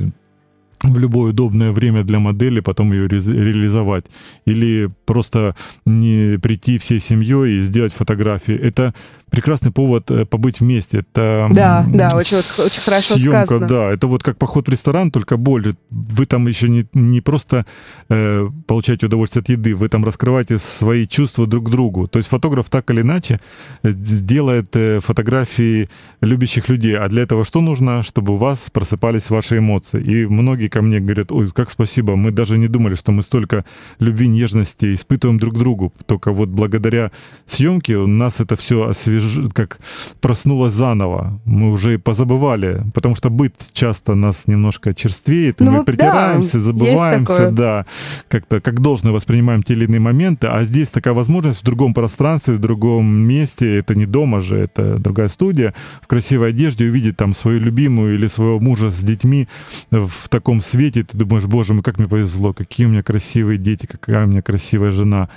в 0.84 0.98
любое 1.00 1.32
удобное 1.32 1.72
время 1.72 2.04
для 2.04 2.20
модели, 2.20 2.60
потом 2.60 2.92
ее 2.92 3.08
ре 3.08 3.20
реализовать. 3.20 4.06
Или 4.46 4.90
просто 5.06 5.56
не 5.86 6.38
прийти 6.40 6.78
всей 6.78 7.00
семьей 7.00 7.58
и 7.58 7.62
сделать 7.62 7.94
фотографии. 7.94 8.56
Это 8.56 8.94
прекрасный 9.34 9.72
повод 9.72 10.12
э, 10.12 10.26
побыть 10.26 10.60
вместе. 10.60 11.00
Это 11.00 11.50
да, 11.52 11.88
да, 11.92 12.12
очень, 12.16 12.38
очень 12.38 12.82
хорошо 12.82 13.16
съемка, 13.16 13.46
сказано. 13.46 13.68
Да, 13.68 13.92
это 13.92 14.06
вот 14.06 14.22
как 14.22 14.38
поход 14.38 14.68
в 14.68 14.72
ресторан, 14.72 15.10
только 15.10 15.38
более. 15.38 15.74
Вы 15.90 16.28
там 16.28 16.48
еще 16.48 16.70
не, 16.70 16.86
не 16.94 17.20
просто 17.20 17.66
э, 18.10 18.48
получаете 18.68 19.08
удовольствие 19.08 19.42
от 19.42 19.50
еды, 19.50 19.76
вы 19.76 19.90
там 19.90 20.06
раскрываете 20.06 20.60
свои 20.60 21.08
чувства 21.08 21.48
друг 21.48 21.66
к 21.66 21.70
другу. 21.72 22.08
То 22.08 22.20
есть 22.20 22.30
фотограф 22.30 22.70
так 22.70 22.92
или 22.92 23.02
иначе 23.02 23.40
э, 23.82 23.92
делает 23.92 24.76
э, 24.76 25.00
фотографии 25.00 25.90
любящих 26.22 26.70
людей. 26.70 26.96
А 26.96 27.08
для 27.08 27.24
этого 27.24 27.44
что 27.44 27.62
нужно? 27.62 28.04
Чтобы 28.04 28.34
у 28.34 28.38
вас 28.38 28.70
просыпались 28.72 29.32
ваши 29.32 29.58
эмоции. 29.58 30.00
И 30.00 30.28
многие 30.28 30.68
ко 30.68 30.84
мне 30.84 31.00
говорят, 31.00 31.32
ой, 31.32 31.50
как 31.52 31.72
спасибо, 31.72 32.16
мы 32.16 32.30
даже 32.30 32.60
не 32.60 32.68
думали, 32.68 32.94
что 32.94 33.12
мы 33.12 33.24
столько 33.24 33.66
любви, 33.98 34.28
нежности 34.28 34.94
испытываем 34.94 35.40
друг 35.40 35.56
к 35.56 35.58
другу. 35.58 35.92
Только 36.06 36.32
вот 36.32 36.50
благодаря 36.50 37.12
съемке 37.48 37.98
у 37.98 38.06
нас 38.06 38.40
это 38.40 38.56
все 38.56 38.90
освежает 38.90 39.23
как 39.54 39.80
проснулась 40.22 40.74
заново. 40.74 41.40
Мы 41.46 41.72
уже 41.72 41.96
и 41.96 41.98
позабывали, 41.98 42.84
потому 42.94 43.16
что 43.16 43.30
быт 43.30 43.54
часто 43.74 44.16
нас 44.16 44.48
немножко 44.48 44.94
черствеет, 44.94 45.60
ну, 45.60 45.72
мы 45.72 45.84
притираемся, 45.86 46.58
да, 46.58 46.64
забываемся, 46.64 47.52
да, 47.52 47.86
как-то 48.28 48.62
как 48.62 48.82
должны 48.82 49.12
воспринимаем 49.12 49.64
те 49.64 49.74
или 49.74 49.86
иные 49.86 50.00
моменты, 50.00 50.48
а 50.48 50.64
здесь 50.64 50.90
такая 50.90 51.14
возможность 51.14 51.62
в 51.62 51.66
другом 51.66 51.94
пространстве, 51.94 52.56
в 52.56 52.60
другом 52.60 53.06
месте, 53.06 53.78
это 53.78 53.96
не 53.96 54.06
дома 54.06 54.40
же, 54.40 54.58
это 54.58 55.00
другая 55.00 55.28
студия, 55.28 55.74
в 56.02 56.08
красивой 56.08 56.50
одежде 56.50 56.86
увидеть 56.86 57.18
там 57.18 57.34
свою 57.34 57.60
любимую 57.60 58.16
или 58.16 58.28
своего 58.28 58.60
мужа 58.60 58.92
с 58.92 59.00
детьми 59.00 59.48
в 59.92 60.30
таком 60.30 60.62
свете, 60.62 61.04
ты 61.04 61.18
думаешь, 61.18 61.46
боже 61.46 61.74
мой, 61.74 61.84
как 61.84 61.98
мне 61.98 62.08
повезло, 62.08 62.54
какие 62.54 62.86
у 62.86 62.90
меня 62.90 63.04
красивые 63.04 63.58
дети, 63.58 63.86
какая 63.86 64.26
у 64.26 64.28
меня 64.28 64.42
красивая 64.42 64.92
жена. 64.92 65.30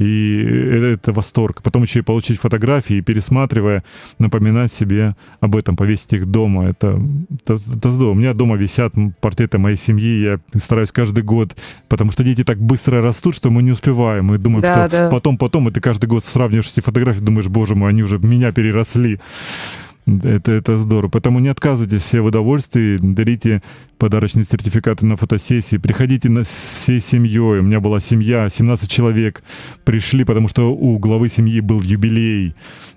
И 0.00 0.42
это 0.94 1.12
восторг. 1.12 1.62
Потом 1.62 1.82
еще 1.82 1.98
и 1.98 2.02
получить 2.02 2.40
фотографии, 2.40 2.96
и 2.96 3.00
пересматривая, 3.02 3.84
напоминать 4.18 4.72
себе 4.72 5.14
об 5.40 5.54
этом, 5.56 5.76
повесить 5.76 6.14
их 6.14 6.24
дома. 6.24 6.70
Это, 6.70 6.98
это, 7.34 7.54
это 7.54 7.90
здорово. 7.90 8.12
У 8.12 8.14
меня 8.14 8.32
дома 8.32 8.56
висят 8.56 8.94
портреты 9.20 9.58
моей 9.58 9.76
семьи. 9.76 10.22
Я 10.22 10.40
стараюсь 10.58 10.90
каждый 10.90 11.22
год, 11.22 11.54
потому 11.88 12.12
что 12.12 12.24
дети 12.24 12.44
так 12.44 12.58
быстро 12.58 13.02
растут, 13.02 13.34
что 13.34 13.50
мы 13.50 13.62
не 13.62 13.72
успеваем. 13.72 14.24
Мы 14.24 14.38
думаем, 14.38 14.62
да, 14.62 14.88
что 14.88 14.96
да. 14.96 15.10
потом, 15.10 15.36
потом, 15.36 15.68
и 15.68 15.70
ты 15.70 15.82
каждый 15.82 16.06
год 16.06 16.24
сравниваешь 16.24 16.70
эти 16.70 16.80
фотографии, 16.80 17.20
думаешь, 17.20 17.48
боже 17.48 17.74
мой, 17.74 17.90
они 17.90 18.02
уже 18.02 18.18
меня 18.18 18.52
переросли. 18.52 19.20
Это, 20.06 20.52
это 20.52 20.78
здорово. 20.78 21.10
Поэтому 21.10 21.38
не 21.40 21.48
отказывайтесь 21.48 22.02
все 22.02 22.20
в 22.20 22.26
удовольствии, 22.26 22.98
дарите 23.00 23.62
подарочные 23.98 24.44
сертификаты 24.44 25.04
на 25.04 25.16
фотосессии, 25.16 25.76
приходите 25.76 26.28
на 26.30 26.42
всей 26.42 27.00
семьей. 27.00 27.60
У 27.60 27.62
меня 27.62 27.80
была 27.80 28.00
семья, 28.00 28.48
17 28.48 28.90
человек 28.90 29.42
пришли, 29.84 30.24
потому 30.24 30.48
что 30.48 30.72
у 30.74 30.98
главы 30.98 31.28
семьи 31.28 31.60
был 31.60 31.80
юбилей. 31.82 32.54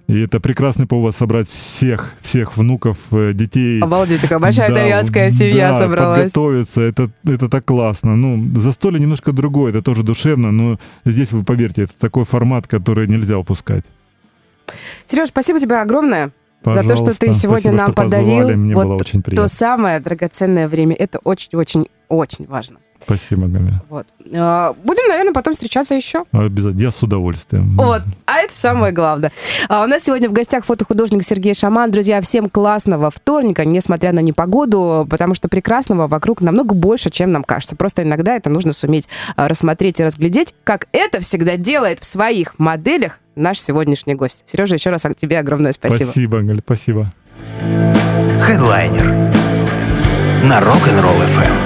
И 0.08 0.20
это 0.20 0.40
прекрасный 0.40 0.88
повод 0.88 1.16
собрать 1.16 1.48
всех, 1.48 2.14
всех 2.22 2.58
внуков, 2.58 2.98
э, 3.12 3.34
детей. 3.34 3.82
Обалдеть, 3.82 4.22
такая 4.22 4.40
большая 4.40 4.70
да, 4.70 4.76
итальянская 4.76 5.30
семья 5.30 5.72
да, 5.72 5.78
собралась. 5.80 6.18
подготовиться, 6.20 6.82
это, 6.82 7.12
это 7.26 7.50
так 7.50 7.66
классно. 7.66 8.16
Ну, 8.16 8.60
застолье 8.60 9.00
немножко 9.00 9.34
другое, 9.34 9.72
это 9.72 9.82
тоже 9.82 10.04
душевно, 10.04 10.52
но 10.52 10.80
здесь, 11.06 11.32
вы 11.32 11.44
поверьте, 11.44 11.84
это 11.84 11.94
такой 12.00 12.26
формат, 12.26 12.68
который 12.68 13.08
нельзя 13.08 13.38
упускать. 13.38 13.86
Сереж, 15.06 15.30
спасибо 15.30 15.60
тебе 15.60 15.78
огромное. 15.78 16.32
Пожалуйста. 16.64 16.96
За 16.98 17.06
то, 17.06 17.12
что 17.12 17.20
ты 17.20 17.34
сегодня 17.34 17.78
Спасибо, 17.78 17.86
нам 17.86 17.94
подарил 17.94 18.58
Мне 18.58 18.76
вот 18.76 18.86
было 18.86 18.96
очень 18.96 19.22
приятно. 19.22 19.48
то 19.48 19.54
самое 19.54 20.00
драгоценное 20.00 20.68
время. 20.68 20.96
Это 20.96 21.20
очень-очень-очень 21.24 22.48
важно. 22.48 22.80
Спасибо, 23.06 23.48
Галя. 23.48 23.82
Вот. 23.90 24.08
А, 24.34 24.74
Будем, 24.84 25.08
наверное, 25.08 25.34
потом 25.34 25.54
встречаться 25.54 25.96
еще. 25.96 26.24
Обязательно. 26.32 26.82
Я 26.82 26.92
с 26.92 27.02
удовольствием. 27.04 27.78
Вот, 27.78 28.02
а 28.26 28.40
это 28.40 28.56
самое 28.56 28.94
главное. 28.94 29.32
А 29.70 29.84
у 29.84 29.88
нас 29.88 30.04
сегодня 30.04 30.30
в 30.30 30.34
гостях 30.34 30.66
фотохудожник 30.66 31.24
Сергей 31.24 31.54
Шаман. 31.54 31.92
Друзья, 31.92 32.22
всем 32.22 32.50
классного 32.50 33.12
вторника, 33.12 33.66
несмотря 33.66 34.14
на 34.14 34.20
непогоду, 34.20 35.08
потому 35.10 35.36
что 35.36 35.48
прекрасного 35.48 36.08
вокруг 36.08 36.42
намного 36.42 36.76
больше, 36.76 37.10
чем 37.10 37.32
нам 37.32 37.44
кажется. 37.44 37.76
Просто 37.76 38.04
иногда 38.04 38.36
это 38.36 38.50
нужно 38.50 38.74
суметь 38.74 39.08
а, 39.36 39.48
рассмотреть 39.48 40.00
и 40.00 40.04
разглядеть, 40.04 40.54
как 40.64 40.88
это 40.92 41.20
всегда 41.20 41.58
делает 41.58 42.00
в 42.00 42.06
своих 42.06 42.58
моделях 42.60 43.20
наш 43.36 43.60
сегодняшний 43.60 44.16
гость. 44.16 44.44
Сережа, 44.46 44.76
еще 44.76 44.90
раз 44.90 45.04
тебе 45.18 45.40
огромное 45.40 45.72
спасибо. 45.72 46.04
Спасибо, 46.06 46.42
Галя, 46.42 46.62
спасибо. 46.64 47.08
Хедлайнер 48.42 49.12
на 50.44 50.60
Rock'n'Roll 50.60 51.24
FM. 51.26 51.63